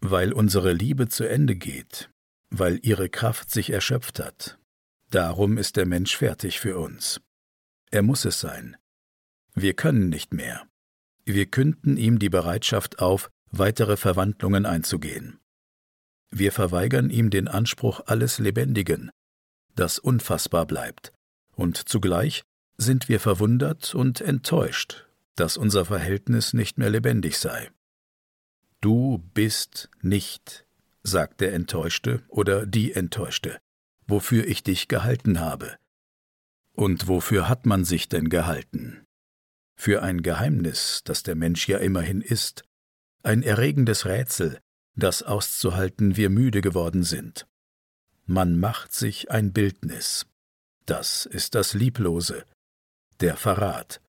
Weil 0.00 0.32
unsere 0.32 0.72
Liebe 0.72 1.06
zu 1.08 1.28
Ende 1.28 1.54
geht, 1.54 2.10
weil 2.50 2.80
ihre 2.82 3.08
Kraft 3.08 3.52
sich 3.52 3.70
erschöpft 3.70 4.18
hat. 4.18 4.58
Darum 5.10 5.56
ist 5.56 5.76
der 5.76 5.86
Mensch 5.86 6.16
fertig 6.16 6.58
für 6.58 6.78
uns. 6.78 7.20
Er 7.92 8.02
muss 8.02 8.24
es 8.24 8.40
sein. 8.40 8.76
Wir 9.54 9.74
können 9.74 10.08
nicht 10.08 10.34
mehr. 10.34 10.66
Wir 11.24 11.46
künden 11.46 11.96
ihm 11.96 12.18
die 12.18 12.28
Bereitschaft 12.28 12.98
auf, 12.98 13.30
weitere 13.58 13.96
Verwandlungen 13.96 14.66
einzugehen. 14.66 15.38
Wir 16.30 16.52
verweigern 16.52 17.10
ihm 17.10 17.30
den 17.30 17.48
Anspruch 17.48 18.00
alles 18.06 18.38
Lebendigen, 18.38 19.10
das 19.76 19.98
unfassbar 19.98 20.66
bleibt, 20.66 21.12
und 21.54 21.76
zugleich 21.88 22.42
sind 22.76 23.08
wir 23.08 23.20
verwundert 23.20 23.94
und 23.94 24.20
enttäuscht, 24.20 25.06
dass 25.36 25.56
unser 25.56 25.84
Verhältnis 25.84 26.52
nicht 26.52 26.78
mehr 26.78 26.90
lebendig 26.90 27.38
sei. 27.38 27.70
Du 28.80 29.18
bist 29.32 29.90
nicht, 30.02 30.66
sagt 31.02 31.40
der 31.40 31.54
Enttäuschte 31.54 32.22
oder 32.28 32.66
die 32.66 32.92
Enttäuschte, 32.92 33.58
wofür 34.06 34.46
ich 34.46 34.62
dich 34.62 34.88
gehalten 34.88 35.40
habe. 35.40 35.76
Und 36.72 37.06
wofür 37.06 37.48
hat 37.48 37.66
man 37.66 37.84
sich 37.84 38.08
denn 38.08 38.28
gehalten? 38.28 39.06
Für 39.76 40.02
ein 40.02 40.22
Geheimnis, 40.22 41.02
das 41.04 41.22
der 41.22 41.36
Mensch 41.36 41.68
ja 41.68 41.78
immerhin 41.78 42.20
ist, 42.20 42.64
ein 43.24 43.42
erregendes 43.42 44.06
Rätsel, 44.06 44.60
das 44.96 45.22
auszuhalten 45.22 46.16
wir 46.16 46.30
müde 46.30 46.60
geworden 46.60 47.02
sind. 47.02 47.46
Man 48.26 48.58
macht 48.58 48.92
sich 48.92 49.30
ein 49.30 49.52
Bildnis. 49.52 50.26
Das 50.86 51.26
ist 51.26 51.54
das 51.54 51.74
Lieblose, 51.74 52.44
der 53.20 53.36
Verrat. 53.36 54.00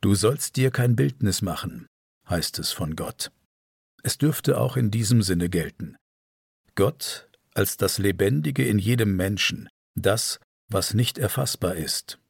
Du 0.00 0.14
sollst 0.14 0.56
dir 0.56 0.70
kein 0.70 0.96
Bildnis 0.96 1.42
machen, 1.42 1.86
heißt 2.28 2.58
es 2.58 2.72
von 2.72 2.96
Gott. 2.96 3.30
Es 4.02 4.16
dürfte 4.18 4.58
auch 4.58 4.76
in 4.76 4.90
diesem 4.90 5.22
Sinne 5.22 5.48
gelten. 5.48 5.96
Gott 6.74 7.28
als 7.54 7.76
das 7.76 7.98
Lebendige 7.98 8.66
in 8.66 8.78
jedem 8.78 9.16
Menschen, 9.16 9.68
das, 9.96 10.38
was 10.68 10.94
nicht 10.94 11.18
erfassbar 11.18 11.74
ist. 11.74 12.20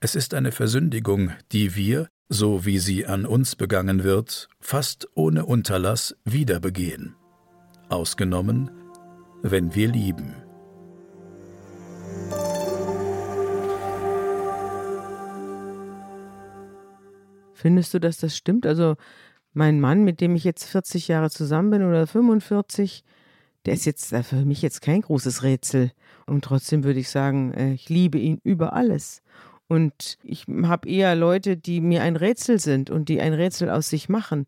Es 0.00 0.16
ist 0.16 0.34
eine 0.34 0.50
Versündigung, 0.50 1.32
die 1.52 1.76
wir, 1.76 2.08
so 2.32 2.64
wie 2.64 2.78
sie 2.78 3.06
an 3.06 3.26
uns 3.26 3.56
begangen 3.56 4.04
wird, 4.04 4.48
fast 4.60 5.08
ohne 5.14 5.46
Unterlass 5.46 6.16
wieder 6.24 6.60
begehen. 6.60 7.16
Ausgenommen, 7.88 8.70
wenn 9.42 9.74
wir 9.74 9.88
lieben. 9.88 10.36
Findest 17.52 17.92
du, 17.92 17.98
dass 17.98 18.18
das 18.18 18.36
stimmt? 18.36 18.64
Also 18.64 18.94
mein 19.52 19.80
Mann, 19.80 20.04
mit 20.04 20.20
dem 20.20 20.36
ich 20.36 20.44
jetzt 20.44 20.64
40 20.64 21.08
Jahre 21.08 21.30
zusammen 21.30 21.70
bin 21.70 21.82
oder 21.82 22.06
45, 22.06 23.02
der 23.66 23.74
ist 23.74 23.84
jetzt 23.84 24.14
für 24.14 24.44
mich 24.44 24.62
jetzt 24.62 24.82
kein 24.82 25.00
großes 25.00 25.42
Rätsel. 25.42 25.90
Und 26.26 26.44
trotzdem 26.44 26.84
würde 26.84 27.00
ich 27.00 27.10
sagen, 27.10 27.52
äh, 27.54 27.72
ich 27.72 27.88
liebe 27.88 28.18
ihn 28.18 28.40
über 28.44 28.72
alles. 28.72 29.20
Und 29.70 30.18
ich 30.24 30.46
habe 30.64 30.88
eher 30.88 31.14
Leute, 31.14 31.56
die 31.56 31.80
mir 31.80 32.02
ein 32.02 32.16
Rätsel 32.16 32.58
sind 32.58 32.90
und 32.90 33.08
die 33.08 33.20
ein 33.20 33.34
Rätsel 33.34 33.70
aus 33.70 33.88
sich 33.88 34.08
machen. 34.08 34.46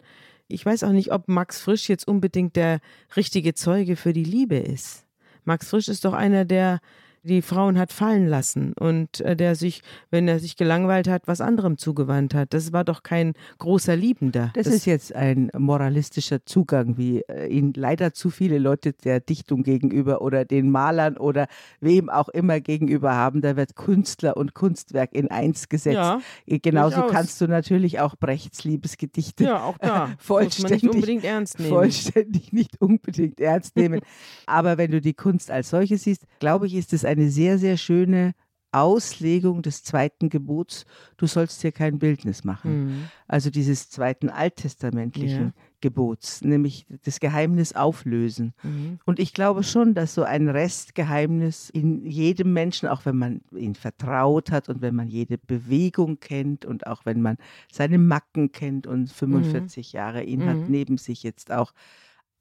Ich 0.49 0.67
weiß 0.67 0.83
auch 0.83 0.91
nicht, 0.91 1.13
ob 1.13 1.29
Max 1.29 1.61
Frisch 1.61 1.89
jetzt 1.89 2.09
unbedingt 2.09 2.57
der 2.57 2.81
richtige 3.17 3.55
Zeuge 3.55 3.95
für 3.95 4.13
die 4.13 4.25
Liebe 4.25 4.57
ist. 4.57 5.07
Max 5.45 5.69
Frisch 5.69 5.87
ist 5.87 6.05
doch 6.05 6.13
einer, 6.13 6.45
der 6.45 6.81
die 7.25 7.43
Frauen 7.43 7.79
hat 7.79 7.93
fallen 7.93 8.27
lassen 8.27 8.73
und 8.79 9.21
äh, 9.21 9.37
der 9.37 9.55
sich, 9.55 9.83
wenn 10.11 10.27
er 10.27 10.41
sich 10.41 10.57
gelangweilt 10.57 11.09
hat, 11.09 11.23
was 11.27 11.41
anderem 11.41 11.79
zugewandt 11.79 12.35
hat. 12.35 12.53
Das 12.53 12.73
war 12.73 12.85
doch 12.85 13.03
kein 13.03 13.35
großer 13.59 13.95
Liebender. 13.95 14.51
Das, 14.55 14.65
das 14.65 14.75
ist 14.75 14.87
jetzt 14.87 15.15
ein 15.15 15.51
moralistischer 15.57 16.45
Zugang, 16.45 16.97
wie 16.97 17.21
äh, 17.29 17.47
ihn 17.47 17.73
leider 17.77 18.13
zu 18.13 18.31
viele 18.31 18.59
Leute 18.59 18.93
der 18.93 19.21
Dichtung 19.21 19.63
gegenüber 19.63 20.21
oder 20.21 20.45
den 20.45 20.71
Malern 20.71 21.17
oder 21.17 21.47
wem 21.81 22.11
auch 22.11 22.29
immer 22.29 22.61
gegenüber 22.61 23.15
haben. 23.15 23.41
Da 23.41 23.57
wird 23.57 23.77
Künstler 23.77 24.37
und 24.37 24.55
Kunstwerk 24.55 25.15
in 25.15 25.31
eins 25.31 25.69
gesetzt. 25.69 25.95
Ja, 25.95 26.21
äh, 26.47 26.59
Genauso 26.59 26.97
durchaus. 26.97 27.13
kannst 27.13 27.41
du 27.41 27.47
natürlich 27.47 28.01
auch 28.01 28.17
Brechts 28.17 28.65
Liebesgedichte 28.65 29.45
ja, 29.45 29.63
auch 29.63 29.79
da. 29.79 30.11
vollständig, 30.19 30.83
nicht 30.83 30.95
unbedingt 30.95 31.25
ernst 31.25 31.61
nehmen. 31.61 31.71
vollständig 31.71 32.53
nicht 32.53 32.81
unbedingt 32.81 33.41
ernst 33.41 33.77
nehmen. 33.77 34.01
Aber 34.47 34.77
wenn 34.77 34.91
du 34.91 35.01
die 35.01 35.15
Kunst 35.15 35.53
als 35.53 35.71
solche 35.71 35.99
siehst, 35.99 36.27
glaube 36.41 36.67
ich, 36.67 36.75
ist 36.75 36.93
es 36.93 37.05
ein 37.05 37.12
eine 37.13 37.31
sehr, 37.31 37.59
sehr 37.59 37.77
schöne 37.77 38.35
Auslegung 38.73 39.61
des 39.61 39.85
zweiten 39.85 40.31
Gebots, 40.31 40.87
du 41.19 41.27
sollst 41.27 41.63
dir 41.63 41.73
kein 41.73 41.99
Bildnis 41.99 42.43
machen. 42.43 42.85
Mhm. 42.85 43.05
Also 43.29 43.51
dieses 43.51 43.91
zweiten 43.91 44.31
alttestamentlichen 44.31 45.47
ja. 45.47 45.53
Gebots, 45.83 46.41
nämlich 46.43 46.87
das 47.05 47.21
Geheimnis 47.21 47.75
auflösen. 47.75 48.55
Mhm. 48.63 48.99
Und 49.05 49.19
ich 49.21 49.35
glaube 49.35 49.63
schon, 49.63 49.93
dass 49.95 50.15
so 50.15 50.23
ein 50.23 50.49
Restgeheimnis 50.49 51.69
in 51.69 52.07
jedem 52.07 52.55
Menschen, 52.55 52.89
auch 52.89 53.05
wenn 53.05 53.19
man 53.19 53.43
ihn 53.55 53.75
vertraut 53.75 54.51
hat 54.51 54.71
und 54.71 54.81
wenn 54.81 54.95
man 54.95 55.09
jede 55.09 55.37
Bewegung 55.37 56.19
kennt 56.19 56.65
und 56.65 56.87
auch 56.87 57.05
wenn 57.05 57.21
man 57.21 57.37
seine 57.71 57.99
Macken 57.99 58.53
kennt 58.53 58.87
und 58.87 59.13
45 59.13 59.93
mhm. 59.93 59.97
Jahre 59.97 60.23
ihn 60.23 60.47
hat 60.47 60.57
mhm. 60.57 60.67
neben 60.69 60.97
sich 60.97 61.23
jetzt 61.23 61.53
auch 61.53 61.75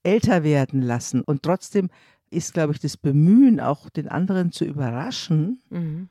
älter 0.03 0.43
werden 0.43 0.81
lassen 0.81 1.21
und 1.21 1.43
trotzdem 1.43 1.89
ist, 2.31 2.53
glaube 2.53 2.73
ich, 2.73 2.79
das 2.79 2.97
Bemühen, 2.97 3.59
auch 3.59 3.89
den 3.89 4.07
anderen 4.07 4.51
zu 4.51 4.65
überraschen. 4.65 5.61
Mhm. 5.69 6.09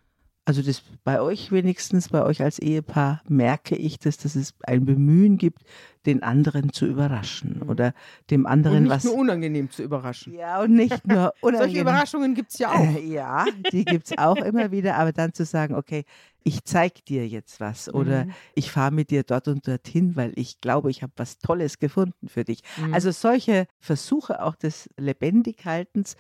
Also 0.51 0.63
das 0.63 0.83
bei 1.05 1.21
euch 1.21 1.53
wenigstens, 1.53 2.09
bei 2.09 2.25
euch 2.25 2.43
als 2.43 2.59
Ehepaar 2.59 3.23
merke 3.29 3.77
ich, 3.77 4.01
dass, 4.01 4.17
dass 4.17 4.35
es 4.35 4.53
ein 4.65 4.85
Bemühen 4.85 5.39
gibt, 5.39 5.63
den 6.07 6.25
anderen 6.25 6.73
zu 6.73 6.87
überraschen 6.87 7.61
mhm. 7.63 7.71
oder 7.71 7.95
dem 8.31 8.47
anderen 8.47 8.79
und 8.79 8.83
nicht 8.83 8.93
was. 8.93 9.05
Nur 9.05 9.15
unangenehm 9.15 9.71
zu 9.71 9.85
überraschen. 9.85 10.35
Ja, 10.35 10.61
und 10.61 10.75
nicht 10.75 11.07
nur 11.07 11.33
unangenehm. 11.41 11.69
Solche 11.69 11.81
Überraschungen 11.83 12.35
gibt 12.35 12.51
es 12.51 12.59
ja 12.59 12.73
auch. 12.73 12.81
Äh, 12.81 13.07
ja, 13.07 13.45
die 13.71 13.85
gibt 13.85 14.11
es 14.11 14.19
auch 14.19 14.39
immer 14.39 14.73
wieder, 14.73 14.97
aber 14.97 15.13
dann 15.13 15.33
zu 15.35 15.45
sagen, 15.45 15.77
okay, 15.77 16.03
ich 16.43 16.65
zeig 16.65 17.05
dir 17.05 17.29
jetzt 17.29 17.61
was 17.61 17.89
oder 17.89 18.25
mhm. 18.25 18.33
ich 18.57 18.73
fahre 18.73 18.91
mit 18.91 19.13
dir 19.13 19.23
dort 19.23 19.47
und 19.47 19.69
dorthin, 19.69 20.17
weil 20.17 20.33
ich 20.35 20.61
glaube, 20.61 20.91
ich 20.91 21.05
habe 21.05 21.13
was 21.15 21.39
Tolles 21.39 21.79
gefunden 21.79 22.29
für 22.29 22.43
dich. 22.43 22.65
Mhm. 22.77 22.93
Also 22.93 23.13
solche 23.13 23.69
Versuche 23.79 24.43
auch 24.43 24.57
des 24.57 24.91
Lebendighaltens, 24.97 26.17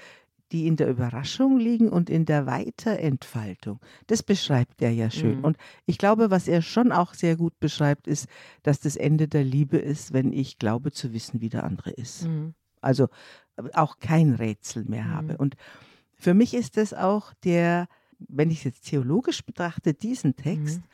die 0.53 0.67
in 0.67 0.77
der 0.77 0.89
Überraschung 0.89 1.59
liegen 1.59 1.89
und 1.89 2.11
in 2.11 2.25
der 2.25 2.47
Weiterentfaltung. 2.47 3.81
Das 4.07 4.23
beschreibt 4.23 4.83
er 4.83 4.91
ja 4.91 5.11
schön. 5.11 5.39
Mhm. 5.39 5.45
Und 5.45 5.57
ich 5.87 5.99
glaube, 5.99 6.31
was 6.31 6.49
er 6.49 6.63
schon 6.63 6.93
auch 6.93 7.15
sehr 7.15 7.37
gut 7.37 7.59
beschreibt, 7.61 8.07
ist, 8.07 8.29
dass 8.63 8.81
das 8.81 8.97
Ende 8.97 9.29
der 9.29 9.45
Liebe 9.45 9.79
ist, 9.79 10.13
wenn 10.13 10.33
ich 10.33 10.59
glaube 10.59 10.93
zu 10.93 11.13
wissen, 11.13 11.41
wie 11.41 11.49
der 11.49 11.65
andere 11.65 11.91
ist. 11.91 12.27
Mhm. 12.27 12.55
Also 12.81 13.09
auch 13.75 13.99
kein 13.99 14.35
Rätsel 14.35 14.85
mehr 14.85 15.05
mhm. 15.05 15.11
habe. 15.11 15.37
Und 15.37 15.57
für 16.15 16.35
mich 16.35 16.55
ist 16.55 16.77
das 16.77 16.95
auch 16.95 17.33
der, 17.45 17.87
wenn 18.19 18.51
ich 18.51 18.59
es 18.59 18.65
jetzt 18.65 18.87
theologisch 18.87 19.45
betrachte, 19.45 19.95
diesen 19.95 20.37
Text, 20.37 20.81
mhm 20.81 20.85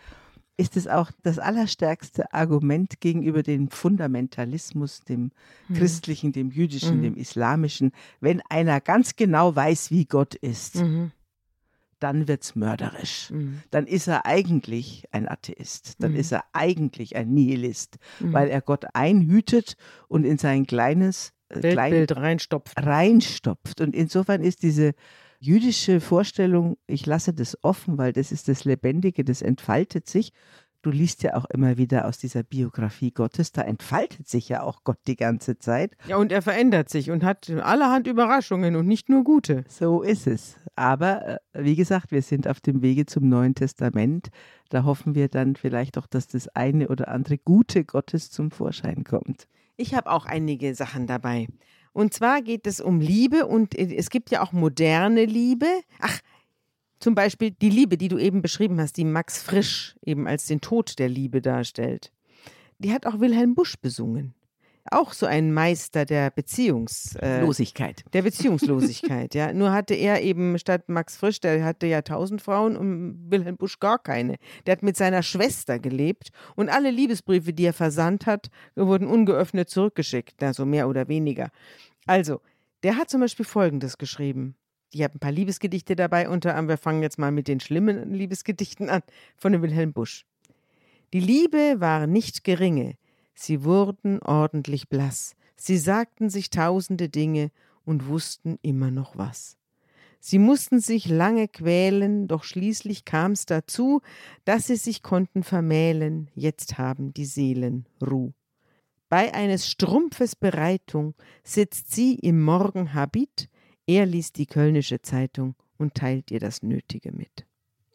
ist 0.57 0.77
es 0.77 0.87
auch 0.87 1.11
das 1.23 1.39
allerstärkste 1.39 2.33
Argument 2.33 3.01
gegenüber 3.01 3.43
dem 3.43 3.69
Fundamentalismus, 3.69 5.01
dem 5.01 5.31
mhm. 5.69 5.75
christlichen, 5.75 6.33
dem 6.33 6.51
jüdischen, 6.51 6.99
mhm. 6.99 7.03
dem 7.03 7.17
islamischen. 7.17 7.93
Wenn 8.21 8.41
einer 8.49 8.81
ganz 8.81 9.17
genau 9.17 9.55
weiß, 9.55 9.91
wie 9.91 10.07
Gott 10.07 10.35
ist, 10.35 10.77
mhm. 10.77 11.13
dann 11.99 12.27
wird 12.27 12.43
es 12.43 12.57
mörderisch. 12.57 13.31
Mhm. 13.31 13.61
Dann 13.71 13.87
ist 13.87 14.07
er 14.07 14.25
eigentlich 14.25 15.05
ein 15.13 15.29
Atheist. 15.29 16.03
Dann 16.03 16.13
mhm. 16.13 16.19
ist 16.19 16.33
er 16.33 16.45
eigentlich 16.53 17.17
ein 17.17 17.35
Nihilist, 17.35 17.99
mhm. 18.21 18.33
weil 18.33 18.49
er 18.49 18.63
Gott 18.63 18.87
einhütet 18.95 19.77
und 20.09 20.25
in 20.25 20.39
sein 20.39 20.67
kleines 20.67 21.35
äh, 21.51 21.63
Weltbild 21.63 22.11
klein, 22.13 22.23
reinstopft. 22.23 22.83
reinstopft. 22.83 23.81
Und 23.83 23.95
insofern 23.95 24.43
ist 24.43 24.63
diese 24.63 24.95
jüdische 25.41 26.01
Vorstellung, 26.01 26.76
ich 26.87 27.07
lasse 27.07 27.32
das 27.32 27.62
offen, 27.62 27.99
weil 27.99 28.12
das 28.12 28.32
ist 28.32 28.49
das 28.49 28.64
Lebendige, 28.64 29.24
das 29.24 29.43
entfaltet 29.43 30.09
sich. 30.09 30.32
Du 30.82 30.91
liest 30.93 31.24
ja 31.24 31.34
auch 31.34 31.47
immer 31.47 31.78
wieder 31.78 32.07
aus 32.07 32.18
dieser 32.18 32.45
Biografie 32.45 33.11
Gottes, 33.11 33.51
da 33.51 33.62
entfaltet 33.62 34.28
sich 34.28 34.49
ja 34.49 34.62
auch 34.62 34.84
Gott 34.84 34.99
die 35.09 35.16
ganze 35.16 35.59
Zeit. 35.59 35.97
Ja, 36.07 36.16
und 36.16 36.30
er 36.30 36.43
verändert 36.43 36.91
sich 36.91 37.11
und 37.11 37.24
hat 37.24 37.51
allerhand 37.51 38.07
Überraschungen 38.07 38.76
und 38.76 38.87
nicht 38.87 39.09
nur 39.09 39.24
gute. 39.24 39.64
So 39.68 40.03
ist 40.03 40.28
es. 40.28 40.59
Aber 40.76 41.26
äh, 41.26 41.39
wie 41.55 41.74
gesagt, 41.74 42.12
wir 42.12 42.22
sind 42.22 42.47
auf 42.47 42.61
dem 42.61 42.82
Wege 42.82 43.05
zum 43.07 43.28
Neuen 43.28 43.57
Testament. 43.57 44.28
Da 44.68 44.84
hoffen 44.84 45.16
wir 45.16 45.28
dann 45.28 45.57
vielleicht 45.57 45.99
auch, 45.99 46.07
dass 46.07 46.28
das 46.28 46.47
eine 46.49 46.89
oder 46.89 47.09
andere 47.09 47.39
Gute 47.39 47.84
Gottes 47.84 48.30
zum 48.30 48.53
Vorschein 48.53 49.03
kommt. 49.03 49.49
Ich 49.76 49.95
habe 49.95 50.11
auch 50.11 50.26
einige 50.26 50.74
Sachen 50.74 51.07
dabei. 51.07 51.49
Und 51.97 52.13
zwar 52.13 52.43
geht 52.43 52.67
es 52.67 52.83
um 52.83 53.01
Liebe 53.01 53.47
und 53.47 53.75
es 53.75 54.11
gibt 54.11 54.31
ja 54.31 54.43
auch 54.43 54.53
moderne 54.53 55.25
Liebe. 55.25 55.67
Ach, 55.99 56.21
zum 57.01 57.15
Beispiel 57.15 57.53
die 57.53 57.71
Liebe, 57.71 57.97
die 57.97 58.09
du 58.09 58.19
eben 58.19 58.43
beschrieben 58.43 58.79
hast, 58.79 58.99
die 58.99 59.07
Max 59.07 59.43
Frisch 59.43 59.97
eben 60.03 60.29
als 60.29 60.45
den 60.45 60.61
Tod 60.61 60.99
der 60.99 61.09
Liebe 61.09 61.41
darstellt. 61.41 62.13
Die 62.79 62.93
hat 62.93 63.07
auch 63.07 63.21
Wilhelm 63.21 63.55
Busch 63.55 63.79
besungen 63.81 64.35
auch 64.91 65.12
so 65.12 65.26
ein 65.26 65.53
Meister 65.53 66.05
der 66.05 66.30
Beziehungslosigkeit. 66.30 68.01
Äh, 68.01 68.11
der 68.11 68.22
Beziehungslosigkeit, 68.22 69.34
ja. 69.34 69.53
Nur 69.53 69.72
hatte 69.72 69.95
er 69.95 70.22
eben 70.22 70.59
statt 70.59 70.89
Max 70.89 71.16
Frisch, 71.16 71.41
der 71.41 71.64
hatte 71.64 71.87
ja 71.87 72.03
tausend 72.03 72.43
Frauen 72.43 72.76
und 72.76 73.30
Wilhelm 73.30 73.57
Busch 73.57 73.78
gar 73.78 73.99
keine. 73.99 74.37
Der 74.66 74.72
hat 74.72 74.82
mit 74.82 74.97
seiner 74.97 75.22
Schwester 75.22 75.78
gelebt 75.78 76.30
und 76.55 76.68
alle 76.68 76.91
Liebesbriefe, 76.91 77.53
die 77.53 77.64
er 77.64 77.72
versandt 77.72 78.26
hat, 78.26 78.51
wurden 78.74 79.07
ungeöffnet 79.07 79.70
zurückgeschickt, 79.70 80.43
also 80.43 80.64
mehr 80.64 80.89
oder 80.89 81.09
weniger. 81.09 81.51
Also, 82.07 82.41
der 82.82 82.97
hat 82.97 83.11
zum 83.11 83.20
Beispiel 83.20 83.45
Folgendes 83.45 83.99
geschrieben. 83.99 84.57
Ich 84.93 85.03
habe 85.03 85.14
ein 85.14 85.20
paar 85.20 85.32
Liebesgedichte 85.32 85.97
dabei, 85.97 86.28
unter 86.28 86.51
anderem, 86.51 86.68
wir 86.68 86.78
fangen 86.78 87.03
jetzt 87.03 87.18
mal 87.18 87.32
mit 87.32 87.49
den 87.49 87.61
schlimmen 87.61 88.12
Liebesgedichten 88.12 88.89
an, 88.89 89.03
von 89.37 89.61
Wilhelm 89.61 89.93
Busch. 89.93 90.24
Die 91.12 91.20
Liebe 91.20 91.76
war 91.78 92.07
nicht 92.07 92.45
geringe, 92.45 92.95
Sie 93.39 93.64
wurden 93.64 94.20
ordentlich 94.22 94.89
blass, 94.89 95.37
sie 95.57 95.76
sagten 95.76 96.30
sich 96.30 96.49
tausende 96.51 97.11
Dinge 97.11 97.51
und 97.84 98.09
wussten 98.09 98.59
immer 98.62 98.91
noch 98.91 99.16
was. 99.16 99.59
Sie 100.18 100.39
mussten 100.39 100.80
sich 100.80 101.07
lange 101.07 101.47
quälen, 101.47 102.26
doch 102.28 102.43
schließlich 102.43 103.05
kam's 103.05 103.45
dazu, 103.45 104.01
dass 104.45 104.66
sie 104.66 104.76
sich 104.76 105.03
konnten 105.03 105.45
vermählen, 105.45 106.30
jetzt 106.34 106.78
haben 106.78 107.12
die 107.12 107.26
Seelen 107.26 107.87
Ruh. 108.03 108.32
Bei 109.09 109.32
eines 109.34 109.68
Strumpfes 109.68 110.34
Bereitung 110.34 111.14
sitzt 111.45 111.95
sie 111.95 112.14
im 112.14 112.43
Morgenhabit, 112.43 113.49
er 113.87 114.07
liest 114.07 114.39
die 114.39 114.47
Kölnische 114.47 115.01
Zeitung 115.03 115.55
und 115.78 115.95
teilt 115.95 116.30
ihr 116.30 116.41
das 116.41 116.62
Nötige 116.62 117.12
mit. 117.12 117.47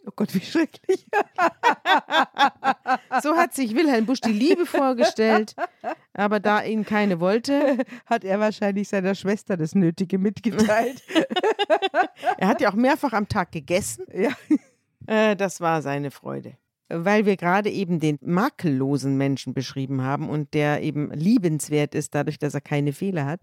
Oh 0.06 0.12
Gott, 0.16 0.34
wie 0.34 0.42
schrecklich. 0.42 1.06
So 3.22 3.36
hat 3.36 3.54
sich 3.54 3.76
Wilhelm 3.76 4.06
Busch 4.06 4.22
die 4.22 4.32
Liebe 4.32 4.66
vorgestellt, 4.66 5.56
aber 6.14 6.40
da 6.40 6.64
ihn 6.64 6.86
keine 6.86 7.20
wollte, 7.20 7.78
Hat 8.06 8.24
er 8.24 8.40
wahrscheinlich 8.40 8.90
seiner 8.90 9.16
Schwester 9.16 9.58
das 9.58 9.76
Nötige 9.76 10.18
mitgeteilt. 10.18 11.04
er 12.38 12.48
hat 12.48 12.62
ja 12.62 12.70
auch 12.70 12.76
mehrfach 12.76 13.14
am 13.14 13.28
Tag 13.28 13.52
gegessen, 13.52 14.06
ja. 14.14 14.32
äh, 15.08 15.36
das 15.36 15.62
war 15.62 15.82
seine 15.82 16.12
Freude. 16.12 16.58
Weil 16.90 17.26
wir 17.26 17.38
gerade 17.38 17.70
eben 17.70 18.00
den 18.00 18.18
makellosen 18.22 19.18
Menschen 19.18 19.54
beschrieben 19.54 20.02
haben 20.02 20.30
und 20.30 20.54
der 20.54 20.82
eben 20.82 21.12
liebenswert 21.12 21.96
ist, 21.96 22.16
dadurch, 22.16 22.38
dass 22.38 22.54
er 22.54 22.62
keine 22.62 22.94
Fehler 22.94 23.26
hat, 23.26 23.42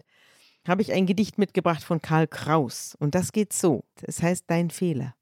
habe 0.67 0.81
ich 0.81 0.91
ein 0.91 1.05
Gedicht 1.05 1.37
mitgebracht 1.37 1.83
von 1.83 2.01
Karl 2.01 2.27
Kraus. 2.27 2.95
Und 2.99 3.15
das 3.15 3.31
geht 3.31 3.53
so. 3.53 3.83
Es 4.03 4.21
heißt 4.21 4.45
Dein 4.47 4.69
Fehler. 4.69 5.15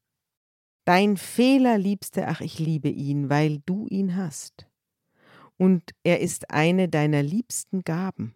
Dein 0.88 1.18
Fehler, 1.18 1.78
Liebste, 1.78 2.30
ach, 2.30 2.40
ich 2.40 2.60
liebe 2.60 2.88
ihn, 2.88 3.30
weil 3.30 3.60
du 3.66 3.88
ihn 3.90 4.16
hast. 4.16 4.70
Und 5.58 5.84
er 6.04 6.22
ist 6.22 6.50
eine 6.50 6.88
deiner 6.88 7.22
liebsten 7.22 7.82
Gaben. 7.82 8.36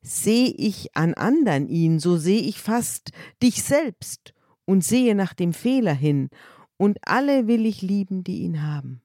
Seh 0.00 0.44
ich 0.46 0.94
an 0.96 1.14
andern 1.14 1.66
ihn, 1.66 1.98
so 1.98 2.18
seh 2.18 2.38
ich 2.38 2.60
fast 2.60 3.10
dich 3.42 3.64
selbst 3.64 4.32
und 4.64 4.84
sehe 4.84 5.16
nach 5.16 5.34
dem 5.34 5.52
Fehler 5.52 5.92
hin, 5.92 6.28
und 6.76 6.98
alle 7.02 7.48
will 7.48 7.66
ich 7.66 7.82
lieben, 7.82 8.22
die 8.22 8.42
ihn 8.42 8.62
haben. 8.62 9.02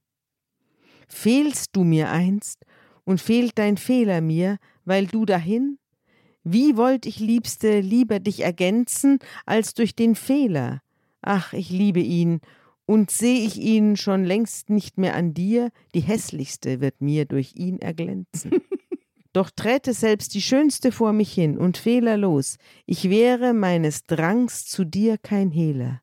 Fehlst 1.07 1.75
du 1.75 1.83
mir 1.83 2.11
einst 2.11 2.63
und 3.05 3.19
fehlt 3.19 3.57
dein 3.57 3.77
Fehler 3.77 4.21
mir, 4.21 4.59
weil 4.85 5.07
du 5.07 5.25
dahin? 5.25 5.79
Wie 6.43 6.77
wollt 6.77 7.07
ich, 7.07 7.17
Liebste, 7.17 7.79
lieber 7.79 8.19
dich 8.19 8.41
ergänzen, 8.41 9.17
als 9.47 9.73
durch 9.73 9.95
den 9.95 10.13
Fehler? 10.13 10.83
Ach, 11.21 11.53
ich 11.53 11.69
liebe 11.69 11.99
ihn, 11.99 12.41
und 12.85 13.09
seh 13.09 13.45
ich 13.45 13.57
ihn 13.57 13.95
schon 13.95 14.25
längst 14.25 14.69
nicht 14.69 14.97
mehr 14.97 15.15
an 15.15 15.33
dir, 15.33 15.71
die 15.95 16.01
hässlichste 16.01 16.81
wird 16.81 17.01
mir 17.01 17.25
durch 17.25 17.53
ihn 17.55 17.79
erglänzen. 17.79 18.51
Doch 19.33 19.49
träte 19.49 19.93
selbst 19.93 20.33
die 20.33 20.41
Schönste 20.41 20.91
vor 20.91 21.13
mich 21.13 21.31
hin 21.31 21.57
und 21.57 21.77
fehlerlos, 21.77 22.57
ich 22.85 23.09
wäre 23.09 23.53
meines 23.53 24.03
Drangs 24.03 24.65
zu 24.65 24.83
dir 24.83 25.17
kein 25.17 25.51
Hehler. 25.51 26.01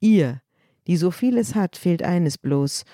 Ihr, 0.00 0.42
die 0.86 0.98
so 0.98 1.10
vieles 1.10 1.54
hat, 1.54 1.76
fehlt 1.76 2.02
eines 2.02 2.36
bloß, 2.36 2.84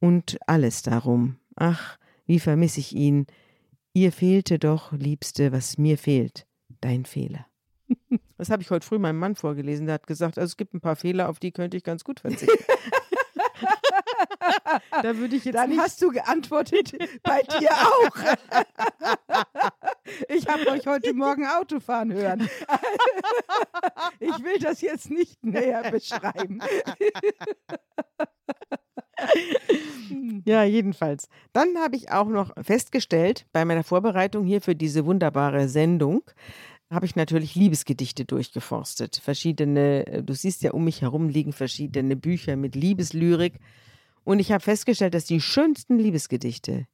und 0.00 0.38
alles 0.46 0.82
darum. 0.82 1.38
Ach, 1.56 1.98
wie 2.26 2.38
vermiss 2.38 2.76
ich 2.76 2.94
ihn. 2.94 3.26
Ihr 3.94 4.12
fehlte 4.12 4.58
doch, 4.58 4.92
Liebste, 4.92 5.50
was 5.50 5.78
mir 5.78 5.98
fehlt, 5.98 6.46
dein 6.80 7.04
Fehler. 7.04 7.46
Das 8.36 8.50
habe 8.50 8.62
ich 8.62 8.70
heute 8.70 8.86
früh 8.86 8.98
meinem 8.98 9.18
Mann 9.18 9.36
vorgelesen. 9.36 9.86
Der 9.86 9.94
hat 9.94 10.06
gesagt, 10.06 10.38
also 10.38 10.50
es 10.50 10.56
gibt 10.56 10.74
ein 10.74 10.80
paar 10.80 10.96
Fehler, 10.96 11.28
auf 11.28 11.38
die 11.38 11.52
könnte 11.52 11.76
ich 11.76 11.84
ganz 11.84 12.04
gut 12.04 12.20
verzichten. 12.20 12.52
da 15.02 15.16
würde 15.16 15.36
ich 15.36 15.44
jetzt 15.44 15.54
Dann 15.54 15.70
nicht 15.70 15.80
hast 15.80 16.02
du 16.02 16.10
geantwortet, 16.10 16.92
bei 17.22 17.42
dir 17.42 17.70
auch. 17.70 18.16
Ich 20.28 20.46
habe 20.46 20.68
euch 20.68 20.86
heute 20.86 21.14
Morgen 21.14 21.46
Autofahren 21.46 22.12
hören. 22.12 22.48
Ich 24.20 24.44
will 24.44 24.58
das 24.58 24.80
jetzt 24.80 25.10
nicht 25.10 25.44
näher 25.44 25.90
beschreiben. 25.90 26.60
Ja, 30.44 30.64
jedenfalls. 30.64 31.28
Dann 31.52 31.78
habe 31.78 31.96
ich 31.96 32.10
auch 32.10 32.28
noch 32.28 32.52
festgestellt, 32.62 33.46
bei 33.52 33.64
meiner 33.64 33.84
Vorbereitung 33.84 34.44
hier 34.44 34.60
für 34.60 34.74
diese 34.74 35.06
wunderbare 35.06 35.68
Sendung, 35.68 36.22
habe 36.90 37.06
ich 37.06 37.16
natürlich 37.16 37.54
Liebesgedichte 37.54 38.24
durchgeforstet. 38.24 39.16
Verschiedene, 39.16 40.06
äh, 40.06 40.22
du 40.22 40.34
siehst 40.34 40.62
ja 40.62 40.72
um 40.72 40.84
mich 40.84 41.02
herum 41.02 41.28
liegen 41.28 41.52
verschiedene 41.52 42.16
Bücher 42.16 42.56
mit 42.56 42.74
Liebeslyrik. 42.74 43.58
Und 44.24 44.38
ich 44.38 44.52
habe 44.52 44.62
festgestellt, 44.62 45.14
dass 45.14 45.24
die 45.24 45.40
schönsten 45.40 45.98
Liebesgedichte 45.98 46.86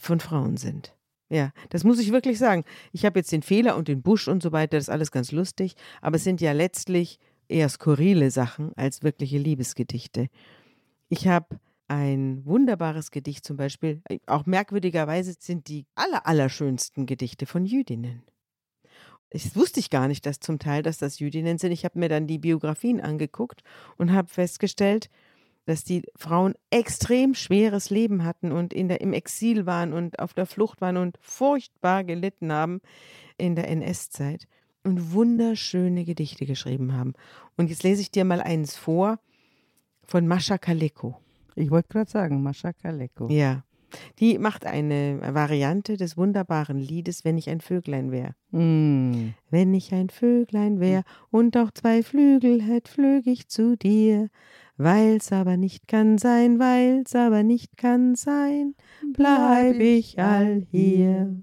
von 0.00 0.20
Frauen 0.20 0.56
sind. 0.56 0.94
Ja, 1.30 1.52
das 1.68 1.84
muss 1.84 1.98
ich 1.98 2.12
wirklich 2.12 2.38
sagen. 2.38 2.64
Ich 2.92 3.04
habe 3.04 3.18
jetzt 3.18 3.32
den 3.32 3.42
Fehler 3.42 3.76
und 3.76 3.88
den 3.88 4.02
Busch 4.02 4.28
und 4.28 4.42
so 4.42 4.52
weiter, 4.52 4.78
das 4.78 4.84
ist 4.84 4.90
alles 4.90 5.10
ganz 5.10 5.30
lustig, 5.30 5.74
aber 6.00 6.16
es 6.16 6.24
sind 6.24 6.40
ja 6.40 6.52
letztlich 6.52 7.18
eher 7.48 7.68
skurrile 7.68 8.30
Sachen 8.30 8.72
als 8.76 9.02
wirkliche 9.02 9.38
Liebesgedichte. 9.38 10.28
Ich 11.10 11.28
habe 11.28 11.58
ein 11.86 12.44
wunderbares 12.44 13.10
Gedicht 13.10 13.44
zum 13.44 13.56
Beispiel, 13.56 14.02
auch 14.26 14.46
merkwürdigerweise 14.46 15.34
sind 15.38 15.68
die 15.68 15.86
aller, 15.94 16.26
allerschönsten 16.26 17.06
Gedichte 17.06 17.46
von 17.46 17.64
Jüdinnen. 17.64 18.22
Ich 19.30 19.54
wusste 19.54 19.80
ich 19.80 19.90
gar 19.90 20.08
nicht, 20.08 20.24
dass 20.24 20.40
zum 20.40 20.58
Teil, 20.58 20.82
dass 20.82 20.98
das 20.98 21.18
Jüdinnen 21.18 21.58
sind. 21.58 21.72
Ich 21.72 21.84
habe 21.84 21.98
mir 21.98 22.08
dann 22.08 22.26
die 22.26 22.38
Biografien 22.38 23.00
angeguckt 23.00 23.62
und 23.96 24.12
habe 24.12 24.28
festgestellt, 24.28 25.10
dass 25.66 25.84
die 25.84 26.02
Frauen 26.16 26.54
extrem 26.70 27.34
schweres 27.34 27.90
Leben 27.90 28.24
hatten 28.24 28.52
und 28.52 28.72
in 28.72 28.88
der, 28.88 29.02
im 29.02 29.12
Exil 29.12 29.66
waren 29.66 29.92
und 29.92 30.18
auf 30.18 30.32
der 30.32 30.46
Flucht 30.46 30.80
waren 30.80 30.96
und 30.96 31.18
furchtbar 31.20 32.04
gelitten 32.04 32.50
haben 32.50 32.80
in 33.36 33.54
der 33.54 33.68
NS-Zeit 33.68 34.46
und 34.82 35.12
wunderschöne 35.12 36.06
Gedichte 36.06 36.46
geschrieben 36.46 36.94
haben. 36.94 37.12
Und 37.58 37.68
jetzt 37.68 37.82
lese 37.82 38.00
ich 38.00 38.10
dir 38.10 38.24
mal 38.24 38.40
eins 38.40 38.76
vor 38.76 39.18
von 40.04 40.26
Mascha 40.26 40.56
Kaleko. 40.56 41.20
Ich 41.54 41.70
wollte 41.70 41.88
gerade 41.88 42.10
sagen, 42.10 42.42
Mascha 42.42 42.72
Kaleko. 42.72 43.28
Ja. 43.28 43.62
Die 44.18 44.38
macht 44.38 44.66
eine 44.66 45.20
Variante 45.34 45.96
des 45.96 46.16
wunderbaren 46.16 46.78
Liedes 46.78 47.24
Wenn 47.24 47.38
ich 47.38 47.48
ein 47.48 47.60
Vöglein 47.60 48.10
wär. 48.10 48.34
Mm. 48.50 49.34
Wenn 49.50 49.74
ich 49.74 49.92
ein 49.92 50.10
Vöglein 50.10 50.80
wär 50.80 51.02
und 51.30 51.56
auch 51.56 51.70
zwei 51.70 52.02
Flügel 52.02 52.62
hätt, 52.62 52.88
flög 52.88 53.26
ich 53.26 53.48
zu 53.48 53.76
dir. 53.76 54.28
Weil's 54.76 55.32
aber 55.32 55.56
nicht 55.56 55.88
kann 55.88 56.18
sein, 56.18 56.58
weil's 56.58 57.14
aber 57.16 57.42
nicht 57.42 57.76
kann 57.76 58.14
sein, 58.14 58.74
bleib 59.12 59.74
ich 59.80 60.20
all 60.20 60.66
hier. 60.70 61.36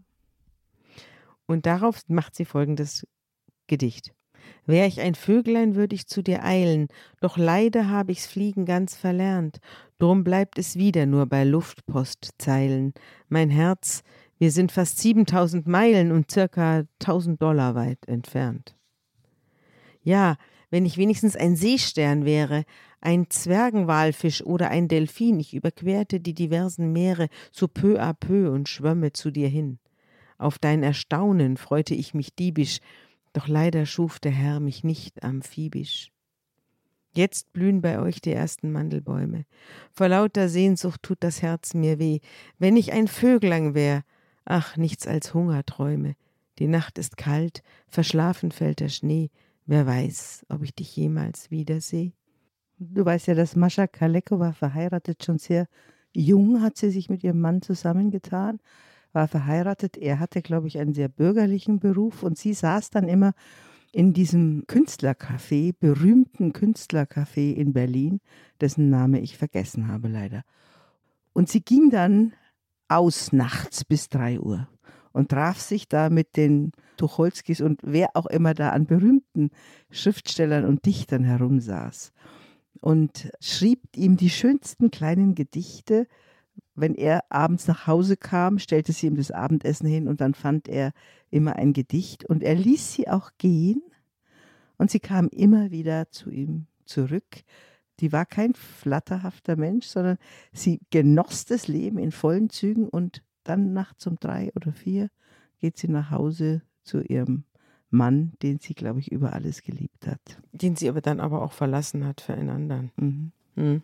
Und 1.46 1.66
darauf 1.66 2.02
macht 2.08 2.36
sie 2.36 2.46
folgendes 2.46 3.06
Gedicht. 3.68 4.14
Wär 4.66 4.88
ich 4.88 5.00
ein 5.00 5.16
Vöglein, 5.16 5.76
würd 5.76 5.94
ich 5.94 6.08
zu 6.08 6.24
dir 6.24 6.44
eilen, 6.44 6.88
doch 7.22 7.38
leider 7.38 7.90
hab 7.90 8.10
ich's 8.10 8.26
Fliegen 8.26 8.66
ganz 8.66 8.96
verlernt, 8.96 9.60
drum 10.00 10.24
bleibt 10.24 10.58
es 10.58 10.76
wieder 10.76 11.06
nur 11.06 11.28
bei 11.28 11.44
Luftpostzeilen. 11.44 12.94
Mein 13.30 13.50
Herz, 13.50 14.02
wir 14.40 14.52
sind 14.52 14.72
fast 14.72 15.00
7000 15.00 15.68
Meilen 15.68 16.12
und 16.12 16.32
circa 16.32 16.84
1000 17.02 17.42
Dollar 17.42 17.76
weit 17.76 18.08
entfernt. 18.08 18.76
Ja, 20.02 20.38
wenn 20.70 20.86
ich 20.86 20.98
wenigstens 20.98 21.36
ein 21.36 21.56
Seestern 21.56 22.26
wäre, 22.26 22.64
ein 23.02 23.30
Zwergenwalfisch 23.30 24.44
oder 24.44 24.70
ein 24.70 24.88
Delfin, 24.88 25.40
ich 25.40 25.54
überquerte 25.54 26.20
die 26.20 26.34
diversen 26.34 26.92
Meere 26.92 27.28
so 27.52 27.68
peu 27.68 28.02
à 28.02 28.14
peu 28.14 28.52
und 28.52 28.68
schwömme 28.68 29.12
zu 29.12 29.32
dir 29.32 29.48
hin. 29.48 29.80
Auf 30.38 30.60
dein 30.60 30.84
Erstaunen 30.84 31.56
freute 31.56 31.94
ich 31.96 32.14
mich 32.14 32.36
diebisch, 32.36 32.80
doch 33.36 33.48
leider 33.48 33.86
schuf 33.86 34.20
der 34.20 34.32
Herr 34.32 34.60
mich 34.60 34.84
nicht 34.84 35.24
amphibisch. 35.24 36.12
Jetzt 37.14 37.54
blühen 37.54 37.82
bei 37.82 38.00
euch 38.00 38.22
die 38.22 38.32
ersten 38.32 38.72
Mandelbäume. 38.72 39.46
Vor 39.92 40.10
lauter 40.10 40.50
Sehnsucht 40.50 41.02
tut 41.04 41.18
das 41.22 41.42
Herz 41.42 41.74
mir 41.74 42.00
weh. 42.00 42.20
Wenn 42.60 42.76
ich 42.76 42.92
ein 42.92 43.08
Vöglein 43.08 43.74
wär, 43.74 44.04
ach, 44.44 44.78
nichts 44.78 45.08
als 45.08 45.34
Hungerträume. 45.34 46.16
Die 46.60 46.68
Nacht 46.68 46.98
ist 46.98 47.18
kalt, 47.18 47.62
verschlafen 47.88 48.52
fällt 48.52 48.80
der 48.80 48.90
Schnee. 48.90 49.32
Wer 49.66 49.86
weiß, 49.86 50.46
ob 50.50 50.64
ich 50.64 50.76
dich 50.76 50.96
jemals 50.96 51.52
wiederseh? 51.52 52.14
Du 52.78 53.06
weißt 53.06 53.28
ja, 53.28 53.36
dass 53.36 53.56
Mascha 53.56 53.88
Kaleko 53.88 54.40
war 54.40 54.54
verheiratet, 54.54 55.24
schon 55.24 55.40
sehr 55.40 55.68
jung 56.14 56.62
hat 56.62 56.78
sie 56.78 56.90
sich 56.90 57.10
mit 57.10 57.24
ihrem 57.24 57.42
Mann 57.42 57.62
zusammengetan, 57.62 58.60
war 59.16 59.28
verheiratet. 59.28 59.98
Er 59.98 60.20
hatte, 60.20 60.42
glaube 60.42 60.68
ich, 60.68 60.78
einen 60.78 60.94
sehr 60.94 61.08
bürgerlichen 61.08 61.80
Beruf 61.80 62.24
und 62.24 62.38
sie 62.38 62.54
saß 62.54 62.90
dann 62.90 63.08
immer 63.08 63.34
in 63.92 64.14
diesem 64.14 64.66
Künstlercafé, 64.68 65.74
berühmten 65.80 66.52
Künstlercafé 66.52 67.54
in 67.54 67.72
Berlin, 67.72 68.20
dessen 68.60 68.90
Name 68.90 69.22
ich 69.22 69.38
vergessen 69.38 69.88
habe 69.88 70.10
leider. 70.10 70.44
Und 71.34 71.50
sie 71.50 71.62
ging 71.62 71.90
dann 71.90 72.34
aus 72.90 73.32
nachts 73.32 73.86
bis 73.86 74.10
drei 74.10 74.40
Uhr 74.40 74.68
und 75.14 75.30
traf 75.30 75.60
sich 75.60 75.88
da 75.88 76.10
mit 76.10 76.36
den 76.36 76.74
Tucholskis 76.98 77.62
und 77.62 77.80
wer 77.84 78.10
auch 78.16 78.26
immer 78.26 78.54
da 78.54 78.70
an 78.70 78.86
berühmten 78.86 79.50
Schriftstellern 79.90 80.66
und 80.66 80.86
Dichtern 80.86 81.24
herumsaß 81.24 82.12
und 82.82 83.32
schrieb 83.40 83.82
ihm 83.96 84.18
die 84.18 84.30
schönsten 84.30 84.92
kleinen 84.92 85.36
Gedichte. 85.36 86.08
Wenn 86.76 86.96
er 86.96 87.24
abends 87.30 87.68
nach 87.68 87.88
Hause 87.88 88.18
kam, 88.18 88.60
stellte 88.60 88.92
sie 88.92 89.08
ihm 89.08 89.16
das 89.16 89.32
Abendessen 89.32 89.88
hin 89.88 90.08
und 90.08 90.22
dann 90.22 90.34
fand 90.34 90.68
er 90.68 90.92
immer 91.32 91.56
ein 91.56 91.74
Gedicht 91.74 92.26
und 92.26 92.44
er 92.44 92.56
ließ 92.56 92.94
sie 92.94 93.08
auch 93.08 93.32
gehen 93.38 93.82
Und 94.78 94.92
sie 94.92 95.00
kam 95.00 95.30
immer 95.30 95.72
wieder 95.72 96.12
zu 96.12 96.30
ihm 96.30 96.68
zurück. 96.86 97.44
Die 98.02 98.12
war 98.12 98.26
kein 98.26 98.54
flatterhafter 98.54 99.56
Mensch, 99.56 99.88
sondern 99.88 100.18
sie 100.52 100.82
genoss 100.90 101.46
das 101.46 101.68
Leben 101.68 101.98
in 101.98 102.12
vollen 102.12 102.50
Zügen 102.50 102.90
und 102.90 103.24
dann 103.44 103.74
nachts 103.74 104.06
um 104.08 104.18
drei 104.20 104.52
oder 104.56 104.74
vier 104.74 105.10
geht 105.60 105.78
sie 105.78 105.88
nach 105.88 106.12
Hause 106.12 106.62
zu 106.84 107.02
ihrem 107.02 107.46
Mann, 107.90 108.34
den 108.42 108.60
sie, 108.60 108.74
glaube 108.74 109.00
ich, 109.00 109.12
über 109.12 109.34
alles 109.34 109.62
geliebt 109.62 110.08
hat. 110.08 110.42
Den 110.52 110.76
sie 110.76 110.90
aber 110.90 111.02
dann 111.02 111.20
aber 111.20 111.42
auch 111.42 111.54
verlassen 111.54 112.06
hat 112.06 112.20
für 112.20 112.34
einen 112.34 112.50
anderen. 112.50 112.92
Mhm. 112.98 113.32
Mhm. 113.56 113.84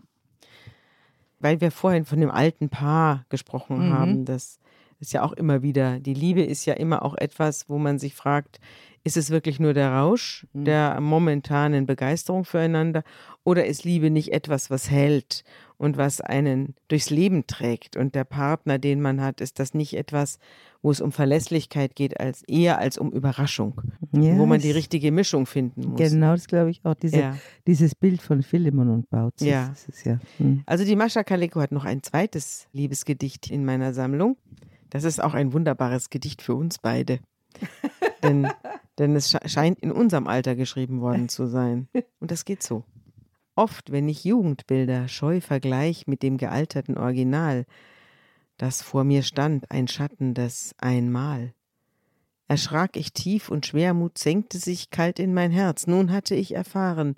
Weil 1.42 1.60
wir 1.60 1.72
vorhin 1.72 2.06
von 2.06 2.20
dem 2.20 2.32
alten 2.32 2.70
Paar 2.70 3.26
gesprochen 3.30 3.88
Mhm. 3.88 3.94
haben, 3.94 4.26
das 4.26 4.60
ist 5.00 5.14
ja 5.14 5.24
auch 5.24 5.34
immer 5.34 5.64
wieder, 5.64 6.00
die 6.00 6.14
Liebe 6.14 6.44
ist 6.44 6.66
ja 6.66 6.76
immer 6.76 7.04
auch 7.04 7.16
etwas, 7.18 7.68
wo 7.68 7.80
man 7.80 7.98
sich 7.98 8.14
fragt, 8.14 8.60
ist 9.04 9.18
es 9.18 9.32
wirklich 9.32 9.60
nur 9.60 9.74
der 9.74 9.92
Rausch 9.92 10.46
Mhm. 10.54 10.66
der 10.66 11.02
momentanen 11.02 11.88
Begeisterung 11.88 12.46
füreinander 12.46 13.04
oder 13.44 13.66
ist 13.66 13.84
Liebe 13.84 14.12
nicht 14.12 14.32
etwas, 14.32 14.70
was 14.70 14.92
hält 14.92 15.44
und 15.82 15.98
was 15.98 16.22
einen 16.22 16.76
durchs 16.90 17.10
Leben 17.10 17.48
trägt 17.48 17.98
und 17.98 18.14
der 18.14 18.24
Partner, 18.24 18.78
den 18.78 19.02
man 19.02 19.20
hat, 19.20 19.42
ist 19.42 19.58
das 19.58 19.74
nicht 19.74 19.96
etwas, 19.96 20.38
wo 20.84 20.92
es 20.92 21.02
um 21.02 21.12
Verlässlichkeit 21.12 21.96
geht, 21.96 22.20
als 22.20 22.44
eher 22.44 22.78
als 22.78 23.00
um 23.00 23.12
Überraschung, 23.12 23.82
Ja, 24.12 24.38
wo 24.38 24.46
man 24.46 24.60
die 24.62 24.70
richtige 24.70 25.12
Mischung 25.12 25.48
finden 25.48 25.90
muss. 25.90 26.00
Genau, 26.00 26.34
das 26.34 26.46
glaube 26.48 26.70
ich 26.70 26.82
auch. 26.86 26.94
Diese, 26.94 27.20
Ja. 27.20 27.38
Dieses 27.66 27.96
Bild 27.96 28.22
von 28.22 28.44
Philemon 28.44 28.90
und 28.90 29.10
Bautzis. 29.10 29.48
Ja. 29.48 29.74
Ja. 30.04 30.20
hm. 30.38 30.62
Also 30.68 30.86
die 30.86 30.96
Mascha 30.96 31.24
Kaleko 31.24 31.60
hat 31.62 31.72
noch 31.72 31.86
ein 31.86 32.04
zweites 32.04 32.68
Liebesgedicht 32.74 33.50
in 33.50 33.66
meiner 33.66 33.94
Sammlung. 33.94 34.38
Das 34.92 35.04
ist 35.04 35.24
auch 35.24 35.34
ein 35.34 35.52
wunderbares 35.52 36.10
Gedicht 36.12 36.44
für 36.44 36.54
uns 36.54 36.78
beide. 36.78 37.20
denn, 38.24 38.48
denn 39.00 39.16
es 39.16 39.34
sche- 39.34 39.48
scheint 39.48 39.80
in 39.80 39.92
unserem 39.92 40.28
Alter 40.28 40.56
geschrieben 40.56 41.02
worden 41.02 41.28
zu 41.28 41.48
sein. 41.48 41.88
Und 42.20 42.30
das 42.32 42.46
geht 42.46 42.62
so. 42.62 42.84
Oft, 43.56 43.92
wenn 43.92 44.08
ich 44.08 44.24
Jugendbilder 44.24 45.08
scheu 45.08 45.42
vergleich 45.42 46.08
mit 46.08 46.24
dem 46.24 46.38
gealterten 46.38 46.98
Original, 46.98 47.66
das 48.58 48.82
vor 48.82 49.04
mir 49.04 49.24
stand, 49.24 49.70
ein 49.72 49.88
Schatten 49.88 50.34
des 50.34 50.74
Einmal, 50.78 51.54
erschrak 52.48 52.96
ich 52.98 53.14
tief 53.14 53.50
und 53.50 53.66
Schwermut 53.66 54.18
senkte 54.18 54.58
sich 54.58 54.90
kalt 54.90 55.20
in 55.20 55.34
mein 55.34 55.52
Herz. 55.52 55.88
Nun 55.88 56.12
hatte 56.12 56.36
ich 56.36 56.54
erfahren, 56.54 57.16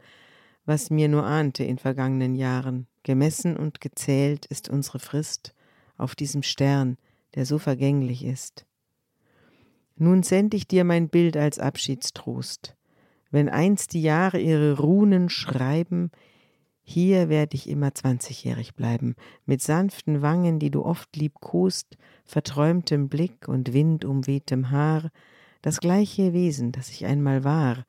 was 0.65 0.89
mir 0.89 1.07
nur 1.07 1.25
ahnte 1.25 1.63
in 1.63 1.77
vergangenen 1.77 2.35
Jahren. 2.35 2.87
Gemessen 3.03 3.57
und 3.57 3.81
gezählt 3.81 4.45
ist 4.45 4.69
unsere 4.69 4.99
Frist 4.99 5.53
auf 5.97 6.15
diesem 6.15 6.43
Stern, 6.43 6.97
der 7.35 7.45
so 7.45 7.57
vergänglich 7.57 8.23
ist. 8.23 8.65
Nun 9.95 10.23
send 10.23 10.53
ich 10.53 10.67
dir 10.67 10.83
mein 10.83 11.09
Bild 11.09 11.37
als 11.37 11.59
Abschiedstrost. 11.59 12.75
Wenn 13.33 13.49
einst 13.49 13.93
die 13.93 14.03
Jahre 14.03 14.39
ihre 14.39 14.77
Runen 14.77 15.27
schreiben, 15.27 16.11
hier 16.83 17.29
werd 17.29 17.55
ich 17.55 17.67
immer 17.67 17.95
zwanzigjährig 17.95 18.75
bleiben, 18.75 19.15
mit 19.47 19.59
sanften 19.59 20.21
Wangen, 20.21 20.59
die 20.59 20.69
du 20.69 20.85
oft 20.85 21.15
liebkost, 21.15 21.97
verträumtem 22.25 23.09
Blick 23.09 23.47
und 23.47 23.73
windumwehtem 23.73 24.69
Haar, 24.69 25.09
das 25.63 25.79
gleiche 25.79 26.31
Wesen, 26.31 26.71
das 26.71 26.91
ich 26.91 27.07
einmal 27.07 27.43
war, 27.43 27.85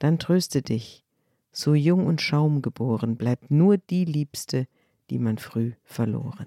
dann 0.00 0.18
tröste 0.18 0.62
dich, 0.62 1.04
so 1.52 1.76
jung 1.76 2.04
und 2.06 2.20
schaumgeboren, 2.20 3.14
bleibt 3.14 3.52
nur 3.52 3.78
die 3.78 4.04
Liebste, 4.04 4.66
die 5.10 5.20
man 5.20 5.38
früh 5.38 5.74
verloren. 5.84 6.46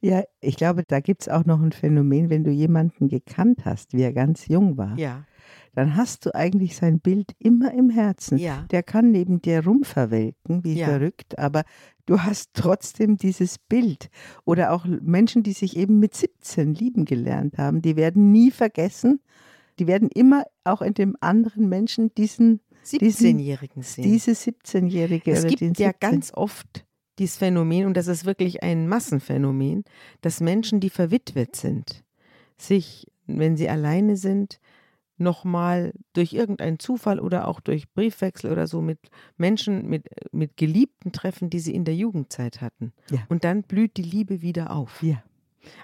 Ja, 0.00 0.22
ich 0.40 0.56
glaube, 0.56 0.82
da 0.88 1.00
gibt 1.00 1.22
es 1.22 1.28
auch 1.28 1.44
noch 1.44 1.60
ein 1.60 1.72
Phänomen, 1.72 2.30
wenn 2.30 2.42
du 2.42 2.50
jemanden 2.50 3.08
gekannt 3.08 3.66
hast, 3.66 3.92
wie 3.92 4.02
er 4.02 4.14
ganz 4.14 4.48
jung 4.48 4.78
war, 4.78 4.96
Ja, 4.96 5.26
dann 5.76 5.94
hast 5.94 6.24
du 6.24 6.34
eigentlich 6.34 6.74
sein 6.74 7.00
Bild 7.00 7.32
immer 7.38 7.72
im 7.74 7.90
Herzen. 7.90 8.38
ja, 8.38 8.64
Der 8.70 8.82
kann 8.82 9.10
neben 9.10 9.42
dir 9.42 9.62
rumverwelken, 9.62 10.64
wie 10.64 10.78
Ja. 10.78 10.86
verrückt, 10.86 11.38
aber 11.38 11.64
du 12.06 12.22
hast 12.22 12.50
trotzdem 12.54 13.18
dieses 13.18 13.58
Bild. 13.58 14.08
Oder 14.46 14.72
auch 14.72 14.86
Menschen, 14.86 15.42
die 15.42 15.52
sich 15.52 15.76
eben 15.76 15.98
mit 15.98 16.14
17 16.14 16.72
lieben 16.74 17.04
gelernt 17.04 17.58
haben, 17.58 17.82
die 17.82 17.94
werden 17.94 18.32
nie 18.32 18.50
vergessen. 18.50 19.20
Die 19.78 19.86
werden 19.86 20.08
immer 20.08 20.44
auch 20.64 20.80
in 20.80 20.94
dem 20.94 21.14
anderen 21.20 21.68
Menschen 21.68 22.10
diesen, 22.14 22.60
17-Jährigen 22.86 23.82
sehen. 23.82 24.04
diese 24.04 24.30
17-Jährige 24.30 25.32
Es 25.32 25.46
gibt 25.46 25.60
den 25.60 25.74
ja 25.76 25.88
17 25.90 26.10
ganz 26.10 26.32
oft 26.32 26.86
dieses 27.18 27.36
Phänomen, 27.36 27.84
und 27.84 27.96
das 27.98 28.06
ist 28.06 28.24
wirklich 28.24 28.62
ein 28.62 28.88
Massenphänomen, 28.88 29.84
dass 30.22 30.40
Menschen, 30.40 30.80
die 30.80 30.90
verwitwet 30.90 31.54
sind, 31.56 32.02
sich, 32.56 33.06
wenn 33.26 33.56
sie 33.58 33.68
alleine 33.68 34.16
sind, 34.16 34.58
nochmal 35.18 35.92
durch 36.12 36.32
irgendeinen 36.32 36.78
Zufall 36.78 37.20
oder 37.20 37.48
auch 37.48 37.60
durch 37.60 37.90
Briefwechsel 37.92 38.50
oder 38.52 38.66
so 38.66 38.80
mit 38.82 38.98
Menschen, 39.36 39.88
mit, 39.88 40.06
mit 40.32 40.56
Geliebten 40.56 41.12
treffen, 41.12 41.50
die 41.50 41.60
sie 41.60 41.74
in 41.74 41.84
der 41.84 41.94
Jugendzeit 41.94 42.60
hatten. 42.60 42.92
Ja. 43.10 43.20
Und 43.28 43.44
dann 43.44 43.62
blüht 43.62 43.96
die 43.96 44.02
Liebe 44.02 44.42
wieder 44.42 44.70
auf. 44.70 45.02
Ja. 45.02 45.22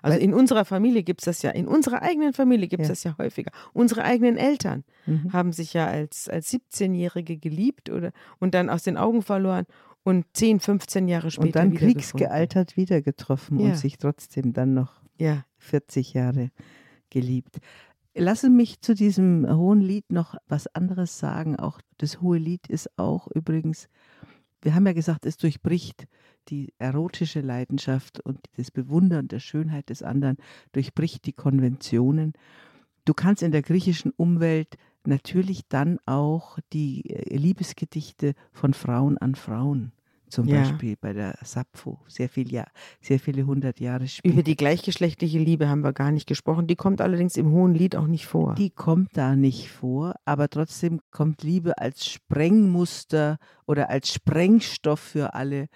Also 0.01 0.17
Weil- 0.17 0.23
in 0.25 0.33
unserer 0.35 0.65
Familie 0.65 1.03
gibt 1.03 1.23
es 1.23 1.25
das 1.25 1.43
ja, 1.43 1.51
in 1.51 1.67
unserer 1.67 2.03
eigenen 2.03 2.33
Familie 2.35 2.69
gibt 2.69 2.83
es 2.83 2.89
Ja. 2.89 2.93
das 2.93 3.05
ja 3.05 3.19
häufiger. 3.19 3.51
Unsere 3.73 4.05
eigenen 4.05 4.37
Eltern 4.37 4.85
Mhm. 5.07 5.33
haben 5.33 5.53
sich 5.53 5.73
ja 5.75 5.87
als, 5.87 6.29
als 6.29 6.49
17-Jährige 6.53 7.37
geliebt 7.39 7.91
oder, 7.91 8.13
und 8.39 8.55
dann 8.55 8.71
aus 8.71 8.85
den 8.85 8.97
Augen 8.97 9.23
verloren 9.23 9.65
und 10.05 10.25
10, 10.35 10.61
15 10.61 11.09
Jahre 11.09 11.31
später 11.33 11.47
Und 11.47 11.57
dann 11.57 11.75
kriegsgealtert 11.75 12.77
wieder 12.77 13.03
getroffen 13.03 13.59
Ja. 13.59 13.67
und 13.71 13.77
sich 13.77 13.99
trotzdem 13.99 14.53
dann 14.53 14.75
noch 14.75 15.01
Ja, 15.19 15.45
40 15.59 16.15
Jahre 16.15 16.51
geliebt. 17.11 17.59
Lasse 18.15 18.51
mich 18.51 18.81
zu 18.81 18.95
diesem 18.95 19.47
hohen 19.49 19.81
Lied 19.81 20.13
noch 20.13 20.35
was 20.47 20.67
anderes 20.75 21.19
sagen. 21.19 21.57
Auch 21.57 21.81
das 21.99 22.21
hohe 22.21 22.39
Lied 22.39 22.67
ist 22.69 22.99
auch 22.99 23.27
übrigens, 23.29 23.89
wir 24.61 24.75
haben 24.75 24.87
ja 24.87 24.93
gesagt, 24.93 25.25
es 25.25 25.39
durchbricht 25.39 26.07
die 26.49 26.75
erotische 26.79 27.41
Leidenschaft 27.41 28.21
und 28.21 28.39
das 28.57 28.71
Bewundern 28.71 29.29
der 29.29 29.41
Schönheit 29.41 29.89
des 29.89 30.03
anderen, 30.03 30.37
durchbricht 30.73 31.25
die 31.27 31.33
Konventionen. 31.33 32.35
Du 33.05 33.15
kannst 33.15 33.43
in 33.43 33.53
der 33.53 33.63
griechischen 33.63 34.13
Umwelt 34.13 34.77
natürlich 35.05 35.63
dann 35.69 35.99
auch 36.07 36.59
die 36.73 37.11
äh, 37.11 37.37
Liebesgedichte 37.37 38.35
von 38.53 38.75
Frauen 38.75 39.19
an 39.19 39.35
Frauen, 39.35 39.93
zum 40.33 40.49
Ja. 40.49 40.63
Beispiel 40.63 40.97
bei 41.01 41.13
der 41.13 41.35
Sappho, 41.45 42.01
sehr, 42.09 42.29
viel, 42.29 42.51
ja, 42.51 42.65
sehr 43.01 43.21
viele 43.21 43.45
hundert 43.45 43.81
Jahre 43.81 44.09
später. 44.09 44.33
über 44.33 44.43
die 44.43 44.57
gleichgeschlechtliche 44.57 45.39
Liebe 45.39 45.69
haben 45.69 45.83
wir 45.85 45.93
gar 45.93 46.11
nicht 46.11 46.27
gesprochen. 46.27 46.67
Die 46.67 46.75
kommt 46.77 47.01
allerdings 47.01 47.37
im 47.37 47.51
Hohen 47.51 47.75
Lied 47.75 47.95
auch 47.97 48.07
nicht 48.07 48.27
vor. 48.27 48.55
Die 48.55 48.71
kommt 48.71 49.11
da 49.17 49.37
nicht 49.37 49.69
vor, 49.71 50.15
aber 50.25 50.49
trotzdem 50.49 51.01
kommt 51.11 51.43
Liebe 51.43 51.79
als 51.79 52.07
Sprengmuster 52.07 53.39
oder 53.67 53.91
als 53.91 54.13
Sprengstoff 54.13 55.01
für 55.01 55.35
alle 55.35 55.69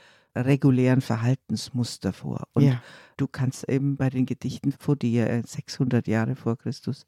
regulären 0.44 1.00
Verhaltensmuster 1.00 2.12
vor. 2.12 2.48
Und 2.52 2.64
ja, 2.64 2.82
du 3.16 3.26
kannst 3.26 3.68
eben 3.68 3.96
bei 3.96 4.10
den 4.10 4.26
Gedichten, 4.26 4.72
vor 4.72 4.96
die 4.96 5.14
er 5.14 5.42
600 5.42 6.06
Jahre 6.06 6.36
vor 6.36 6.56
Christus 6.56 7.06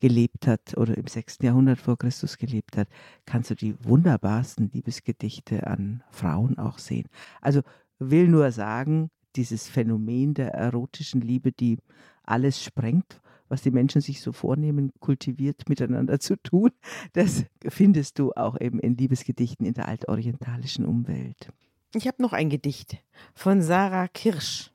gelebt 0.00 0.46
hat 0.46 0.76
oder 0.76 0.96
im 0.96 1.06
6. 1.06 1.38
Jahrhundert 1.42 1.78
vor 1.78 1.98
Christus 1.98 2.38
gelebt 2.38 2.76
hat, 2.76 2.88
kannst 3.26 3.50
du 3.50 3.54
die 3.54 3.74
wunderbarsten 3.84 4.70
Liebesgedichte 4.72 5.66
an 5.66 6.02
Frauen 6.10 6.58
auch 6.58 6.78
sehen. 6.78 7.08
Also 7.40 7.62
will 7.98 8.28
nur 8.28 8.52
sagen, 8.52 9.10
dieses 9.36 9.68
Phänomen 9.68 10.34
der 10.34 10.54
erotischen 10.54 11.20
Liebe, 11.20 11.52
die 11.52 11.78
alles 12.22 12.62
sprengt, 12.62 13.20
was 13.48 13.62
die 13.62 13.70
Menschen 13.70 14.00
sich 14.00 14.20
so 14.20 14.32
vornehmen, 14.32 14.92
kultiviert 15.00 15.68
miteinander 15.68 16.20
zu 16.20 16.36
tun, 16.36 16.70
das 17.14 17.44
findest 17.66 18.18
du 18.18 18.32
auch 18.32 18.60
eben 18.60 18.78
in 18.78 18.96
Liebesgedichten 18.96 19.66
in 19.66 19.74
der 19.74 19.88
altorientalischen 19.88 20.84
Umwelt. 20.84 21.50
Ich 21.94 22.06
habe 22.06 22.22
noch 22.22 22.32
ein 22.32 22.50
Gedicht 22.50 22.98
von 23.34 23.62
Sarah 23.62 24.08
Kirsch. 24.08 24.70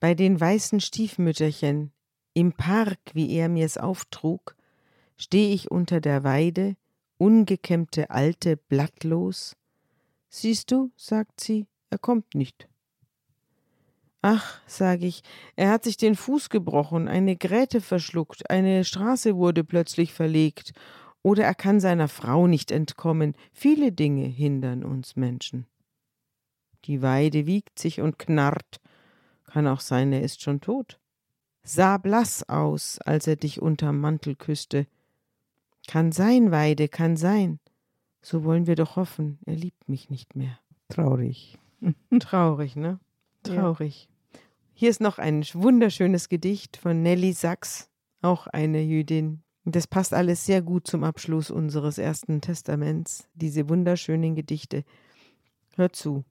Bei 0.00 0.14
den 0.14 0.40
weißen 0.40 0.80
Stiefmütterchen 0.80 1.92
im 2.34 2.52
Park, 2.52 2.98
wie 3.12 3.32
er 3.32 3.48
mir's 3.48 3.76
auftrug, 3.76 4.56
steh 5.16 5.52
ich 5.52 5.70
unter 5.70 6.00
der 6.00 6.24
Weide, 6.24 6.76
ungekämmte 7.18 8.10
Alte, 8.10 8.56
blattlos. 8.56 9.56
Siehst 10.28 10.70
du, 10.70 10.90
sagt 10.96 11.40
sie, 11.40 11.66
er 11.90 11.98
kommt 11.98 12.34
nicht. 12.34 12.68
Ach, 14.20 14.60
sag 14.66 15.02
ich, 15.02 15.22
er 15.54 15.70
hat 15.70 15.84
sich 15.84 15.96
den 15.96 16.16
Fuß 16.16 16.48
gebrochen, 16.48 17.08
eine 17.08 17.36
Gräte 17.36 17.80
verschluckt, 17.80 18.50
eine 18.50 18.84
Straße 18.84 19.36
wurde 19.36 19.64
plötzlich 19.64 20.12
verlegt, 20.12 20.72
oder 21.22 21.44
er 21.44 21.54
kann 21.54 21.78
seiner 21.78 22.08
Frau 22.08 22.46
nicht 22.46 22.70
entkommen. 22.70 23.34
Viele 23.52 23.92
Dinge 23.92 24.26
hindern 24.26 24.84
uns 24.84 25.16
Menschen. 25.16 25.66
Die 26.84 27.02
Weide 27.02 27.46
wiegt 27.46 27.78
sich 27.78 28.00
und 28.00 28.18
knarrt. 28.18 28.80
Kann 29.44 29.66
auch 29.66 29.80
sein, 29.80 30.12
er 30.12 30.22
ist 30.22 30.42
schon 30.42 30.60
tot. 30.60 30.98
Sah 31.62 31.96
blass 31.96 32.48
aus, 32.48 32.98
als 32.98 33.26
er 33.26 33.36
dich 33.36 33.62
unterm 33.62 34.00
Mantel 34.00 34.36
küsste. 34.36 34.86
Kann 35.86 36.12
sein, 36.12 36.50
Weide, 36.50 36.88
kann 36.88 37.16
sein. 37.16 37.58
So 38.20 38.44
wollen 38.44 38.66
wir 38.66 38.74
doch 38.74 38.96
hoffen, 38.96 39.38
er 39.46 39.54
liebt 39.56 39.88
mich 39.88 40.10
nicht 40.10 40.36
mehr. 40.36 40.58
Traurig. 40.88 41.58
Traurig, 42.20 42.76
ne? 42.76 42.98
Ja. 43.46 43.54
Traurig. 43.54 44.08
Hier 44.74 44.90
ist 44.90 45.00
noch 45.00 45.18
ein 45.18 45.44
wunderschönes 45.52 46.28
Gedicht 46.28 46.76
von 46.76 47.02
Nelly 47.02 47.32
Sachs, 47.32 47.90
auch 48.22 48.46
eine 48.48 48.82
Jüdin, 48.82 49.42
Das 49.64 49.86
passt 49.86 50.12
alles 50.12 50.44
sehr 50.44 50.62
gut 50.62 50.86
zum 50.86 51.04
Abschluss 51.04 51.50
unseres 51.50 51.96
ersten 51.96 52.40
Testaments, 52.40 53.28
diese 53.34 53.68
wunderschönen 53.68 54.34
Gedichte. 54.34 54.84
Hör 55.76 55.92
zu. 55.92 56.24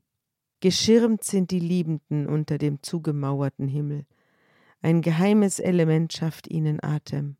Geschirmt 0.63 1.25
sind 1.25 1.51
die 1.51 1.59
Liebenden 1.59 2.25
unter 2.25 2.57
dem 2.57 2.81
zugemauerten 2.81 3.67
Himmel. 3.67 4.05
Ein 4.81 5.01
geheimes 5.01 5.59
Element 5.59 6.13
schafft 6.13 6.47
ihnen 6.47 6.81
Atem, 6.81 7.35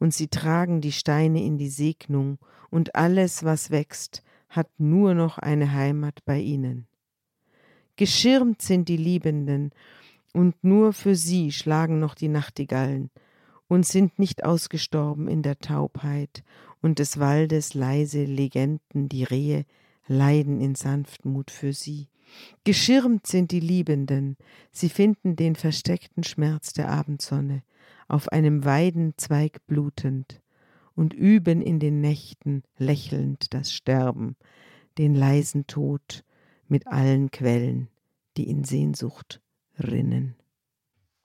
und 0.00 0.12
sie 0.12 0.26
tragen 0.26 0.80
die 0.80 0.90
Steine 0.90 1.44
in 1.44 1.58
die 1.58 1.68
Segnung, 1.68 2.38
und 2.68 2.96
alles, 2.96 3.44
was 3.44 3.70
wächst, 3.70 4.24
hat 4.48 4.68
nur 4.78 5.14
noch 5.14 5.38
eine 5.38 5.74
Heimat 5.74 6.24
bei 6.24 6.40
ihnen. 6.40 6.88
Geschirmt 7.94 8.60
sind 8.62 8.88
die 8.88 8.96
Liebenden, 8.96 9.70
und 10.32 10.64
nur 10.64 10.92
für 10.92 11.14
sie 11.14 11.52
schlagen 11.52 12.00
noch 12.00 12.16
die 12.16 12.26
Nachtigallen, 12.26 13.10
und 13.68 13.86
sind 13.86 14.18
nicht 14.18 14.44
ausgestorben 14.44 15.28
in 15.28 15.42
der 15.42 15.60
Taubheit, 15.60 16.42
und 16.82 16.98
des 16.98 17.20
Waldes 17.20 17.74
leise 17.74 18.24
Legenden, 18.24 19.08
die 19.08 19.22
Rehe 19.22 19.66
leiden 20.08 20.60
in 20.60 20.74
Sanftmut 20.74 21.52
für 21.52 21.72
sie. 21.72 22.08
Geschirmt 22.64 23.26
sind 23.26 23.50
die 23.52 23.60
Liebenden, 23.60 24.36
sie 24.72 24.88
finden 24.88 25.36
den 25.36 25.56
versteckten 25.56 26.24
Schmerz 26.24 26.72
der 26.72 26.88
Abendsonne, 26.90 27.62
auf 28.08 28.28
einem 28.28 28.64
Weidenzweig 28.64 29.66
blutend, 29.66 30.40
und 30.94 31.12
üben 31.12 31.60
in 31.60 31.78
den 31.78 32.00
Nächten 32.00 32.62
lächelnd 32.78 33.52
das 33.52 33.72
Sterben, 33.72 34.36
den 34.98 35.14
leisen 35.14 35.66
Tod 35.66 36.24
mit 36.68 36.86
allen 36.86 37.30
Quellen, 37.30 37.88
die 38.36 38.48
in 38.48 38.64
Sehnsucht 38.64 39.40
rinnen. 39.78 40.36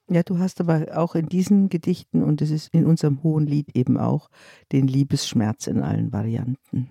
Ja, 0.10 0.24
du 0.24 0.40
hast 0.40 0.60
aber 0.60 0.98
auch 0.98 1.16
in 1.16 1.30
diesen 1.30 1.70
Gedichten 1.70 2.22
und 2.22 2.42
es 2.42 2.52
ist 2.52 2.74
in 2.74 2.86
unserem 2.86 3.24
hohen 3.24 3.48
Lied 3.48 3.78
eben 3.78 3.98
auch 3.98 4.30
den 4.74 4.88
Liebesschmerz 4.88 5.68
in 5.68 5.82
allen 5.82 6.12
Varianten. 6.12 6.90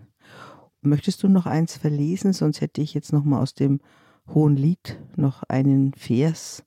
Möchtest 0.80 1.22
du 1.22 1.28
noch 1.28 1.44
eins 1.44 1.76
verlesen? 1.76 2.32
Sonst 2.32 2.62
hätte 2.62 2.80
ich 2.80 2.94
jetzt 2.94 3.12
noch 3.12 3.24
mal 3.24 3.42
aus 3.42 3.52
dem 3.52 3.80
hohen 4.34 4.56
Lied 4.56 4.98
noch 5.16 5.42
einen 5.44 5.92
Vers 5.94 6.64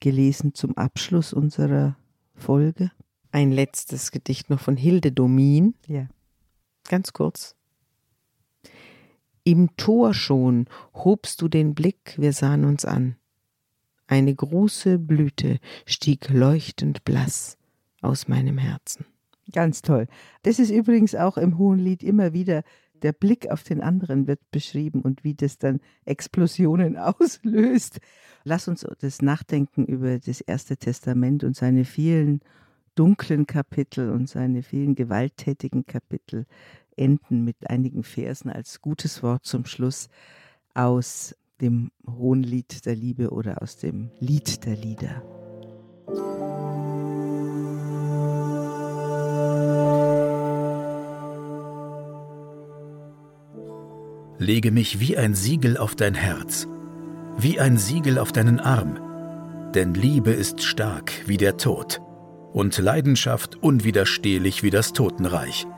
gelesen 0.00 0.54
zum 0.54 0.76
Abschluss 0.76 1.32
unserer 1.32 1.96
Folge. 2.34 2.90
Ein 3.30 3.52
letztes 3.52 4.10
Gedicht 4.10 4.50
noch 4.50 4.60
von 4.60 4.76
Hilde 4.76 5.12
Domin. 5.12 5.74
Ja. 5.86 6.08
Ganz 6.88 7.12
kurz. 7.12 7.56
Im 9.44 9.76
Tor 9.76 10.14
schon 10.14 10.66
hobst 10.94 11.40
du 11.40 11.48
den 11.48 11.74
Blick, 11.74 12.14
wir 12.18 12.32
sahen 12.32 12.64
uns 12.64 12.84
an. 12.84 13.16
Eine 14.06 14.34
große 14.34 14.98
Blüte 14.98 15.58
stieg 15.86 16.28
leuchtend 16.28 17.04
blass 17.04 17.56
aus 18.02 18.28
meinem 18.28 18.58
Herzen. 18.58 19.06
Ganz 19.50 19.82
toll. 19.82 20.06
Das 20.42 20.58
ist 20.58 20.70
übrigens 20.70 21.14
auch 21.14 21.36
im 21.36 21.58
Hohen 21.58 21.78
Lied 21.78 22.02
immer 22.02 22.32
wieder 22.32 22.62
der 23.02 23.12
Blick 23.12 23.50
auf 23.50 23.62
den 23.62 23.80
anderen 23.80 24.26
wird 24.26 24.40
beschrieben 24.50 25.02
und 25.02 25.24
wie 25.24 25.34
das 25.34 25.58
dann 25.58 25.80
Explosionen 26.04 26.96
auslöst. 26.98 28.00
Lass 28.44 28.68
uns 28.68 28.86
das 29.00 29.22
Nachdenken 29.22 29.84
über 29.84 30.18
das 30.18 30.40
Erste 30.40 30.76
Testament 30.76 31.44
und 31.44 31.56
seine 31.56 31.84
vielen 31.84 32.40
dunklen 32.94 33.46
Kapitel 33.46 34.10
und 34.10 34.28
seine 34.28 34.62
vielen 34.62 34.94
gewalttätigen 34.94 35.86
Kapitel 35.86 36.46
enden 36.96 37.44
mit 37.44 37.70
einigen 37.70 38.02
Versen 38.02 38.50
als 38.50 38.80
gutes 38.80 39.22
Wort 39.22 39.44
zum 39.44 39.64
Schluss 39.64 40.08
aus 40.74 41.34
dem 41.60 41.90
Hohen 42.06 42.42
Lied 42.42 42.84
der 42.84 42.96
Liebe 42.96 43.30
oder 43.30 43.62
aus 43.62 43.76
dem 43.76 44.10
Lied 44.18 44.66
der 44.66 44.76
Lieder. 44.76 45.41
Lege 54.42 54.72
mich 54.72 54.98
wie 54.98 55.16
ein 55.16 55.34
Siegel 55.36 55.76
auf 55.76 55.94
dein 55.94 56.14
Herz, 56.14 56.66
wie 57.38 57.60
ein 57.60 57.78
Siegel 57.78 58.18
auf 58.18 58.32
deinen 58.32 58.58
Arm, 58.58 58.98
denn 59.72 59.94
Liebe 59.94 60.32
ist 60.32 60.64
stark 60.64 61.12
wie 61.26 61.36
der 61.36 61.58
Tod 61.58 62.00
und 62.52 62.76
Leidenschaft 62.76 63.62
unwiderstehlich 63.62 64.64
wie 64.64 64.70
das 64.70 64.92
Totenreich. 64.92 65.68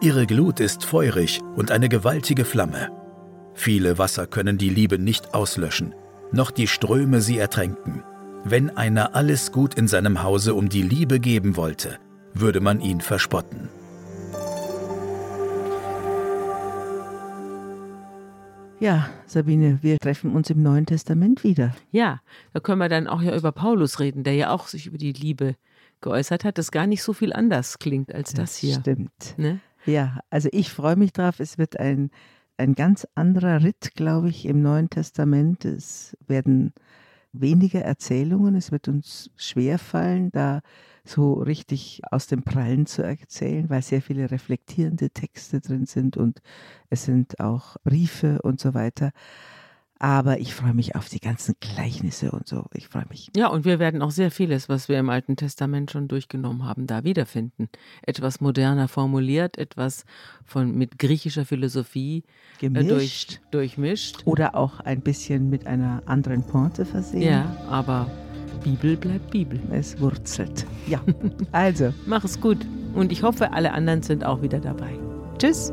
Ihre 0.00 0.24
Glut 0.24 0.60
ist 0.60 0.86
feurig 0.86 1.42
und 1.56 1.70
eine 1.70 1.90
gewaltige 1.90 2.46
Flamme. 2.46 2.90
Viele 3.52 3.98
Wasser 3.98 4.26
können 4.26 4.56
die 4.56 4.70
Liebe 4.70 4.98
nicht 4.98 5.34
auslöschen, 5.34 5.94
noch 6.32 6.52
die 6.52 6.68
Ströme 6.68 7.20
sie 7.20 7.36
ertränken. 7.36 8.02
Wenn 8.44 8.74
einer 8.74 9.14
alles 9.14 9.52
Gut 9.52 9.74
in 9.74 9.88
seinem 9.88 10.22
Hause 10.22 10.54
um 10.54 10.70
die 10.70 10.82
Liebe 10.82 11.20
geben 11.20 11.54
wollte, 11.54 11.98
würde 12.32 12.60
man 12.60 12.80
ihn 12.80 13.02
verspotten. 13.02 13.68
Ja, 18.80 19.08
Sabine, 19.26 19.78
wir 19.82 19.98
treffen 19.98 20.34
uns 20.34 20.50
im 20.50 20.62
Neuen 20.62 20.86
Testament 20.86 21.44
wieder. 21.44 21.74
Ja, 21.90 22.20
da 22.52 22.60
können 22.60 22.78
wir 22.78 22.88
dann 22.88 23.06
auch 23.06 23.22
ja 23.22 23.36
über 23.36 23.52
Paulus 23.52 24.00
reden, 24.00 24.24
der 24.24 24.34
ja 24.34 24.50
auch 24.50 24.66
sich 24.66 24.86
über 24.86 24.98
die 24.98 25.12
Liebe 25.12 25.56
geäußert 26.00 26.44
hat, 26.44 26.58
das 26.58 26.70
gar 26.70 26.86
nicht 26.86 27.02
so 27.02 27.12
viel 27.12 27.32
anders 27.32 27.78
klingt 27.78 28.14
als 28.14 28.32
das, 28.32 28.52
das 28.52 28.56
hier. 28.56 28.74
Stimmt. 28.74 29.34
Ne? 29.38 29.60
Ja, 29.86 30.20
also 30.30 30.48
ich 30.52 30.70
freue 30.70 30.96
mich 30.96 31.12
drauf. 31.12 31.40
Es 31.40 31.56
wird 31.56 31.78
ein 31.78 32.10
ein 32.56 32.74
ganz 32.74 33.06
anderer 33.14 33.62
Ritt, 33.62 33.94
glaube 33.94 34.28
ich, 34.28 34.46
im 34.46 34.62
Neuen 34.62 34.90
Testament. 34.90 35.64
Es 35.64 36.16
werden 36.26 36.72
weniger 37.32 37.80
Erzählungen. 37.80 38.54
Es 38.54 38.70
wird 38.70 38.88
uns 38.88 39.30
schwerfallen, 39.36 40.30
da 40.30 40.60
so 41.06 41.34
richtig 41.34 42.02
aus 42.10 42.26
dem 42.26 42.42
Prallen 42.42 42.86
zu 42.86 43.02
erzählen, 43.02 43.68
weil 43.70 43.82
sehr 43.82 44.02
viele 44.02 44.30
reflektierende 44.30 45.10
Texte 45.10 45.60
drin 45.60 45.86
sind 45.86 46.16
und 46.16 46.40
es 46.90 47.04
sind 47.04 47.40
auch 47.40 47.76
Briefe 47.84 48.40
und 48.42 48.60
so 48.60 48.74
weiter. 48.74 49.12
Aber 50.00 50.40
ich 50.40 50.54
freue 50.54 50.74
mich 50.74 50.96
auf 50.96 51.08
die 51.08 51.20
ganzen 51.20 51.54
Gleichnisse 51.60 52.32
und 52.32 52.48
so. 52.48 52.66
Ich 52.74 52.88
freue 52.88 53.06
mich. 53.08 53.30
Ja, 53.36 53.46
und 53.48 53.64
wir 53.64 53.78
werden 53.78 54.02
auch 54.02 54.10
sehr 54.10 54.30
vieles, 54.30 54.68
was 54.68 54.88
wir 54.88 54.98
im 54.98 55.08
Alten 55.08 55.36
Testament 55.36 55.90
schon 55.90 56.08
durchgenommen 56.08 56.64
haben, 56.64 56.86
da 56.86 57.04
wiederfinden. 57.04 57.68
Etwas 58.02 58.40
moderner 58.40 58.88
formuliert, 58.88 59.56
etwas 59.56 60.04
von 60.44 60.74
mit 60.74 60.98
griechischer 60.98 61.44
Philosophie 61.44 62.24
äh, 62.60 62.68
Gemischt. 62.68 62.90
Durch, 62.90 63.40
durchmischt. 63.50 64.22
Oder 64.26 64.56
auch 64.56 64.80
ein 64.80 65.00
bisschen 65.00 65.48
mit 65.48 65.66
einer 65.66 66.02
anderen 66.06 66.42
Pointe 66.42 66.84
versehen. 66.84 67.22
Ja, 67.22 67.56
aber 67.68 68.10
Bibel 68.64 68.96
bleibt 68.96 69.30
Bibel. 69.30 69.60
Es 69.70 70.00
wurzelt. 70.00 70.66
Ja, 70.88 71.00
also. 71.52 71.92
Mach 72.06 72.24
es 72.24 72.40
gut. 72.40 72.58
Und 72.94 73.12
ich 73.12 73.22
hoffe, 73.22 73.52
alle 73.52 73.72
anderen 73.72 74.02
sind 74.02 74.24
auch 74.24 74.42
wieder 74.42 74.58
dabei. 74.58 74.98
Tschüss. 75.38 75.72